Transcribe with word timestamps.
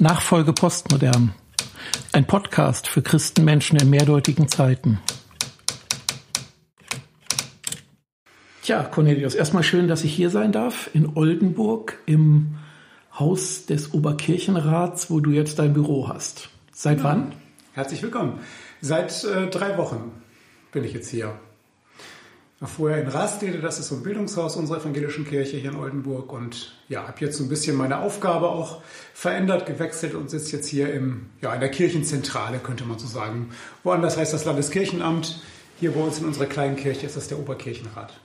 Nachfolge 0.00 0.52
Postmodern. 0.52 1.34
Ein 2.12 2.24
Podcast 2.24 2.86
für 2.86 3.02
Christenmenschen 3.02 3.80
in 3.80 3.90
mehrdeutigen 3.90 4.46
Zeiten. 4.46 5.00
Tja, 8.62 8.84
Cornelius, 8.84 9.34
erstmal 9.34 9.64
schön, 9.64 9.88
dass 9.88 10.04
ich 10.04 10.14
hier 10.14 10.30
sein 10.30 10.52
darf 10.52 10.88
in 10.94 11.16
Oldenburg 11.16 11.98
im 12.06 12.58
Haus 13.18 13.66
des 13.66 13.92
Oberkirchenrats, 13.92 15.10
wo 15.10 15.18
du 15.18 15.32
jetzt 15.32 15.58
dein 15.58 15.72
Büro 15.72 16.08
hast. 16.08 16.48
Seit 16.72 16.98
ja. 16.98 17.04
wann? 17.04 17.32
Herzlich 17.72 18.00
willkommen. 18.00 18.38
Seit 18.80 19.24
äh, 19.24 19.48
drei 19.48 19.78
Wochen 19.78 20.12
bin 20.70 20.84
ich 20.84 20.92
jetzt 20.92 21.08
hier 21.08 21.36
vorher 22.66 23.00
in 23.00 23.08
Rastede, 23.08 23.58
das 23.58 23.78
ist 23.78 23.88
so 23.88 23.94
ein 23.94 24.02
Bildungshaus 24.02 24.56
unserer 24.56 24.78
evangelischen 24.78 25.24
Kirche 25.24 25.58
hier 25.58 25.70
in 25.70 25.76
Oldenburg 25.76 26.32
und 26.32 26.72
ja, 26.88 27.06
habe 27.06 27.20
jetzt 27.20 27.36
so 27.36 27.44
ein 27.44 27.48
bisschen 27.48 27.76
meine 27.76 28.00
Aufgabe 28.00 28.48
auch 28.48 28.82
verändert, 29.14 29.66
gewechselt 29.66 30.14
und 30.14 30.28
sitze 30.28 30.56
jetzt 30.56 30.66
hier 30.66 30.92
im, 30.92 31.26
ja, 31.40 31.54
in 31.54 31.60
der 31.60 31.70
Kirchenzentrale, 31.70 32.58
könnte 32.58 32.84
man 32.84 32.98
so 32.98 33.06
sagen. 33.06 33.50
Woanders 33.84 34.16
heißt 34.16 34.32
das 34.32 34.44
Landeskirchenamt. 34.44 35.40
Hier 35.78 35.92
bei 35.92 36.00
uns 36.00 36.18
in 36.18 36.24
unserer 36.24 36.46
kleinen 36.46 36.74
Kirche 36.74 37.06
ist 37.06 37.16
das 37.16 37.28
der 37.28 37.38
Oberkirchenrat. 37.38 38.18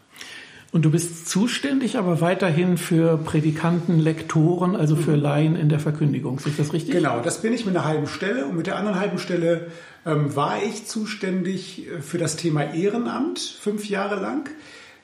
Und 0.73 0.82
du 0.82 0.90
bist 0.90 1.30
zuständig 1.30 2.00
aber 2.00 2.20
weiterhin 2.20 2.80
für 2.80 3.20
Predikanten, 3.20 4.00
Lektoren, 4.00 4.76
also 4.76 4.95
für 4.95 5.16
Laien 5.16 5.55
in 5.55 5.70
der 5.70 5.80
Verkündigung. 5.80 6.41
Ist 6.44 6.58
das 6.58 6.73
richtig? 6.73 6.95
Genau, 6.95 7.20
das 7.20 7.44
bin 7.44 7.54
ich 7.54 7.68
mit 7.68 7.76
einer 7.76 7.86
halben 7.86 8.08
Stelle. 8.08 8.48
Und 8.48 8.58
mit 8.58 8.66
der 8.66 8.78
anderen 8.78 9.00
halben 9.00 9.20
Stelle 9.20 9.67
ähm, 10.04 10.36
war 10.36 10.64
ich 10.64 10.88
zuständig 10.88 11.88
äh, 11.88 12.02
für 12.02 12.17
das 12.17 12.38
Thema 12.38 12.73
Ehrenamt 12.73 13.38
fünf 13.38 13.88
Jahre 13.88 14.20
lang. 14.20 14.50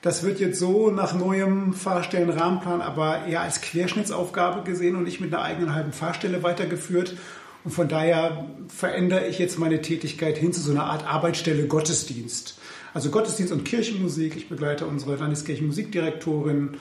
Das 0.02 0.24
wird 0.24 0.40
jetzt 0.40 0.58
so 0.58 0.90
nach 0.90 1.14
neuem 1.14 1.72
Fahrstellenrahmenplan 1.72 2.80
aber 2.80 3.26
eher 3.26 3.42
als 3.42 3.60
Querschnittsaufgabe 3.60 4.68
gesehen 4.68 4.96
und 4.96 5.04
nicht 5.04 5.20
mit 5.20 5.32
einer 5.32 5.44
eigenen 5.44 5.72
halben 5.72 5.92
Fahrstelle 5.92 6.42
weitergeführt. 6.42 7.14
Und 7.62 7.70
von 7.70 7.86
daher 7.86 8.46
verändere 8.66 9.28
ich 9.28 9.38
jetzt 9.38 9.56
meine 9.56 9.80
Tätigkeit 9.80 10.36
hin 10.36 10.52
zu 10.52 10.60
so 10.60 10.72
einer 10.72 10.86
Art 10.86 11.06
Arbeitsstelle 11.06 11.68
Gottesdienst. 11.68 12.59
Also 12.94 13.10
Gottesdienst 13.10 13.52
und 13.52 13.64
Kirchenmusik. 13.64 14.36
Ich 14.36 14.48
begleite 14.48 14.86
unsere 14.86 15.16
Landeskirchenmusikdirektorin, 15.16 16.76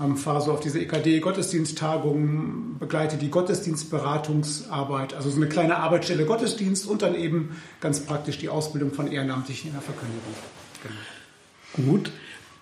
ähm, 0.00 0.16
fahre 0.16 0.40
so 0.42 0.52
auf 0.52 0.60
diese 0.60 0.80
EKD-Gottesdiensttagungen, 0.80 2.78
begleite 2.78 3.16
die 3.16 3.30
Gottesdienstberatungsarbeit, 3.30 5.14
also 5.14 5.30
so 5.30 5.36
eine 5.36 5.48
kleine 5.48 5.76
Arbeitsstelle 5.76 6.26
Gottesdienst 6.26 6.86
und 6.86 7.02
dann 7.02 7.14
eben 7.14 7.56
ganz 7.80 8.00
praktisch 8.00 8.38
die 8.38 8.48
Ausbildung 8.48 8.92
von 8.92 9.10
Ehrenamtlichen 9.10 9.68
in 9.68 9.74
der 9.74 9.82
Verkündigung. 9.82 10.34
Genau. 10.82 11.90
Gut. 11.90 12.10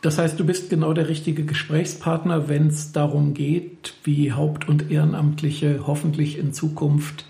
Das 0.02 0.18
heißt, 0.18 0.38
du 0.38 0.44
bist 0.44 0.68
genau 0.68 0.92
der 0.94 1.08
richtige 1.08 1.44
Gesprächspartner, 1.44 2.48
wenn 2.48 2.66
es 2.66 2.90
darum 2.92 3.34
geht, 3.34 3.94
wie 4.02 4.32
Haupt- 4.32 4.68
und 4.68 4.90
Ehrenamtliche 4.90 5.86
hoffentlich 5.86 6.38
in 6.38 6.52
Zukunft 6.52 7.24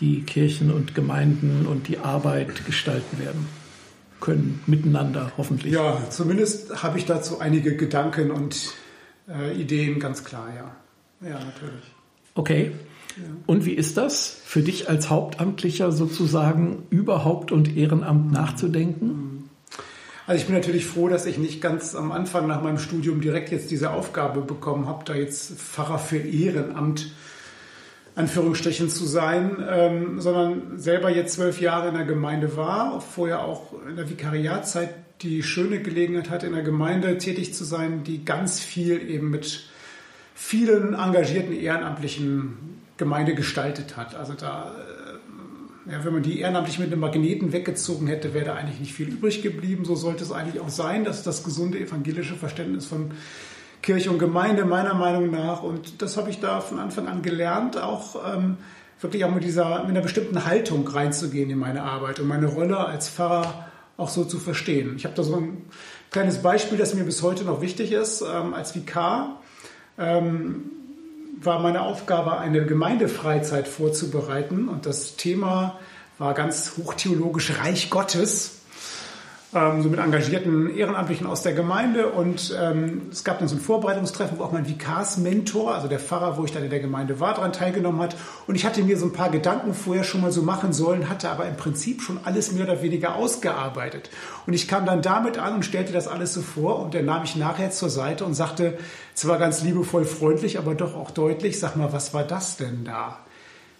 die 0.00 0.22
Kirchen 0.22 0.72
und 0.72 0.96
Gemeinden 0.96 1.66
und 1.66 1.86
die 1.88 1.98
Arbeit 1.98 2.66
gestalten 2.66 3.18
werden 3.20 3.46
können, 4.20 4.62
miteinander 4.66 5.32
hoffentlich. 5.36 5.72
Ja, 5.72 5.98
zumindest 6.10 6.82
habe 6.82 6.98
ich 6.98 7.06
dazu 7.06 7.40
einige 7.40 7.76
Gedanken 7.76 8.30
und 8.30 8.74
äh, 9.28 9.54
Ideen, 9.60 10.00
ganz 10.00 10.24
klar, 10.24 10.48
ja. 10.54 11.28
Ja, 11.28 11.34
natürlich. 11.34 11.84
Okay. 12.34 12.72
Ja. 13.16 13.24
Und 13.46 13.64
wie 13.64 13.72
ist 13.72 13.96
das 13.96 14.40
für 14.44 14.62
dich 14.62 14.88
als 14.88 15.10
Hauptamtlicher 15.10 15.90
sozusagen 15.90 16.84
über 16.90 17.24
Haupt- 17.24 17.50
und 17.50 17.76
Ehrenamt 17.76 18.32
nachzudenken? 18.32 19.50
Also 20.26 20.42
ich 20.42 20.46
bin 20.46 20.54
natürlich 20.54 20.84
froh, 20.84 21.08
dass 21.08 21.24
ich 21.24 21.38
nicht 21.38 21.60
ganz 21.60 21.94
am 21.94 22.12
Anfang 22.12 22.46
nach 22.46 22.62
meinem 22.62 22.78
Studium 22.78 23.20
direkt 23.20 23.50
jetzt 23.50 23.70
diese 23.70 23.90
Aufgabe 23.90 24.42
bekommen 24.42 24.86
habe, 24.86 25.02
da 25.04 25.14
jetzt 25.14 25.58
Pfarrer 25.58 25.98
für 25.98 26.18
Ehrenamt 26.18 27.12
Anführungsstrichen 28.18 28.88
zu 28.90 29.06
sein, 29.06 29.64
ähm, 29.70 30.20
sondern 30.20 30.76
selber 30.76 31.08
jetzt 31.08 31.34
zwölf 31.34 31.60
Jahre 31.60 31.88
in 31.88 31.94
der 31.94 32.04
Gemeinde 32.04 32.56
war, 32.56 33.00
vorher 33.00 33.44
auch 33.44 33.72
in 33.88 33.94
der 33.94 34.10
Vikariatzeit 34.10 34.90
die 35.22 35.44
schöne 35.44 35.80
Gelegenheit 35.80 36.28
hatte, 36.28 36.48
in 36.48 36.52
der 36.52 36.64
Gemeinde 36.64 37.16
tätig 37.18 37.54
zu 37.54 37.62
sein, 37.62 38.02
die 38.02 38.24
ganz 38.24 38.58
viel 38.60 39.08
eben 39.08 39.30
mit 39.30 39.68
vielen 40.34 40.94
engagierten 40.94 41.52
ehrenamtlichen 41.52 42.80
Gemeinde 42.96 43.34
gestaltet 43.34 43.96
hat. 43.96 44.16
Also 44.16 44.34
da, 44.34 44.74
äh, 45.86 45.92
ja, 45.92 46.04
wenn 46.04 46.12
man 46.12 46.22
die 46.24 46.40
ehrenamtlich 46.40 46.80
mit 46.80 46.90
einem 46.90 47.00
Magneten 47.00 47.52
weggezogen 47.52 48.08
hätte, 48.08 48.34
wäre 48.34 48.46
da 48.46 48.54
eigentlich 48.56 48.80
nicht 48.80 48.94
viel 48.94 49.08
übrig 49.08 49.42
geblieben. 49.42 49.84
So 49.84 49.94
sollte 49.94 50.24
es 50.24 50.32
eigentlich 50.32 50.60
auch 50.60 50.70
sein. 50.70 51.04
Das 51.04 51.18
ist 51.18 51.26
das 51.28 51.44
gesunde 51.44 51.78
evangelische 51.78 52.34
Verständnis 52.34 52.86
von 52.86 53.12
Kirche 53.88 54.10
und 54.10 54.18
Gemeinde 54.18 54.66
meiner 54.66 54.92
Meinung 54.92 55.30
nach. 55.30 55.62
Und 55.62 56.02
das 56.02 56.18
habe 56.18 56.28
ich 56.28 56.40
da 56.40 56.60
von 56.60 56.78
Anfang 56.78 57.08
an 57.08 57.22
gelernt, 57.22 57.78
auch 57.78 58.16
ähm, 58.34 58.58
wirklich 59.00 59.24
auch 59.24 59.30
mit 59.30 59.44
dieser, 59.44 59.78
mit 59.78 59.88
einer 59.88 60.02
bestimmten 60.02 60.44
Haltung 60.44 60.86
reinzugehen 60.86 61.48
in 61.48 61.56
meine 61.56 61.84
Arbeit 61.84 62.20
und 62.20 62.28
meine 62.28 62.48
Rolle 62.48 62.76
als 62.76 63.08
Pfarrer 63.08 63.66
auch 63.96 64.10
so 64.10 64.26
zu 64.26 64.38
verstehen. 64.38 64.92
Ich 64.98 65.06
habe 65.06 65.14
da 65.14 65.22
so 65.22 65.36
ein 65.36 65.64
kleines 66.10 66.42
Beispiel, 66.42 66.76
das 66.76 66.92
mir 66.92 67.04
bis 67.04 67.22
heute 67.22 67.44
noch 67.44 67.62
wichtig 67.62 67.92
ist. 67.92 68.20
Ähm, 68.20 68.52
als 68.52 68.74
Vikar 68.74 69.40
ähm, 69.96 70.64
war 71.40 71.58
meine 71.58 71.80
Aufgabe, 71.80 72.36
eine 72.36 72.66
Gemeindefreizeit 72.66 73.66
vorzubereiten 73.66 74.68
und 74.68 74.84
das 74.84 75.16
Thema 75.16 75.78
war 76.18 76.34
ganz 76.34 76.74
hochtheologisch 76.76 77.58
Reich 77.58 77.88
Gottes 77.88 78.57
ähm, 79.54 79.82
so 79.82 79.88
mit 79.88 79.98
engagierten 79.98 80.76
Ehrenamtlichen 80.76 81.26
aus 81.26 81.42
der 81.42 81.54
Gemeinde. 81.54 82.08
Und 82.08 82.54
ähm, 82.60 83.08
es 83.10 83.24
gab 83.24 83.38
dann 83.38 83.48
so 83.48 83.56
ein 83.56 83.60
Vorbereitungstreffen, 83.60 84.38
wo 84.38 84.44
auch 84.44 84.52
mein 84.52 84.68
Vikarsmentor, 84.68 85.74
also 85.74 85.88
der 85.88 85.98
Pfarrer, 85.98 86.36
wo 86.36 86.44
ich 86.44 86.52
dann 86.52 86.64
in 86.64 86.70
der 86.70 86.80
Gemeinde 86.80 87.18
war, 87.18 87.34
daran 87.34 87.52
teilgenommen 87.52 88.00
hat. 88.00 88.16
Und 88.46 88.56
ich 88.56 88.66
hatte 88.66 88.82
mir 88.82 88.98
so 88.98 89.06
ein 89.06 89.12
paar 89.12 89.30
Gedanken 89.30 89.72
vorher 89.72 90.04
schon 90.04 90.20
mal 90.20 90.32
so 90.32 90.42
machen 90.42 90.72
sollen, 90.72 91.08
hatte 91.08 91.30
aber 91.30 91.46
im 91.46 91.56
Prinzip 91.56 92.02
schon 92.02 92.20
alles 92.24 92.52
mehr 92.52 92.64
oder 92.64 92.82
weniger 92.82 93.14
ausgearbeitet. 93.14 94.10
Und 94.46 94.52
ich 94.52 94.68
kam 94.68 94.84
dann 94.84 95.00
damit 95.00 95.38
an 95.38 95.54
und 95.54 95.64
stellte 95.64 95.92
das 95.92 96.08
alles 96.08 96.34
so 96.34 96.42
vor. 96.42 96.80
Und 96.80 96.92
der 96.92 97.02
nahm 97.02 97.22
mich 97.22 97.36
nachher 97.36 97.70
zur 97.70 97.90
Seite 97.90 98.24
und 98.24 98.34
sagte, 98.34 98.76
zwar 99.14 99.38
ganz 99.38 99.62
liebevoll 99.62 100.04
freundlich, 100.04 100.58
aber 100.58 100.74
doch 100.74 100.94
auch 100.94 101.10
deutlich, 101.10 101.58
sag 101.58 101.76
mal, 101.76 101.92
was 101.92 102.12
war 102.12 102.24
das 102.24 102.56
denn 102.58 102.84
da? 102.84 103.18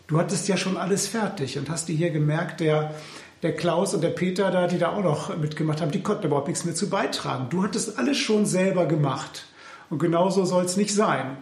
Du 0.07 0.19
hattest 0.19 0.49
ja 0.49 0.57
schon 0.57 0.79
alles 0.79 1.07
fertig 1.07 1.59
und 1.59 1.69
hast 1.69 1.89
dir 1.89 1.95
hier 1.95 2.11
gemerkt, 2.11 2.61
der 2.61 2.95
der 3.43 3.55
Klaus 3.55 3.95
und 3.95 4.03
der 4.03 4.11
Peter 4.11 4.51
da, 4.51 4.67
die 4.67 4.79
da 4.79 4.93
auch 4.93 5.03
noch 5.03 5.37
mitgemacht 5.37 5.81
haben, 5.81 5.91
die 5.91 6.03
konnten 6.03 6.27
überhaupt 6.27 6.49
nichts 6.49 6.65
mehr 6.65 6.75
zu 6.75 6.91
beitragen. 6.91 7.47
Du 7.51 7.63
hattest 7.63 7.99
alles 7.99 8.17
schon 8.17 8.47
selber 8.47 8.87
gemacht. 8.87 9.47
Und 9.91 9.99
genauso 9.99 10.45
soll 10.45 10.65
es 10.65 10.77
nicht 10.77 10.95
sein. 10.95 11.37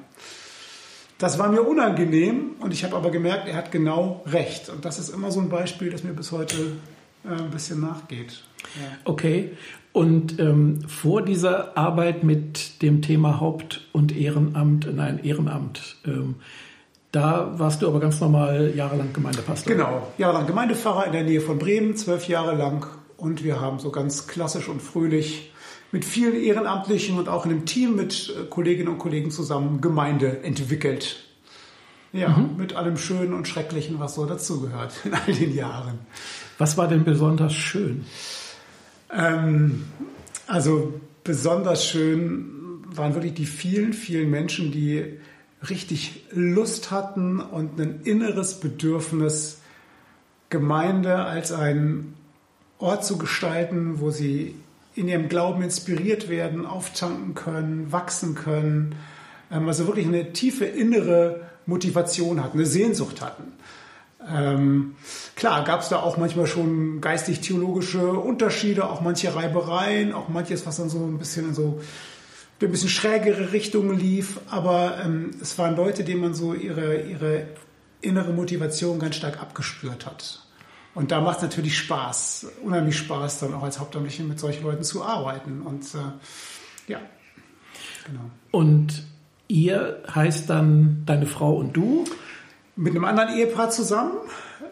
Das 1.18 1.38
war 1.38 1.48
mir 1.48 1.62
unangenehm 1.62 2.56
und 2.60 2.74
ich 2.74 2.84
habe 2.84 2.94
aber 2.94 3.10
gemerkt, 3.10 3.48
er 3.48 3.56
hat 3.56 3.72
genau 3.72 4.22
recht. 4.26 4.68
Und 4.68 4.84
das 4.84 4.98
ist 4.98 5.08
immer 5.08 5.30
so 5.30 5.40
ein 5.40 5.48
Beispiel, 5.48 5.90
das 5.90 6.04
mir 6.04 6.12
bis 6.12 6.30
heute 6.30 6.56
äh, 7.24 7.28
ein 7.28 7.50
bisschen 7.50 7.80
nachgeht. 7.80 8.42
Ja. 8.78 8.98
Okay. 9.04 9.56
Und 9.92 10.38
ähm, 10.38 10.82
vor 10.86 11.22
dieser 11.22 11.78
Arbeit 11.78 12.22
mit 12.22 12.82
dem 12.82 13.00
Thema 13.00 13.40
Haupt- 13.40 13.88
und 13.92 14.14
Ehrenamt, 14.14 14.94
nein, 14.94 15.18
Ehrenamt, 15.24 15.96
ähm, 16.04 16.34
da 17.12 17.58
warst 17.58 17.82
du 17.82 17.88
aber 17.88 18.00
ganz 18.00 18.20
normal 18.20 18.72
jahrelang 18.74 19.12
Gemeindepastor. 19.12 19.72
Genau, 19.72 20.12
jahrelang 20.18 20.46
Gemeindepfarrer 20.46 21.06
in 21.06 21.12
der 21.12 21.22
Nähe 21.22 21.40
von 21.40 21.58
Bremen, 21.58 21.96
zwölf 21.96 22.28
Jahre 22.28 22.54
lang. 22.54 22.86
Und 23.16 23.42
wir 23.44 23.60
haben 23.60 23.78
so 23.78 23.90
ganz 23.90 24.26
klassisch 24.26 24.68
und 24.68 24.82
fröhlich 24.82 25.52
mit 25.92 26.04
vielen 26.04 26.34
Ehrenamtlichen 26.34 27.18
und 27.18 27.28
auch 27.28 27.46
in 27.46 27.52
einem 27.52 27.64
Team 27.64 27.96
mit 27.96 28.34
äh, 28.36 28.44
Kolleginnen 28.44 28.88
und 28.88 28.98
Kollegen 28.98 29.30
zusammen 29.30 29.80
Gemeinde 29.80 30.42
entwickelt. 30.42 31.24
Ja, 32.12 32.28
mhm. 32.28 32.56
mit 32.56 32.74
allem 32.76 32.96
Schönen 32.96 33.34
und 33.34 33.48
Schrecklichen, 33.48 33.98
was 33.98 34.14
so 34.14 34.26
dazugehört 34.26 34.92
in 35.04 35.14
all 35.14 35.32
den 35.32 35.54
Jahren. 35.54 35.98
Was 36.58 36.76
war 36.76 36.88
denn 36.88 37.04
besonders 37.04 37.52
schön? 37.54 38.04
Ähm, 39.12 39.84
also 40.46 41.00
besonders 41.24 41.86
schön 41.86 42.84
waren 42.94 43.14
wirklich 43.14 43.34
die 43.34 43.46
vielen, 43.46 43.92
vielen 43.92 44.30
Menschen, 44.30 44.70
die 44.72 45.18
richtig 45.70 46.24
Lust 46.30 46.90
hatten 46.90 47.40
und 47.40 47.80
ein 47.80 48.00
inneres 48.04 48.60
Bedürfnis, 48.60 49.60
Gemeinde 50.48 51.16
als 51.16 51.52
einen 51.52 52.14
Ort 52.78 53.04
zu 53.04 53.18
gestalten, 53.18 54.00
wo 54.00 54.10
sie 54.10 54.54
in 54.94 55.08
ihrem 55.08 55.28
Glauben 55.28 55.62
inspiriert 55.62 56.28
werden, 56.28 56.66
auftanken 56.66 57.34
können, 57.34 57.92
wachsen 57.92 58.34
können, 58.34 58.94
ähm, 59.50 59.68
also 59.68 59.86
wirklich 59.86 60.06
eine 60.06 60.32
tiefe 60.32 60.64
innere 60.64 61.42
Motivation 61.66 62.42
hatten, 62.42 62.58
eine 62.58 62.66
Sehnsucht 62.66 63.20
hatten. 63.20 63.52
Ähm, 64.28 64.96
klar, 65.36 65.64
gab 65.64 65.82
es 65.82 65.88
da 65.88 66.00
auch 66.00 66.16
manchmal 66.16 66.46
schon 66.46 67.00
geistig-theologische 67.00 68.12
Unterschiede, 68.12 68.88
auch 68.88 69.00
manche 69.00 69.34
Reibereien, 69.34 70.12
auch 70.12 70.28
manches, 70.28 70.66
was 70.66 70.76
dann 70.76 70.88
so 70.88 70.98
ein 70.98 71.18
bisschen 71.18 71.54
so 71.54 71.80
ein 72.60 72.70
bisschen 72.70 72.88
schrägere 72.88 73.52
Richtungen 73.52 73.98
lief, 73.98 74.40
aber 74.48 74.98
ähm, 75.04 75.30
es 75.42 75.58
waren 75.58 75.76
Leute, 75.76 76.04
denen 76.04 76.22
man 76.22 76.34
so 76.34 76.54
ihre, 76.54 77.02
ihre 77.02 77.48
innere 78.00 78.32
Motivation 78.32 78.98
ganz 78.98 79.16
stark 79.16 79.40
abgespürt 79.40 80.06
hat. 80.06 80.42
Und 80.94 81.10
da 81.10 81.20
macht 81.20 81.36
es 81.36 81.42
natürlich 81.42 81.76
Spaß, 81.76 82.46
unheimlich 82.62 82.96
Spaß, 82.96 83.40
dann 83.40 83.52
auch 83.52 83.62
als 83.62 83.78
Hauptamtliche 83.78 84.22
mit 84.22 84.40
solchen 84.40 84.62
Leuten 84.62 84.84
zu 84.84 85.04
arbeiten. 85.04 85.60
Und 85.62 85.84
äh, 85.94 86.90
ja, 86.90 87.00
genau. 88.06 88.30
Und 88.50 89.02
ihr 89.48 90.02
heißt 90.14 90.48
dann 90.48 91.02
deine 91.04 91.26
Frau 91.26 91.54
und 91.56 91.76
du? 91.76 92.04
mit 92.76 92.94
einem 92.94 93.04
anderen 93.04 93.36
Ehepaar 93.36 93.70
zusammen. 93.70 94.12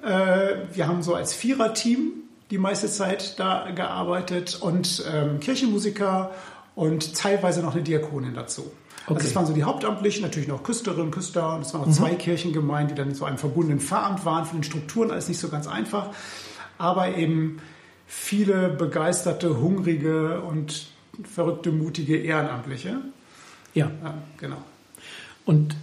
Äh, 0.02 0.66
wir 0.72 0.86
haben 0.86 1.02
so 1.02 1.14
als 1.14 1.34
Viererteam 1.34 2.12
die 2.50 2.58
meiste 2.58 2.88
Zeit 2.88 3.40
da 3.40 3.70
gearbeitet 3.70 4.58
und 4.60 5.02
ähm, 5.10 5.40
Kirchenmusiker 5.40 6.30
und 6.74 7.14
teilweise 7.14 7.62
noch 7.62 7.74
eine 7.74 7.82
Diakonin 7.82 8.34
dazu. 8.34 8.72
Okay. 9.06 9.14
Also 9.14 9.26
das 9.26 9.36
waren 9.36 9.46
so 9.46 9.52
die 9.52 9.64
Hauptamtlichen, 9.64 10.22
natürlich 10.22 10.48
noch 10.48 10.62
Küsterinnen, 10.62 11.10
Küster. 11.10 11.56
Und 11.56 11.62
es 11.62 11.74
waren 11.74 11.82
noch 11.82 11.88
mhm. 11.88 11.92
zwei 11.92 12.14
Kirchengemeinden, 12.14 12.94
die 12.94 13.00
dann 13.00 13.10
in 13.10 13.14
so 13.14 13.24
einem 13.26 13.38
verbundenen 13.38 13.80
Pfarramt 13.80 14.24
waren. 14.24 14.46
Von 14.46 14.58
den 14.58 14.64
Strukturen 14.64 15.10
alles 15.10 15.28
nicht 15.28 15.38
so 15.38 15.48
ganz 15.48 15.66
einfach. 15.66 16.10
Aber 16.78 17.14
eben 17.16 17.60
viele 18.06 18.70
begeisterte, 18.70 19.60
hungrige 19.60 20.40
und 20.40 20.86
verrückte, 21.22 21.70
mutige 21.70 22.16
Ehrenamtliche. 22.16 22.96
Ja. 23.74 23.90
ja 24.02 24.14
genau. 24.38 24.62
Und 25.44 25.76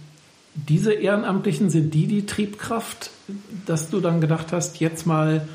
diese 0.54 0.92
Ehrenamtlichen 0.92 1.70
sind 1.70 1.94
die 1.94 2.06
die 2.06 2.26
Triebkraft, 2.26 3.10
dass 3.66 3.88
du 3.88 4.00
dann 4.00 4.20
gedacht 4.20 4.52
hast, 4.52 4.80
jetzt 4.80 5.06
mal 5.06 5.48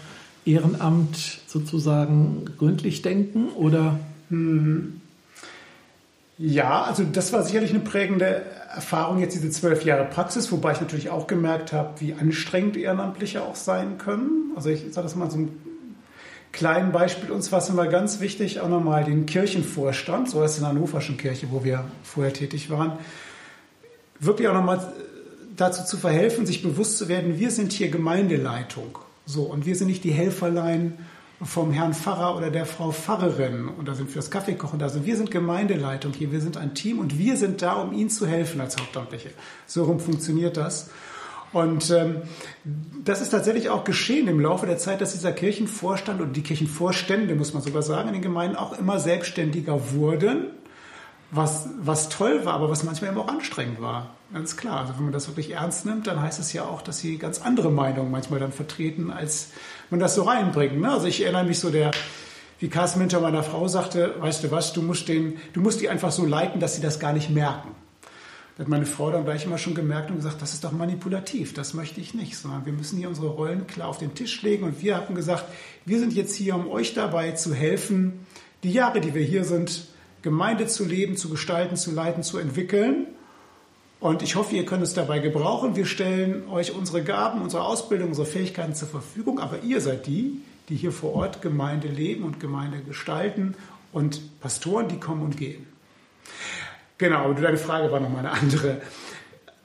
Ehrenamt 0.45 1.41
sozusagen 1.47 2.45
gründlich 2.57 3.01
denken 3.01 3.49
oder? 3.49 3.99
Mhm. 4.29 5.01
Ja, 6.37 6.83
also 6.83 7.03
das 7.03 7.33
war 7.33 7.43
sicherlich 7.43 7.71
eine 7.71 7.79
prägende 7.79 8.43
Erfahrung, 8.73 9.19
jetzt 9.19 9.33
diese 9.33 9.49
zwölf 9.49 9.83
Jahre 9.83 10.05
Praxis, 10.05 10.51
wobei 10.51 10.73
ich 10.73 10.81
natürlich 10.81 11.09
auch 11.09 11.25
gemerkt 11.25 11.73
habe, 11.73 11.99
wie 11.99 12.13
anstrengend 12.13 12.77
Ehrenamtliche 12.77 13.41
auch 13.41 13.55
sein 13.55 13.97
können. 13.97 14.51
Also 14.55 14.69
ich 14.69 14.81
sage 14.91 15.05
das 15.05 15.15
mal 15.15 15.31
so 15.31 15.39
ein 15.39 15.49
kleinen 16.51 16.91
Beispiel. 16.91 17.31
Uns 17.31 17.51
war 17.51 17.59
es 17.59 17.69
immer 17.69 17.87
ganz 17.87 18.19
wichtig, 18.19 18.61
auch 18.61 18.69
nochmal 18.69 19.03
den 19.03 19.25
Kirchenvorstand, 19.25 20.29
so 20.29 20.41
heißt 20.41 20.53
es 20.53 20.57
in 20.59 20.63
der 20.63 20.69
Hannoverschen 20.69 21.17
Kirche, 21.17 21.47
wo 21.49 21.63
wir 21.63 21.85
vorher 22.03 22.33
tätig 22.33 22.69
waren, 22.69 22.93
wirklich 24.19 24.47
auch 24.47 24.53
nochmal 24.53 24.93
dazu 25.55 25.85
zu 25.85 25.97
verhelfen, 25.97 26.45
sich 26.45 26.61
bewusst 26.61 26.99
zu 26.99 27.07
werden, 27.07 27.39
wir 27.39 27.49
sind 27.49 27.71
hier 27.71 27.89
Gemeindeleitung. 27.89 28.99
So, 29.25 29.43
und 29.43 29.65
wir 29.65 29.75
sind 29.75 29.87
nicht 29.87 30.03
die 30.03 30.11
Helferlein 30.11 30.93
vom 31.41 31.71
Herrn 31.71 31.93
Pfarrer 31.93 32.35
oder 32.35 32.49
der 32.49 32.65
Frau 32.65 32.91
Pfarrerin 32.91 33.67
und 33.67 33.87
da 33.87 33.93
sind 33.93 34.09
wir 34.09 34.15
das 34.15 34.31
Kaffeekochen 34.31 34.79
da 34.79 34.89
sind. 34.89 35.05
Wir 35.05 35.15
sind 35.15 35.29
Gemeindeleitung 35.29 36.13
hier, 36.13 36.31
wir 36.31 36.41
sind 36.41 36.57
ein 36.57 36.73
Team 36.73 36.99
und 36.99 37.17
wir 37.17 37.37
sind 37.37 37.61
da, 37.61 37.73
um 37.73 37.93
Ihnen 37.93 38.09
zu 38.09 38.25
helfen 38.25 38.59
als 38.59 38.77
Hauptamtliche. 38.77 39.29
So 39.67 39.83
rum 39.83 39.99
funktioniert 39.99 40.57
das. 40.57 40.89
Und 41.53 41.91
ähm, 41.91 42.23
das 43.03 43.21
ist 43.21 43.29
tatsächlich 43.29 43.69
auch 43.69 43.83
geschehen 43.83 44.27
im 44.27 44.39
Laufe 44.39 44.65
der 44.65 44.77
Zeit, 44.77 44.99
dass 44.99 45.13
dieser 45.13 45.31
Kirchenvorstand 45.31 46.21
und 46.21 46.33
die 46.33 46.41
Kirchenvorstände, 46.41 47.35
muss 47.35 47.53
man 47.53 47.63
sogar 47.63 47.83
sagen, 47.83 48.09
in 48.09 48.15
den 48.15 48.23
Gemeinden 48.23 48.57
auch 48.57 48.77
immer 48.77 48.99
selbstständiger 48.99 49.93
wurden 49.93 50.47
was, 51.31 51.69
was 51.79 52.09
toll 52.09 52.45
war, 52.45 52.53
aber 52.53 52.69
was 52.69 52.83
manchmal 52.83 53.11
eben 53.11 53.19
auch 53.19 53.27
anstrengend 53.27 53.81
war. 53.81 54.11
Ganz 54.33 54.55
klar. 54.55 54.81
Also 54.81 54.95
wenn 54.95 55.03
man 55.03 55.13
das 55.13 55.27
wirklich 55.27 55.51
ernst 55.51 55.85
nimmt, 55.85 56.07
dann 56.07 56.21
heißt 56.21 56.39
es 56.39 56.53
ja 56.53 56.63
auch, 56.63 56.81
dass 56.81 56.99
sie 56.99 57.17
ganz 57.17 57.41
andere 57.41 57.71
Meinungen 57.71 58.11
manchmal 58.11 58.39
dann 58.39 58.51
vertreten, 58.51 59.11
als 59.11 59.51
man 59.89 59.99
das 59.99 60.15
so 60.15 60.23
reinbringt. 60.23 60.79
Ne? 60.79 60.91
Also 60.91 61.07
ich 61.07 61.21
erinnere 61.21 61.45
mich 61.45 61.59
so 61.59 61.69
der, 61.69 61.91
wie 62.59 62.69
Carsten 62.69 62.99
Minter 62.99 63.19
meiner 63.19 63.43
Frau 63.43 63.67
sagte, 63.67 64.15
weißt 64.19 64.43
du 64.43 64.51
was, 64.51 64.73
du 64.73 64.81
musst, 64.81 65.07
den, 65.07 65.37
du 65.53 65.61
musst 65.61 65.81
die 65.81 65.89
einfach 65.89 66.11
so 66.11 66.25
leiten, 66.25 66.59
dass 66.59 66.75
sie 66.75 66.81
das 66.81 66.99
gar 66.99 67.13
nicht 67.13 67.29
merken. 67.29 67.69
Da 68.57 68.63
hat 68.63 68.69
meine 68.69 68.87
Frau 68.87 69.11
dann 69.11 69.23
gleich 69.23 69.45
immer 69.45 69.59
schon 69.59 69.75
gemerkt 69.75 70.09
und 70.09 70.15
gesagt, 70.15 70.41
das 70.41 70.53
ist 70.53 70.63
doch 70.63 70.71
manipulativ, 70.71 71.53
das 71.53 71.75
möchte 71.75 72.01
ich 72.01 72.15
nicht, 72.15 72.35
sondern 72.35 72.65
wir 72.65 72.73
müssen 72.73 72.97
hier 72.97 73.07
unsere 73.07 73.27
Rollen 73.27 73.67
klar 73.67 73.87
auf 73.87 73.99
den 73.99 74.15
Tisch 74.15 74.41
legen 74.41 74.63
und 74.63 74.81
wir 74.81 74.97
haben 74.97 75.13
gesagt, 75.13 75.45
wir 75.85 75.99
sind 75.99 76.13
jetzt 76.13 76.35
hier, 76.35 76.55
um 76.55 76.67
euch 76.67 76.95
dabei 76.95 77.33
zu 77.33 77.53
helfen, 77.53 78.25
die 78.63 78.71
Jahre, 78.71 78.99
die 78.99 79.13
wir 79.13 79.21
hier 79.21 79.43
sind, 79.43 79.85
Gemeinde 80.23 80.65
zu 80.65 80.85
leben, 80.85 81.15
zu 81.15 81.29
gestalten, 81.29 81.75
zu 81.75 81.91
leiten, 81.91 82.23
zu 82.23 82.39
entwickeln. 82.39 83.05
Und 83.99 84.21
ich 84.21 84.35
hoffe, 84.35 84.55
ihr 84.55 84.65
könnt 84.65 84.83
es 84.83 84.93
dabei 84.93 85.19
gebrauchen. 85.19 85.75
Wir 85.75 85.85
stellen 85.85 86.47
euch 86.49 86.73
unsere 86.73 87.03
Gaben, 87.03 87.41
unsere 87.41 87.63
Ausbildung, 87.63 88.09
unsere 88.09 88.27
Fähigkeiten 88.27 88.75
zur 88.75 88.87
Verfügung. 88.87 89.39
Aber 89.39 89.63
ihr 89.63 89.81
seid 89.81 90.05
die, 90.05 90.41
die 90.69 90.75
hier 90.75 90.91
vor 90.91 91.13
Ort 91.15 91.41
Gemeinde 91.41 91.87
leben 91.87 92.23
und 92.23 92.39
Gemeinde 92.39 92.81
gestalten 92.81 93.55
und 93.91 94.39
Pastoren, 94.39 94.87
die 94.87 94.99
kommen 94.99 95.23
und 95.23 95.37
gehen. 95.37 95.65
Genau, 96.99 97.33
deine 97.33 97.57
Frage 97.57 97.91
war 97.91 97.99
nochmal 97.99 98.19
eine 98.19 98.31
andere. 98.31 98.81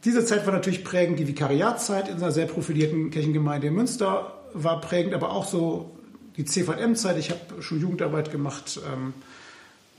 Diese 0.04 0.24
Zeit 0.24 0.46
war 0.46 0.52
natürlich 0.52 0.84
prägend. 0.84 1.18
Die 1.18 1.28
Vikariatszeit 1.28 2.08
in 2.08 2.16
einer 2.16 2.32
sehr 2.32 2.46
profilierten 2.46 3.10
Kirchengemeinde 3.10 3.66
in 3.68 3.74
Münster 3.74 4.40
war 4.54 4.80
prägend, 4.80 5.14
aber 5.14 5.32
auch 5.32 5.46
so 5.46 5.90
die 6.36 6.44
CVM-Zeit. 6.44 7.18
Ich 7.18 7.30
habe 7.30 7.62
schon 7.62 7.80
Jugendarbeit 7.80 8.32
gemacht. 8.32 8.80
Ähm, 8.92 9.12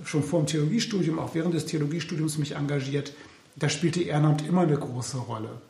schon 0.03 0.23
vor 0.23 0.41
dem 0.41 0.47
Theologiestudium, 0.47 1.19
auch 1.19 1.35
während 1.35 1.53
des 1.53 1.65
Theologiestudiums 1.67 2.37
mich 2.37 2.55
engagiert. 2.55 3.13
Da 3.55 3.69
spielte 3.69 4.01
Ehrenamt 4.01 4.45
immer 4.45 4.61
eine 4.61 4.77
große 4.77 5.17
Rolle. 5.17 5.61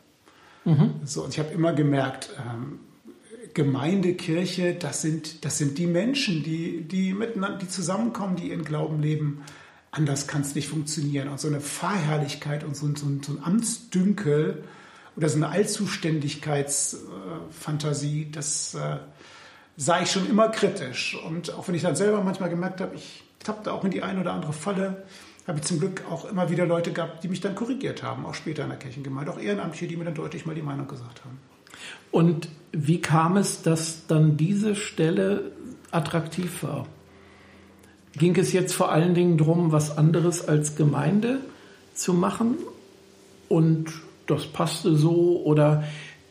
Mhm. 0.64 0.94
So, 1.04 1.24
und 1.24 1.34
ich 1.34 1.38
habe 1.38 1.52
immer 1.52 1.72
gemerkt, 1.72 2.30
ähm, 2.38 2.80
Gemeinde, 3.54 4.14
Kirche, 4.14 4.74
das 4.74 5.02
sind, 5.02 5.44
das 5.44 5.58
sind 5.58 5.78
die 5.78 5.86
Menschen, 5.86 6.42
die, 6.42 6.82
die 6.82 7.14
miteinander, 7.14 7.58
die 7.58 7.68
zusammenkommen, 7.68 8.34
die 8.36 8.48
ihren 8.48 8.64
Glauben 8.64 9.00
leben. 9.00 9.44
Anders 9.92 10.26
kann 10.26 10.40
es 10.40 10.56
nicht 10.56 10.68
funktionieren. 10.68 11.28
Und 11.28 11.38
so 11.38 11.46
eine 11.46 11.60
Fahrherrlichkeit 11.60 12.64
und 12.64 12.74
so, 12.76 12.88
so, 12.96 13.06
so 13.22 13.32
ein 13.32 13.44
Amtsdünkel 13.44 14.64
oder 15.16 15.28
so 15.28 15.36
eine 15.36 15.50
Allzuständigkeitsfantasie, 15.50 18.32
das 18.32 18.74
äh, 18.74 18.96
sah 19.76 20.02
ich 20.02 20.10
schon 20.10 20.28
immer 20.28 20.48
kritisch. 20.48 21.16
Und 21.24 21.54
auch 21.54 21.68
wenn 21.68 21.76
ich 21.76 21.82
dann 21.82 21.94
selber 21.94 22.24
manchmal 22.24 22.50
gemerkt 22.50 22.80
habe, 22.80 22.96
ich 22.96 23.22
tappte 23.38 23.72
auch 23.72 23.84
in 23.84 23.92
die 23.92 24.02
eine 24.02 24.20
oder 24.20 24.32
andere 24.32 24.52
Falle. 24.52 25.04
Habe 25.46 25.58
ich 25.58 25.64
zum 25.64 25.78
Glück 25.78 26.02
auch 26.10 26.24
immer 26.24 26.48
wieder 26.50 26.64
Leute 26.64 26.92
gehabt, 26.92 27.22
die 27.22 27.28
mich 27.28 27.40
dann 27.40 27.54
korrigiert 27.54 28.02
haben, 28.02 28.24
auch 28.24 28.34
später 28.34 28.62
in 28.62 28.70
der 28.70 28.78
Kirchengemeinde, 28.78 29.32
auch 29.32 29.38
Ehrenamtliche, 29.38 29.88
die 29.88 29.96
mir 29.96 30.04
dann 30.04 30.14
deutlich 30.14 30.46
mal 30.46 30.54
die 30.54 30.62
Meinung 30.62 30.88
gesagt 30.88 31.22
haben. 31.24 31.38
Und 32.10 32.48
wie 32.72 33.00
kam 33.00 33.36
es, 33.36 33.62
dass 33.62 34.06
dann 34.06 34.36
diese 34.36 34.74
Stelle 34.74 35.52
attraktiv 35.90 36.62
war? 36.62 36.86
Ging 38.16 38.36
es 38.36 38.52
jetzt 38.52 38.72
vor 38.74 38.92
allen 38.92 39.14
Dingen 39.14 39.36
darum, 39.36 39.72
was 39.72 39.98
anderes 39.98 40.46
als 40.46 40.76
Gemeinde 40.76 41.40
zu 41.94 42.14
machen? 42.14 42.56
Und 43.48 43.92
das 44.26 44.46
passte 44.46 44.94
so? 44.96 45.42
Oder 45.44 45.84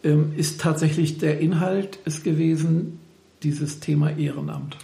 ähm, 0.03 0.33
ist 0.35 0.61
tatsächlich 0.61 1.17
der 1.17 1.39
Inhalt 1.39 1.99
es 2.05 2.23
gewesen, 2.23 2.99
dieses 3.43 3.79
Thema 3.79 4.17
Ehrenamt? 4.17 4.77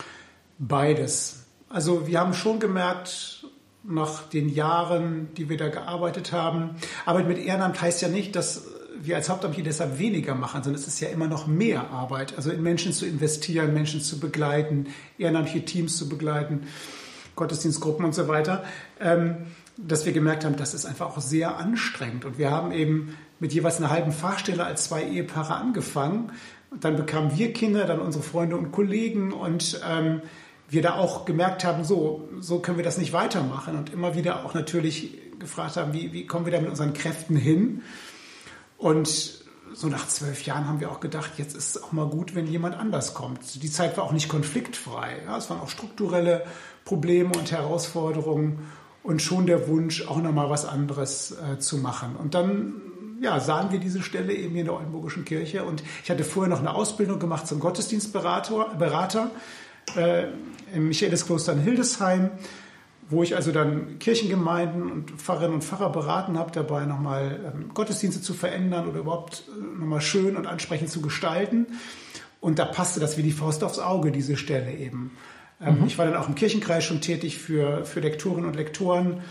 Beides. 0.57 1.45
Also 1.69 2.07
wir 2.07 2.19
haben 2.19 2.33
schon 2.33 2.59
gemerkt, 2.59 3.38
nach 3.83 4.23
den 4.23 4.49
Jahren, 4.49 5.29
die 5.35 5.49
wir 5.49 5.57
da 5.57 5.69
gearbeitet 5.69 6.31
haben, 6.31 6.71
Arbeit 7.05 7.27
mit 7.27 7.37
Ehrenamt 7.37 7.81
heißt 7.81 8.01
ja 8.01 8.09
nicht, 8.09 8.35
dass 8.35 8.65
wir 9.01 9.15
als 9.15 9.29
Hauptamtliche 9.29 9.63
deshalb 9.63 9.97
weniger 9.97 10.35
machen, 10.35 10.63
sondern 10.63 10.81
es 10.81 10.87
ist 10.87 10.99
ja 10.99 11.09
immer 11.09 11.27
noch 11.27 11.47
mehr 11.47 11.89
Arbeit. 11.89 12.35
Also 12.35 12.51
in 12.51 12.61
Menschen 12.61 12.91
zu 12.91 13.05
investieren, 13.05 13.73
Menschen 13.73 14.01
zu 14.01 14.19
begleiten, 14.19 14.87
ehrenamtliche 15.17 15.63
Teams 15.63 15.97
zu 15.97 16.09
begleiten, 16.09 16.67
Gottesdienstgruppen 17.35 18.05
und 18.05 18.13
so 18.13 18.27
weiter. 18.27 18.63
Ähm, 18.99 19.47
dass 19.77 20.05
wir 20.05 20.11
gemerkt 20.11 20.43
haben, 20.43 20.57
das 20.57 20.73
ist 20.73 20.85
einfach 20.85 21.15
auch 21.15 21.21
sehr 21.21 21.57
anstrengend. 21.57 22.25
Und 22.25 22.37
wir 22.37 22.51
haben 22.51 22.71
eben 22.71 23.15
mit 23.39 23.53
jeweils 23.53 23.77
einer 23.77 23.89
halben 23.89 24.11
Fachstelle 24.11 24.65
als 24.65 24.85
zwei 24.85 25.03
Ehepaare 25.03 25.55
angefangen. 25.55 26.33
Und 26.69 26.83
dann 26.83 26.97
bekamen 26.97 27.37
wir 27.37 27.53
Kinder, 27.53 27.85
dann 27.85 27.99
unsere 27.99 28.23
Freunde 28.23 28.57
und 28.57 28.71
Kollegen 28.71 29.31
und 29.31 29.79
ähm, 29.89 30.21
wir 30.69 30.81
da 30.81 30.95
auch 30.95 31.25
gemerkt 31.25 31.63
haben, 31.63 31.83
so, 31.83 32.29
so 32.39 32.59
können 32.59 32.77
wir 32.77 32.83
das 32.83 32.97
nicht 32.97 33.13
weitermachen 33.13 33.75
und 33.77 33.91
immer 33.91 34.15
wieder 34.15 34.45
auch 34.45 34.53
natürlich 34.53 35.17
gefragt 35.39 35.77
haben, 35.77 35.93
wie, 35.93 36.13
wie 36.13 36.27
kommen 36.27 36.45
wir 36.45 36.51
da 36.51 36.59
mit 36.59 36.69
unseren 36.69 36.93
Kräften 36.93 37.35
hin? 37.35 37.81
Und 38.77 39.39
so 39.73 39.87
nach 39.87 40.07
zwölf 40.07 40.45
Jahren 40.45 40.67
haben 40.67 40.79
wir 40.79 40.91
auch 40.91 40.99
gedacht, 40.99 41.33
jetzt 41.37 41.55
ist 41.55 41.75
es 41.75 41.83
auch 41.83 41.91
mal 41.91 42.07
gut, 42.07 42.35
wenn 42.35 42.47
jemand 42.47 42.75
anders 42.75 43.13
kommt. 43.13 43.61
Die 43.61 43.71
Zeit 43.71 43.97
war 43.97 44.03
auch 44.03 44.11
nicht 44.11 44.29
konfliktfrei. 44.29 45.17
Ja, 45.25 45.37
es 45.37 45.49
waren 45.49 45.59
auch 45.59 45.69
strukturelle 45.69 46.45
Probleme 46.85 47.31
und 47.37 47.51
Herausforderungen 47.51 48.67
und 49.03 49.21
schon 49.21 49.45
der 49.45 49.67
Wunsch, 49.67 50.07
auch 50.07 50.17
nochmal 50.17 50.49
was 50.49 50.65
anderes 50.65 51.31
äh, 51.31 51.59
zu 51.59 51.77
machen. 51.77 52.15
Und 52.15 52.33
dann 52.33 52.81
ja, 53.21 53.39
sahen 53.39 53.71
wir 53.71 53.79
diese 53.79 54.01
Stelle 54.01 54.33
eben 54.33 54.51
hier 54.51 54.61
in 54.61 54.65
der 54.65 54.75
Oldenburgischen 54.75 55.25
Kirche. 55.25 55.63
Und 55.63 55.83
ich 56.03 56.09
hatte 56.09 56.23
vorher 56.23 56.49
noch 56.49 56.59
eine 56.59 56.73
Ausbildung 56.73 57.19
gemacht 57.19 57.47
zum 57.47 57.59
Gottesdienstberater. 57.59 58.75
Berater 58.77 59.31
äh, 59.95 60.27
im 60.73 60.87
Michaeliskloster 60.87 61.53
in 61.53 61.59
Hildesheim, 61.59 62.31
wo 63.09 63.23
ich 63.23 63.35
also 63.35 63.51
dann 63.51 63.97
Kirchengemeinden 63.99 64.91
und 64.91 65.11
Pfarrerinnen 65.11 65.55
und 65.55 65.63
Pfarrer 65.63 65.91
beraten 65.91 66.37
habe, 66.37 66.51
dabei 66.51 66.85
nochmal 66.85 67.39
ähm, 67.53 67.73
Gottesdienste 67.73 68.21
zu 68.21 68.33
verändern 68.33 68.87
oder 68.87 68.99
überhaupt 68.99 69.43
äh, 69.47 69.79
nochmal 69.79 70.01
schön 70.01 70.35
und 70.35 70.45
ansprechend 70.45 70.89
zu 70.89 71.01
gestalten. 71.01 71.67
Und 72.39 72.59
da 72.59 72.65
passte 72.65 72.99
das 72.99 73.17
wie 73.17 73.23
die 73.23 73.31
Faust 73.31 73.63
aufs 73.63 73.79
Auge, 73.79 74.11
diese 74.11 74.37
Stelle 74.37 74.71
eben. 74.73 75.11
Ähm, 75.61 75.79
mhm. 75.79 75.87
Ich 75.87 75.97
war 75.97 76.05
dann 76.05 76.15
auch 76.15 76.29
im 76.29 76.35
Kirchenkreis 76.35 76.83
schon 76.83 77.01
tätig 77.01 77.37
für, 77.37 77.83
für 77.83 77.99
Lektorinnen 77.99 78.45
und 78.45 78.55
Lektoren. 78.55 79.21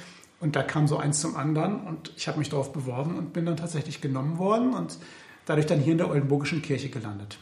Und 0.41 0.57
da 0.57 0.63
kam 0.63 0.87
so 0.87 0.97
eins 0.99 1.21
zum 1.21 1.37
anderen 1.37 1.81
und 1.81 2.13
ich 2.17 2.29
habe 2.29 2.39
mich 2.39 2.49
darauf 2.49 2.73
beworben 2.73 3.17
und 3.17 3.33
bin 3.33 3.45
dann 3.45 3.57
tatsächlich 3.57 4.01
genommen 4.01 4.39
worden 4.39 4.73
und 4.73 4.99
dadurch 5.47 5.67
dann 5.67 5.81
hier 5.81 5.93
in 5.93 5.99
der 5.99 6.11
Oldenburgischen 6.11 6.63
Kirche 6.63 6.91
gelandet. 6.91 7.39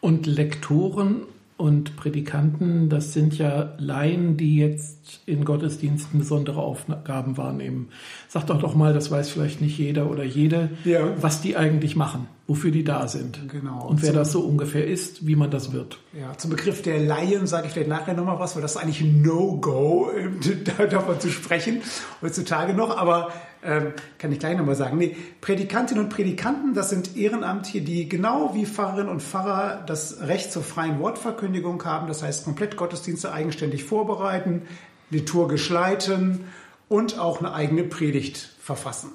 Und 0.00 0.26
Lektoren 0.26 1.22
und 1.58 1.96
Predikanten, 1.96 2.88
das 2.88 3.12
sind 3.12 3.36
ja 3.36 3.74
Laien, 3.78 4.36
die 4.36 4.56
jetzt 4.56 5.20
in 5.26 5.44
Gottesdiensten 5.44 6.20
besondere 6.20 6.62
Aufgaben 6.62 7.36
wahrnehmen. 7.36 7.88
Sag 8.28 8.46
doch 8.46 8.60
doch 8.60 8.76
mal, 8.76 8.94
das 8.94 9.10
weiß 9.10 9.28
vielleicht 9.28 9.60
nicht 9.60 9.76
jeder 9.76 10.08
oder 10.08 10.22
jede, 10.22 10.70
ja. 10.84 11.10
was 11.20 11.42
die 11.42 11.56
eigentlich 11.56 11.96
machen, 11.96 12.28
wofür 12.48 12.70
die 12.70 12.82
da 12.82 13.06
sind. 13.06 13.50
Genau. 13.50 13.86
Und 13.86 14.02
wer 14.02 14.14
das 14.14 14.32
so 14.32 14.40
ungefähr 14.40 14.86
ist, 14.86 15.26
wie 15.26 15.36
man 15.36 15.50
das 15.50 15.72
wird. 15.72 16.00
Ja, 16.18 16.36
zum 16.38 16.50
Begriff 16.50 16.80
der 16.80 16.98
Laien 16.98 17.46
sage 17.46 17.66
ich 17.66 17.74
vielleicht 17.74 17.90
nachher 17.90 18.14
nochmal 18.14 18.40
was, 18.40 18.56
weil 18.56 18.62
das 18.62 18.72
ist 18.72 18.76
eigentlich 18.78 19.02
ein 19.02 19.20
No-Go, 19.20 20.10
davon 20.90 21.20
zu 21.20 21.28
sprechen, 21.28 21.82
heutzutage 22.22 22.72
noch, 22.72 22.96
aber 22.96 23.32
ähm, 23.62 23.92
kann 24.16 24.32
ich 24.32 24.38
gleich 24.38 24.56
nochmal 24.56 24.76
sagen. 24.76 24.96
Nee, 24.96 25.14
Predikantinnen 25.42 26.04
und 26.04 26.10
Predikanten, 26.10 26.72
das 26.72 26.88
sind 26.88 27.18
Ehrenamtliche, 27.18 27.82
die 27.82 28.08
genau 28.08 28.54
wie 28.54 28.64
Pfarrerinnen 28.64 29.10
und 29.10 29.22
Pfarrer 29.22 29.84
das 29.86 30.22
Recht 30.22 30.50
zur 30.50 30.62
freien 30.62 31.00
Wortverkündigung 31.00 31.84
haben. 31.84 32.08
Das 32.08 32.22
heißt, 32.22 32.44
komplett 32.44 32.78
Gottesdienste 32.78 33.30
eigenständig 33.30 33.84
vorbereiten, 33.84 34.62
liturgisch 35.10 35.68
leiten 35.68 36.46
und 36.88 37.18
auch 37.18 37.40
eine 37.40 37.52
eigene 37.52 37.84
Predigt 37.84 38.54
verfassen. 38.58 39.10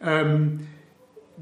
Ähm, 0.00 0.66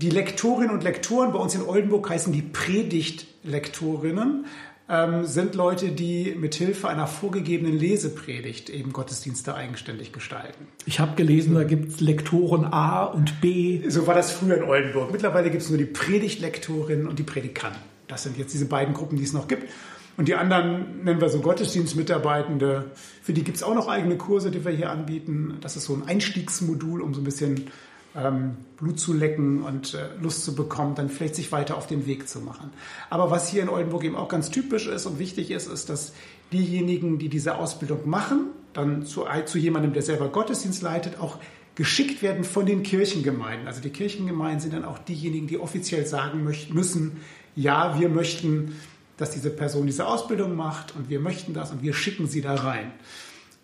die 0.00 0.10
Lektorinnen 0.10 0.70
und 0.70 0.82
Lektoren 0.82 1.32
bei 1.32 1.38
uns 1.38 1.54
in 1.54 1.62
Oldenburg 1.62 2.08
heißen 2.08 2.32
die 2.32 2.42
Predigtlektorinnen 2.42 4.46
ähm, 4.88 5.26
sind 5.26 5.54
Leute, 5.54 5.90
die 5.90 6.34
mit 6.38 6.54
Hilfe 6.54 6.88
einer 6.88 7.06
vorgegebenen 7.06 7.78
Lesepredigt 7.78 8.70
eben 8.70 8.92
Gottesdienste 8.92 9.54
eigenständig 9.54 10.12
gestalten. 10.12 10.66
Ich 10.86 11.00
habe 11.00 11.16
gelesen, 11.16 11.54
da 11.54 11.64
gibt 11.64 11.92
es 11.92 12.00
Lektoren 12.00 12.64
A 12.64 13.04
und 13.04 13.40
B. 13.40 13.88
So 13.88 14.06
war 14.06 14.14
das 14.14 14.32
früher 14.32 14.56
in 14.56 14.64
Oldenburg. 14.64 15.12
Mittlerweile 15.12 15.50
gibt 15.50 15.62
es 15.62 15.68
nur 15.68 15.78
die 15.78 15.84
Predigtlektorinnen 15.84 17.06
und 17.06 17.18
die 17.18 17.24
Predikanten. 17.24 17.80
Das 18.08 18.22
sind 18.22 18.38
jetzt 18.38 18.54
diese 18.54 18.66
beiden 18.66 18.94
Gruppen, 18.94 19.16
die 19.16 19.24
es 19.24 19.32
noch 19.32 19.48
gibt. 19.48 19.68
Und 20.16 20.28
die 20.28 20.34
anderen 20.34 21.04
nennen 21.04 21.20
wir 21.20 21.28
so 21.28 21.40
Gottesdienstmitarbeitende. 21.40 22.90
Für 23.22 23.32
die 23.32 23.44
gibt 23.44 23.58
es 23.58 23.62
auch 23.62 23.74
noch 23.74 23.86
eigene 23.86 24.16
Kurse, 24.16 24.50
die 24.50 24.64
wir 24.64 24.72
hier 24.72 24.90
anbieten. 24.90 25.58
Das 25.60 25.76
ist 25.76 25.84
so 25.84 25.94
ein 25.94 26.02
Einstiegsmodul, 26.06 27.00
um 27.00 27.14
so 27.14 27.20
ein 27.20 27.24
bisschen 27.24 27.70
ähm, 28.16 28.56
Blut 28.76 28.98
zu 28.98 29.12
lecken 29.12 29.62
und 29.62 29.94
äh, 29.94 30.08
Lust 30.20 30.44
zu 30.44 30.54
bekommen, 30.54 30.94
dann 30.94 31.08
vielleicht 31.08 31.36
sich 31.36 31.52
weiter 31.52 31.76
auf 31.76 31.86
den 31.86 32.06
Weg 32.06 32.28
zu 32.28 32.40
machen. 32.40 32.70
Aber 33.08 33.30
was 33.30 33.48
hier 33.48 33.62
in 33.62 33.68
Oldenburg 33.68 34.04
eben 34.04 34.16
auch 34.16 34.28
ganz 34.28 34.50
typisch 34.50 34.86
ist 34.86 35.06
und 35.06 35.18
wichtig 35.18 35.50
ist, 35.50 35.68
ist, 35.68 35.88
dass 35.88 36.12
diejenigen, 36.52 37.18
die 37.18 37.28
diese 37.28 37.56
Ausbildung 37.56 38.08
machen, 38.08 38.46
dann 38.72 39.04
zu, 39.04 39.24
zu 39.46 39.58
jemandem, 39.58 39.92
der 39.92 40.02
selber 40.02 40.28
Gottesdienst 40.28 40.82
leitet, 40.82 41.20
auch 41.20 41.38
geschickt 41.74 42.22
werden 42.22 42.44
von 42.44 42.66
den 42.66 42.82
Kirchengemeinden. 42.82 43.66
Also 43.66 43.80
die 43.80 43.90
Kirchengemeinden 43.90 44.60
sind 44.60 44.74
dann 44.74 44.84
auch 44.84 44.98
diejenigen, 44.98 45.46
die 45.46 45.58
offiziell 45.58 46.06
sagen 46.06 46.44
müssen, 46.44 47.18
ja, 47.56 47.98
wir 47.98 48.08
möchten, 48.08 48.76
dass 49.16 49.30
diese 49.30 49.50
Person 49.50 49.86
diese 49.86 50.06
Ausbildung 50.06 50.56
macht 50.56 50.94
und 50.96 51.08
wir 51.08 51.20
möchten 51.20 51.54
das 51.54 51.70
und 51.70 51.82
wir 51.82 51.94
schicken 51.94 52.26
sie 52.26 52.42
da 52.42 52.54
rein. 52.54 52.92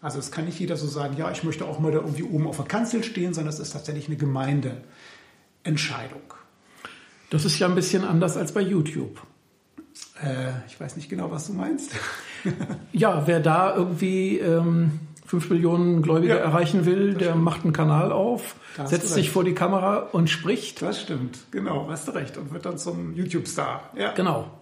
Also 0.07 0.21
es 0.21 0.31
kann 0.31 0.45
nicht 0.45 0.61
jeder 0.61 0.77
so 0.77 0.87
sagen, 0.87 1.17
ja, 1.17 1.33
ich 1.33 1.43
möchte 1.43 1.65
auch 1.65 1.81
mal 1.81 1.91
da 1.91 1.99
irgendwie 1.99 2.23
oben 2.23 2.47
auf 2.47 2.59
der 2.59 2.67
Kanzel 2.67 3.03
stehen, 3.03 3.35
sondern 3.35 3.53
es 3.53 3.59
ist 3.59 3.73
tatsächlich 3.73 4.07
eine 4.07 4.17
Gemeindeentscheidung. 4.17 6.23
Das 7.31 7.45
ist 7.45 7.59
ja 7.59 7.67
ein 7.67 7.75
bisschen 7.75 8.05
anders 8.05 8.37
als 8.37 8.53
bei 8.53 8.61
YouTube. 8.61 9.21
Äh, 10.23 10.51
ich 10.69 10.81
weiß 10.81 10.95
nicht 10.95 11.09
genau, 11.09 11.33
was 11.33 11.49
du 11.49 11.55
meinst. 11.55 11.91
ja, 12.93 13.27
wer 13.27 13.41
da 13.41 13.75
irgendwie 13.75 14.39
ähm, 14.39 15.01
5 15.27 15.51
Millionen 15.51 16.03
Gläubige 16.03 16.35
ja, 16.35 16.39
erreichen 16.39 16.87
will, 16.87 17.15
der 17.15 17.31
stimmt. 17.31 17.43
macht 17.43 17.65
einen 17.65 17.73
Kanal 17.73 18.13
auf, 18.13 18.55
setzt 18.85 19.13
sich 19.13 19.33
vor 19.33 19.43
die 19.43 19.55
Kamera 19.55 20.11
und 20.13 20.31
spricht. 20.31 20.83
Das 20.83 21.03
stimmt, 21.03 21.41
genau, 21.51 21.89
hast 21.91 22.07
du 22.07 22.13
recht. 22.13 22.37
Und 22.37 22.53
wird 22.53 22.65
dann 22.65 22.79
zum 22.79 23.13
YouTube-Star. 23.13 23.91
Ja. 23.97 24.13
Genau. 24.13 24.53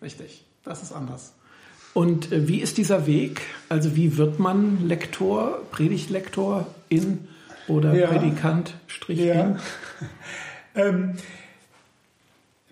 Richtig, 0.00 0.46
das 0.64 0.82
ist 0.82 0.92
anders. 0.92 1.33
Und 1.94 2.32
äh, 2.32 2.48
wie 2.48 2.60
ist 2.60 2.76
dieser 2.76 3.06
Weg? 3.06 3.42
Also 3.68 3.96
wie 3.96 4.16
wird 4.16 4.38
man 4.38 4.86
Lektor, 4.86 5.62
Predigtlektor 5.70 6.66
in 6.88 7.28
oder 7.68 7.94
ja. 7.94 8.08
Predikant 8.08 8.74
Strich 8.88 9.20
ja. 9.20 9.34
in? 9.42 9.56
ähm, 10.74 11.12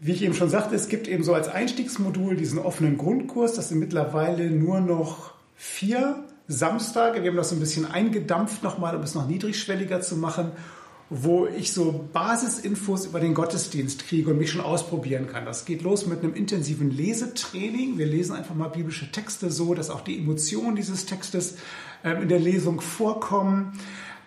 wie 0.01 0.13
ich 0.13 0.23
eben 0.23 0.35
schon 0.35 0.51
sagte, 0.51 0.75
es 0.75 0.89
gibt 0.89 1.07
eben 1.07 1.23
so 1.23 1.33
als 1.33 1.49
Einstiegsmodul 1.49 2.37
diesen 2.37 2.59
offenen 2.59 2.99
Grundkurs. 2.99 3.55
Das 3.55 3.69
sind 3.69 3.79
mittlerweile 3.79 4.51
nur 4.51 4.81
noch 4.81 5.33
vier 5.57 6.17
Samstage. 6.49 7.23
Wir 7.23 7.31
haben 7.31 7.37
das 7.37 7.51
so 7.51 7.57
ein 7.57 7.61
bisschen 7.61 7.87
eingedampft 7.87 8.65
nochmal, 8.65 8.97
um 8.97 9.03
es 9.03 9.15
noch 9.15 9.29
niedrigschwelliger 9.29 10.01
zu 10.01 10.17
machen 10.17 10.51
wo 11.11 11.47
ich 11.47 11.73
so 11.73 12.09
Basisinfos 12.13 13.07
über 13.07 13.21
den 13.21 13.35
Gottesdienst 13.35 14.07
kriege 14.07 14.31
und 14.31 14.39
mich 14.39 14.51
schon 14.51 14.61
ausprobieren 14.61 15.27
kann. 15.27 15.45
Das 15.45 15.65
geht 15.65 15.83
los 15.83 16.07
mit 16.07 16.21
einem 16.21 16.35
intensiven 16.35 16.91
Lesetraining. 16.91 17.99
Wir 17.99 18.07
lesen 18.07 18.35
einfach 18.35 18.55
mal 18.55 18.69
biblische 18.69 19.13
Texte 19.13 19.51
so, 19.51 19.75
dass 19.75 19.91
auch 19.91 20.01
die 20.01 20.19
Emotionen 20.19 20.77
dieses 20.77 21.05
Textes 21.07 21.57
ähm, 22.03 22.23
in 22.23 22.29
der 22.29 22.41
Lesung 22.41 22.81
vorkommen. 22.81 23.79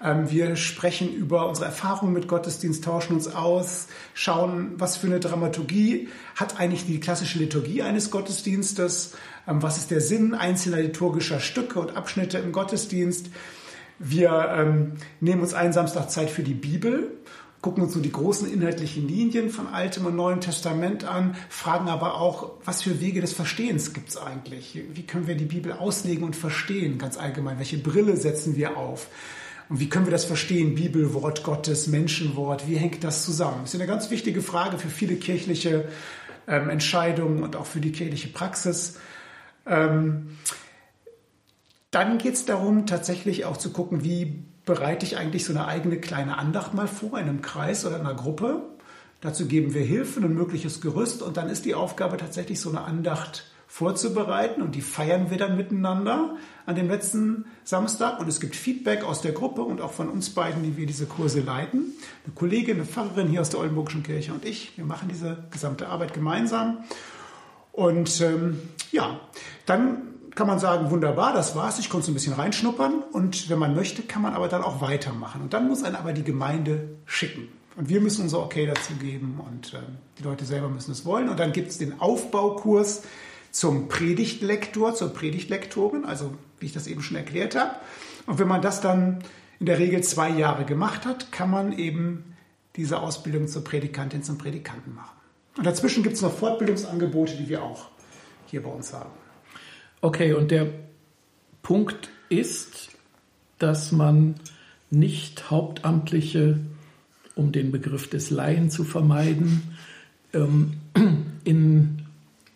Ähm, 0.03 0.29
wir 0.29 0.55
sprechen 0.55 1.11
über 1.13 1.47
unsere 1.47 1.65
Erfahrungen 1.65 2.13
mit 2.13 2.27
Gottesdienst, 2.27 2.83
tauschen 2.83 3.15
uns 3.15 3.33
aus, 3.33 3.87
schauen, 4.13 4.73
was 4.77 4.97
für 4.97 5.07
eine 5.07 5.19
Dramaturgie 5.19 6.09
hat 6.35 6.59
eigentlich 6.59 6.85
die 6.85 6.99
klassische 6.99 7.39
Liturgie 7.39 7.81
eines 7.81 8.11
Gottesdienstes, 8.11 9.15
ähm, 9.47 9.63
was 9.63 9.77
ist 9.77 9.91
der 9.91 10.01
Sinn 10.01 10.33
einzelner 10.33 10.81
liturgischer 10.81 11.39
Stücke 11.39 11.79
und 11.79 11.95
Abschnitte 11.95 12.37
im 12.37 12.51
Gottesdienst. 12.51 13.27
Wir 13.99 14.53
ähm, 14.55 14.93
nehmen 15.21 15.41
uns 15.41 15.53
einen 15.53 15.73
Samstag 15.73 16.09
Zeit 16.09 16.29
für 16.29 16.43
die 16.43 16.53
Bibel, 16.53 17.11
gucken 17.61 17.83
uns 17.83 17.93
so 17.93 17.99
die 17.99 18.11
großen 18.11 18.51
inhaltlichen 18.51 19.07
Linien 19.07 19.49
von 19.49 19.67
Altem 19.67 20.05
und 20.05 20.15
Neuem 20.15 20.41
Testament 20.41 21.03
an, 21.03 21.35
fragen 21.49 21.87
aber 21.87 22.19
auch, 22.19 22.51
was 22.63 22.83
für 22.83 23.01
Wege 23.01 23.21
des 23.21 23.33
Verstehens 23.33 23.93
gibt 23.93 24.09
es 24.09 24.17
eigentlich? 24.17 24.79
Wie 24.93 25.03
können 25.03 25.27
wir 25.27 25.35
die 25.35 25.45
Bibel 25.45 25.71
auslegen 25.71 26.23
und 26.23 26.35
verstehen, 26.35 26.97
ganz 26.99 27.17
allgemein? 27.17 27.57
Welche 27.57 27.77
Brille 27.77 28.17
setzen 28.17 28.55
wir 28.55 28.77
auf? 28.77 29.07
Und 29.67 29.79
wie 29.79 29.89
können 29.89 30.05
wir 30.05 30.11
das 30.11 30.25
verstehen? 30.25 30.75
Bibel, 30.75 31.13
Wort 31.15 31.43
Gottes, 31.43 31.87
Menschenwort, 31.87 32.67
wie 32.67 32.75
hängt 32.75 33.03
das 33.03 33.25
zusammen? 33.25 33.61
Das 33.61 33.73
ist 33.73 33.79
eine 33.79 33.89
ganz 33.89 34.11
wichtige 34.11 34.41
Frage 34.41 34.77
für 34.77 34.89
viele 34.89 35.15
kirchliche 35.15 35.87
ähm, 36.47 36.69
Entscheidungen 36.69 37.41
und 37.41 37.55
auch 37.55 37.65
für 37.65 37.79
die 37.79 37.91
kirchliche 37.91 38.27
Praxis. 38.27 38.99
Ähm, 39.65 40.37
dann 41.95 42.17
geht 42.17 42.33
es 42.33 42.43
darum, 42.43 42.85
tatsächlich 42.87 43.45
auch 43.45 43.55
zu 43.55 43.71
gucken, 43.71 44.03
wie 44.03 44.43
bereite 44.65 45.05
ich 45.05 45.15
eigentlich 45.15 45.45
so 45.45 45.53
eine 45.53 45.65
eigene 45.65 45.97
kleine 45.97 46.37
Andacht 46.37 46.73
mal 46.73 46.89
vor 46.89 47.17
in 47.17 47.29
einem 47.29 47.41
Kreis 47.41 47.85
oder 47.85 47.95
in 47.95 48.05
einer 48.05 48.15
Gruppe. 48.15 48.63
Dazu 49.21 49.47
geben 49.47 49.73
wir 49.73 49.81
Hilfen, 49.81 50.25
ein 50.25 50.33
mögliches 50.33 50.81
Gerüst 50.81 51.21
und 51.21 51.37
dann 51.37 51.47
ist 51.47 51.63
die 51.63 51.73
Aufgabe 51.73 52.17
tatsächlich 52.17 52.59
so 52.59 52.69
eine 52.69 52.81
Andacht 52.81 53.45
vorzubereiten 53.67 54.61
und 54.61 54.75
die 54.75 54.81
feiern 54.81 55.29
wir 55.29 55.37
dann 55.37 55.55
miteinander 55.55 56.35
an 56.65 56.75
dem 56.75 56.89
letzten 56.89 57.45
Samstag 57.63 58.19
und 58.19 58.27
es 58.27 58.41
gibt 58.41 58.57
Feedback 58.57 59.05
aus 59.05 59.21
der 59.21 59.31
Gruppe 59.31 59.61
und 59.61 59.79
auch 59.79 59.93
von 59.93 60.09
uns 60.09 60.31
beiden, 60.31 60.63
die 60.63 60.75
wir 60.75 60.87
diese 60.87 61.05
Kurse 61.05 61.39
leiten. 61.39 61.93
Eine 62.25 62.35
Kollegin, 62.35 62.75
eine 62.75 62.85
Pfarrerin 62.85 63.29
hier 63.29 63.39
aus 63.39 63.51
der 63.51 63.61
Oldenburgischen 63.61 64.03
Kirche 64.03 64.33
und 64.33 64.43
ich, 64.43 64.77
wir 64.77 64.85
machen 64.85 65.07
diese 65.07 65.45
gesamte 65.49 65.87
Arbeit 65.87 66.13
gemeinsam. 66.13 66.79
Und 67.71 68.19
ähm, 68.19 68.59
ja, 68.91 69.21
dann 69.65 70.14
kann 70.35 70.47
man 70.47 70.59
sagen, 70.59 70.91
wunderbar, 70.91 71.33
das 71.33 71.55
war's, 71.55 71.79
ich 71.79 71.89
konnte 71.89 72.07
so 72.07 72.11
ein 72.11 72.15
bisschen 72.15 72.33
reinschnuppern 72.33 73.03
und 73.11 73.49
wenn 73.49 73.57
man 73.57 73.73
möchte, 73.73 74.01
kann 74.01 74.21
man 74.21 74.33
aber 74.33 74.49
dann 74.49 74.63
auch 74.63 74.81
weitermachen. 74.81 75.41
Und 75.41 75.53
dann 75.53 75.67
muss 75.67 75.83
einen 75.83 75.95
aber 75.95 76.13
die 76.13 76.23
Gemeinde 76.23 76.89
schicken. 77.05 77.47
Und 77.77 77.89
wir 77.89 78.01
müssen 78.01 78.23
unser 78.23 78.39
Okay 78.43 78.65
dazu 78.65 78.93
geben 78.93 79.39
und 79.45 79.73
äh, 79.73 79.79
die 80.19 80.23
Leute 80.23 80.45
selber 80.45 80.69
müssen 80.69 80.91
es 80.91 81.05
wollen. 81.05 81.29
Und 81.29 81.39
dann 81.39 81.51
gibt 81.51 81.69
es 81.69 81.77
den 81.77 81.99
Aufbaukurs 81.99 83.03
zum 83.51 83.87
Predigtlektor, 83.87 84.93
zur 84.95 85.13
Predigtlektorin, 85.13 86.05
also 86.05 86.33
wie 86.59 86.67
ich 86.67 86.73
das 86.73 86.87
eben 86.87 87.01
schon 87.01 87.17
erklärt 87.17 87.55
habe. 87.55 87.71
Und 88.27 88.39
wenn 88.39 88.47
man 88.47 88.61
das 88.61 88.81
dann 88.81 89.23
in 89.59 89.65
der 89.65 89.79
Regel 89.79 90.03
zwei 90.03 90.29
Jahre 90.29 90.65
gemacht 90.65 91.05
hat, 91.05 91.31
kann 91.31 91.49
man 91.49 91.77
eben 91.77 92.35
diese 92.75 92.99
Ausbildung 92.99 93.47
zur 93.47 93.63
Predikantin, 93.63 94.23
zum 94.23 94.37
Predikanten 94.37 94.93
machen. 94.93 95.15
Und 95.57 95.65
dazwischen 95.65 96.03
gibt 96.03 96.15
es 96.15 96.21
noch 96.21 96.33
Fortbildungsangebote, 96.33 97.37
die 97.37 97.47
wir 97.47 97.63
auch 97.63 97.87
hier 98.47 98.61
bei 98.61 98.69
uns 98.69 98.93
haben. 98.93 99.11
Okay, 100.05 100.33
und 100.33 100.51
der 100.51 100.67
Punkt 101.63 102.09
ist, 102.29 102.89
dass 103.57 103.91
man 103.91 104.35
nicht 104.91 105.49
Hauptamtliche, 105.49 106.59
um 107.33 107.51
den 107.51 107.71
Begriff 107.71 108.07
des 108.07 108.29
Laien 108.29 108.69
zu 108.69 108.83
vermeiden, 108.83 109.75
ähm, 110.31 110.73
in 111.43 112.03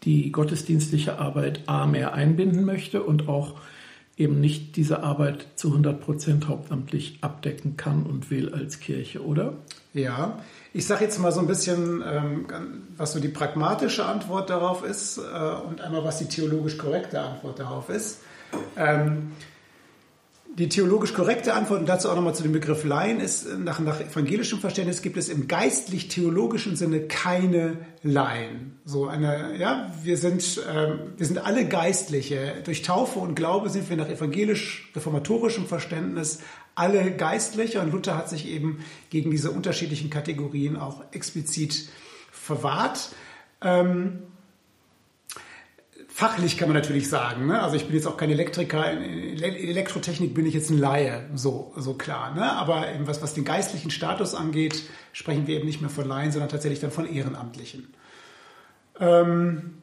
die 0.03 0.32
gottesdienstliche 0.32 1.18
Arbeit 1.18 1.62
A 1.65 1.88
mehr 1.88 2.13
einbinden 2.13 2.65
möchte 2.65 3.01
und 3.01 3.27
auch 3.27 3.60
eben 4.15 4.39
nicht 4.39 4.75
diese 4.75 5.01
Arbeit 5.01 5.48
zu 5.56 5.70
100 5.70 6.01
Prozent 6.01 6.48
hauptamtlich 6.48 7.18
abdecken 7.22 7.77
kann 7.77 8.03
und 8.03 8.29
will 8.29 8.53
als 8.53 8.79
Kirche, 8.79 9.25
oder? 9.25 9.53
Ja, 9.96 10.38
ich 10.74 10.86
sage 10.86 11.04
jetzt 11.04 11.20
mal 11.20 11.32
so 11.32 11.40
ein 11.40 11.48
bisschen, 11.48 12.04
ähm, 12.06 12.46
was 12.96 13.14
so 13.14 13.20
die 13.20 13.30
pragmatische 13.30 14.06
Antwort 14.06 14.50
darauf 14.50 14.84
ist 14.84 15.18
äh, 15.18 15.22
und 15.68 15.82
einmal 15.82 16.04
was 16.04 16.20
die 16.20 16.26
theologisch 16.26 16.78
korrekte 16.78 17.20
Antwort 17.20 17.60
darauf 17.60 17.90
ist. 17.90 18.20
Die 20.60 20.68
theologisch 20.68 21.13
korrekte 21.13 21.54
Antwort 21.54 21.80
und 21.80 21.88
dazu 21.88 22.10
auch 22.10 22.16
nochmal 22.16 22.36
zu 22.36 22.44
dem 22.44 22.51
Begriff 22.51 22.84
Laien 22.84 23.22
ist, 23.22 23.48
nach, 23.60 23.80
nach 23.80 24.01
evangelischem 24.01 24.60
Verständnis 24.60 25.01
gibt 25.01 25.16
es 25.16 25.30
im 25.30 25.48
geistlich-theologischen 25.48 26.75
Sinne 26.75 27.08
keine 27.08 27.78
Laien. 28.04 28.78
So 28.84 29.08
eine, 29.08 29.56
ja, 29.58 29.89
wir 30.04 30.18
sind, 30.18 30.62
ähm, 30.70 31.13
wir 31.16 31.25
sind 31.25 31.38
alle 31.38 31.66
Geistliche. 31.66 32.56
Durch 32.66 32.82
Taufe 32.82 33.20
und 33.20 33.36
Glaube 33.36 33.70
sind 33.70 33.89
wir 33.89 33.96
nach 33.96 34.10
evangelisch-reformatorischem 34.10 35.66
Verständnis 35.66 36.39
alle 36.75 37.12
Geistliche 37.12 37.80
und 37.80 37.94
Luther 37.94 38.18
hat 38.18 38.28
sich 38.28 38.46
eben 38.46 38.84
gegen 39.10 39.32
diese 39.32 39.51
unterschiedlichen 39.51 40.10
Kategorien 40.10 40.75
auch 40.75 41.04
explizit 41.13 41.88
verwahrt. 42.34 43.12
Ähm, 43.62 44.24
Fachlich 46.20 46.58
kann 46.58 46.68
man 46.68 46.76
natürlich 46.76 47.08
sagen, 47.08 47.48
ne? 47.48 47.62
also 47.62 47.78
ich 47.78 47.86
bin 47.86 47.96
jetzt 47.96 48.06
auch 48.06 48.18
kein 48.18 48.30
Elektriker, 48.30 48.92
in 48.92 49.42
Elektrotechnik 49.42 50.34
bin 50.34 50.46
ich 50.46 50.54
jetzt 50.54 50.70
ein 50.70 50.78
Laie, 50.78 51.30
so, 51.34 51.72
so 51.78 51.94
klar. 51.94 52.36
Ne? 52.36 52.44
Aber 52.58 52.94
eben 52.94 53.08
was, 53.08 53.22
was 53.22 53.36
den 53.36 53.46
geistlichen 53.46 53.90
Status 53.90 54.36
angeht, 54.36 54.84
sprechen 55.14 55.48
wir 55.48 55.56
eben 55.56 55.66
nicht 55.66 55.80
mehr 55.80 55.90
von 55.90 56.06
Laien, 56.06 56.34
sondern 56.34 56.50
tatsächlich 56.50 56.82
dann 56.82 56.92
von 56.92 57.06
Ehrenamtlichen. 57.06 57.94
Ähm, 59.00 59.76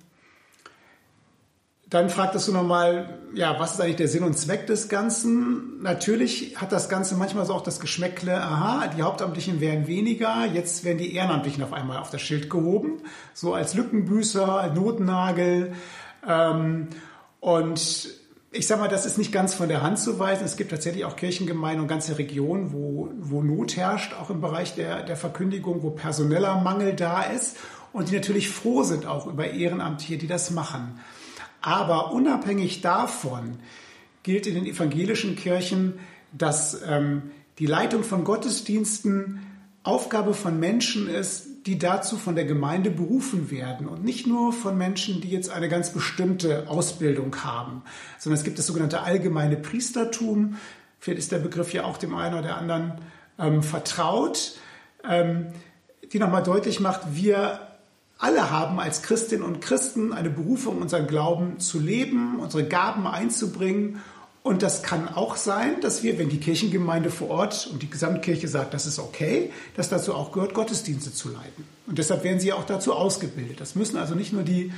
dann 1.88 2.10
fragtest 2.10 2.48
du 2.48 2.52
nochmal, 2.52 3.18
ja, 3.32 3.58
was 3.58 3.72
ist 3.72 3.80
eigentlich 3.80 3.96
der 3.96 4.08
Sinn 4.08 4.22
und 4.22 4.36
Zweck 4.36 4.66
des 4.66 4.90
Ganzen? 4.90 5.80
Natürlich 5.80 6.60
hat 6.60 6.70
das 6.70 6.90
Ganze 6.90 7.14
manchmal 7.14 7.46
so 7.46 7.54
auch 7.54 7.62
das 7.62 7.80
Geschmäckle, 7.80 8.36
aha, 8.36 8.88
die 8.88 9.00
Hauptamtlichen 9.00 9.62
werden 9.62 9.86
weniger, 9.86 10.44
jetzt 10.52 10.84
werden 10.84 10.98
die 10.98 11.14
Ehrenamtlichen 11.14 11.64
auf 11.64 11.72
einmal 11.72 11.96
auf 11.96 12.10
das 12.10 12.20
Schild 12.20 12.50
gehoben, 12.50 13.00
so 13.32 13.54
als 13.54 13.72
Lückenbüßer, 13.72 14.72
Notnagel, 14.74 15.72
ähm, 16.26 16.88
und 17.40 18.08
ich 18.52 18.66
sage 18.66 18.80
mal, 18.80 18.88
das 18.88 19.06
ist 19.06 19.18
nicht 19.18 19.32
ganz 19.32 19.54
von 19.54 19.68
der 19.68 19.82
Hand 19.82 19.98
zu 19.98 20.18
weisen. 20.18 20.44
Es 20.44 20.56
gibt 20.56 20.70
tatsächlich 20.70 21.04
auch 21.04 21.16
Kirchengemeinden 21.16 21.82
und 21.82 21.88
ganze 21.88 22.18
Regionen, 22.18 22.72
wo, 22.72 23.10
wo 23.18 23.42
Not 23.42 23.76
herrscht, 23.76 24.14
auch 24.14 24.30
im 24.30 24.40
Bereich 24.40 24.74
der, 24.74 25.02
der 25.02 25.16
Verkündigung, 25.16 25.82
wo 25.82 25.90
personeller 25.90 26.60
Mangel 26.60 26.94
da 26.94 27.22
ist 27.22 27.56
und 27.92 28.10
die 28.10 28.14
natürlich 28.14 28.48
froh 28.48 28.82
sind 28.82 29.06
auch 29.06 29.26
über 29.26 29.50
Ehrenamtliche, 29.50 30.18
die 30.18 30.26
das 30.26 30.50
machen. 30.50 31.00
Aber 31.60 32.12
unabhängig 32.12 32.80
davon 32.80 33.58
gilt 34.22 34.46
in 34.46 34.54
den 34.54 34.66
evangelischen 34.66 35.36
Kirchen, 35.36 35.98
dass 36.32 36.82
ähm, 36.86 37.30
die 37.58 37.66
Leitung 37.66 38.04
von 38.04 38.24
Gottesdiensten 38.24 39.40
Aufgabe 39.82 40.34
von 40.34 40.58
Menschen 40.58 41.08
ist, 41.08 41.46
die 41.66 41.78
dazu 41.78 42.16
von 42.16 42.36
der 42.36 42.44
Gemeinde 42.44 42.90
berufen 42.90 43.50
werden 43.50 43.88
und 43.88 44.04
nicht 44.04 44.26
nur 44.26 44.52
von 44.52 44.78
Menschen, 44.78 45.20
die 45.20 45.30
jetzt 45.30 45.50
eine 45.50 45.68
ganz 45.68 45.90
bestimmte 45.90 46.68
Ausbildung 46.68 47.34
haben, 47.44 47.82
sondern 48.18 48.38
es 48.38 48.44
gibt 48.44 48.58
das 48.58 48.66
sogenannte 48.66 49.02
allgemeine 49.02 49.56
Priestertum. 49.56 50.56
Vielleicht 51.00 51.18
ist 51.18 51.32
der 51.32 51.38
Begriff 51.38 51.72
ja 51.72 51.84
auch 51.84 51.98
dem 51.98 52.14
einen 52.14 52.38
oder 52.38 52.56
anderen 52.56 52.92
ähm, 53.38 53.64
vertraut, 53.64 54.52
ähm, 55.08 55.48
die 56.12 56.20
nochmal 56.20 56.44
deutlich 56.44 56.78
macht, 56.78 57.00
wir 57.14 57.60
alle 58.18 58.50
haben 58.50 58.78
als 58.78 59.02
Christinnen 59.02 59.44
und 59.44 59.60
Christen 59.60 60.12
eine 60.12 60.30
Berufung, 60.30 60.80
unseren 60.80 61.06
Glauben 61.06 61.58
zu 61.58 61.80
leben, 61.80 62.38
unsere 62.38 62.64
Gaben 62.64 63.06
einzubringen 63.06 64.00
und 64.46 64.62
das 64.62 64.84
kann 64.84 65.08
auch 65.08 65.34
sein, 65.34 65.80
dass 65.80 66.04
wir, 66.04 66.20
wenn 66.20 66.28
die 66.28 66.38
Kirchengemeinde 66.38 67.10
vor 67.10 67.30
Ort 67.30 67.68
und 67.72 67.82
die 67.82 67.90
Gesamtkirche 67.90 68.46
sagt, 68.46 68.74
das 68.74 68.86
ist 68.86 69.00
okay, 69.00 69.50
dass 69.74 69.88
dazu 69.88 70.14
auch 70.14 70.30
gehört, 70.30 70.54
Gottesdienste 70.54 71.12
zu 71.12 71.30
leiten. 71.30 71.64
Und 71.88 71.98
deshalb 71.98 72.22
werden 72.22 72.38
sie 72.38 72.52
auch 72.52 72.64
dazu 72.64 72.92
ausgebildet. 72.92 73.60
Das 73.60 73.74
müssen 73.74 73.96
also 73.96 74.14
nicht 74.14 74.32
nur 74.32 74.44
die 74.44 74.72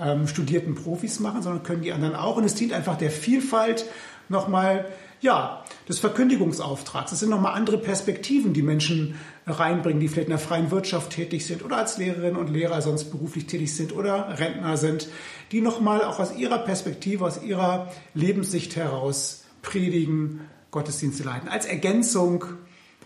ähm, 0.00 0.28
studierten 0.28 0.74
Profis 0.74 1.20
machen, 1.20 1.42
sondern 1.42 1.62
können 1.62 1.82
die 1.82 1.92
anderen 1.92 2.14
auch. 2.14 2.36
Und 2.36 2.44
es 2.44 2.54
dient 2.54 2.72
einfach 2.72 2.96
der 2.96 3.10
Vielfalt 3.10 3.86
nochmal 4.28 4.86
ja, 5.20 5.64
des 5.88 5.98
Verkündigungsauftrags. 5.98 7.10
Das 7.10 7.20
sind 7.20 7.30
nochmal 7.30 7.54
andere 7.54 7.78
Perspektiven, 7.78 8.52
die 8.52 8.62
Menschen 8.62 9.16
reinbringen, 9.46 10.00
die 10.00 10.08
vielleicht 10.08 10.28
in 10.28 10.32
der 10.32 10.38
freien 10.38 10.70
Wirtschaft 10.70 11.10
tätig 11.10 11.46
sind 11.46 11.64
oder 11.64 11.78
als 11.78 11.98
Lehrerinnen 11.98 12.36
und 12.36 12.48
Lehrer 12.48 12.82
sonst 12.82 13.10
beruflich 13.10 13.46
tätig 13.46 13.74
sind 13.74 13.94
oder 13.94 14.38
Rentner 14.38 14.76
sind, 14.76 15.08
die 15.52 15.60
nochmal 15.60 16.04
auch 16.04 16.18
aus 16.18 16.36
ihrer 16.36 16.58
Perspektive, 16.58 17.24
aus 17.24 17.42
ihrer 17.42 17.90
Lebenssicht 18.14 18.76
heraus 18.76 19.44
predigen, 19.62 20.40
Gottesdienste 20.70 21.22
leiten, 21.22 21.48
als 21.48 21.64
Ergänzung, 21.64 22.44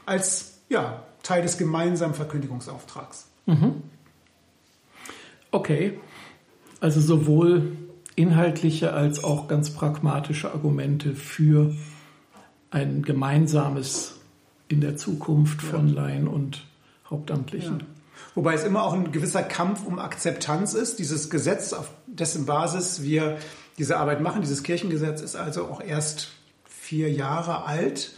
als 0.07 0.61
ja, 0.69 1.05
Teil 1.23 1.43
des 1.43 1.59
gemeinsamen 1.59 2.15
Verkündigungsauftrags. 2.15 3.29
Mhm. 3.47 3.83
Okay, 5.53 6.01
also 6.81 7.01
sowohl 7.01 7.77
inhaltliche 8.17 8.93
als 8.93 9.23
auch 9.23 9.49
ganz 9.49 9.71
pragmatische 9.71 10.53
Argumente 10.53 11.15
für 11.15 11.75
ein 12.71 13.03
gemeinsames 13.03 14.21
in 14.69 14.81
der 14.81 14.97
Zukunft 14.97 15.63
von 15.63 15.89
ja. 15.89 16.03
Laien 16.03 16.29
und 16.29 16.65
Hauptamtlichen. 17.09 17.81
Ja. 17.81 17.87
Wobei 18.35 18.55
es 18.55 18.65
immer 18.65 18.85
auch 18.85 18.93
ein 18.93 19.11
gewisser 19.11 19.43
Kampf 19.43 19.85
um 19.85 19.99
Akzeptanz 19.99 20.75
ist. 20.75 20.99
Dieses 20.99 21.31
Gesetz, 21.31 21.73
auf 21.73 21.91
dessen 22.07 22.47
Basis 22.47 23.03
wir 23.03 23.39
diese 23.79 23.97
Arbeit 23.97 24.21
machen, 24.21 24.43
dieses 24.43 24.63
Kirchengesetz 24.63 25.21
ist 25.21 25.37
also 25.37 25.65
auch 25.65 25.81
erst 25.81 26.29
vier 26.65 27.11
Jahre 27.11 27.65
alt. 27.65 28.13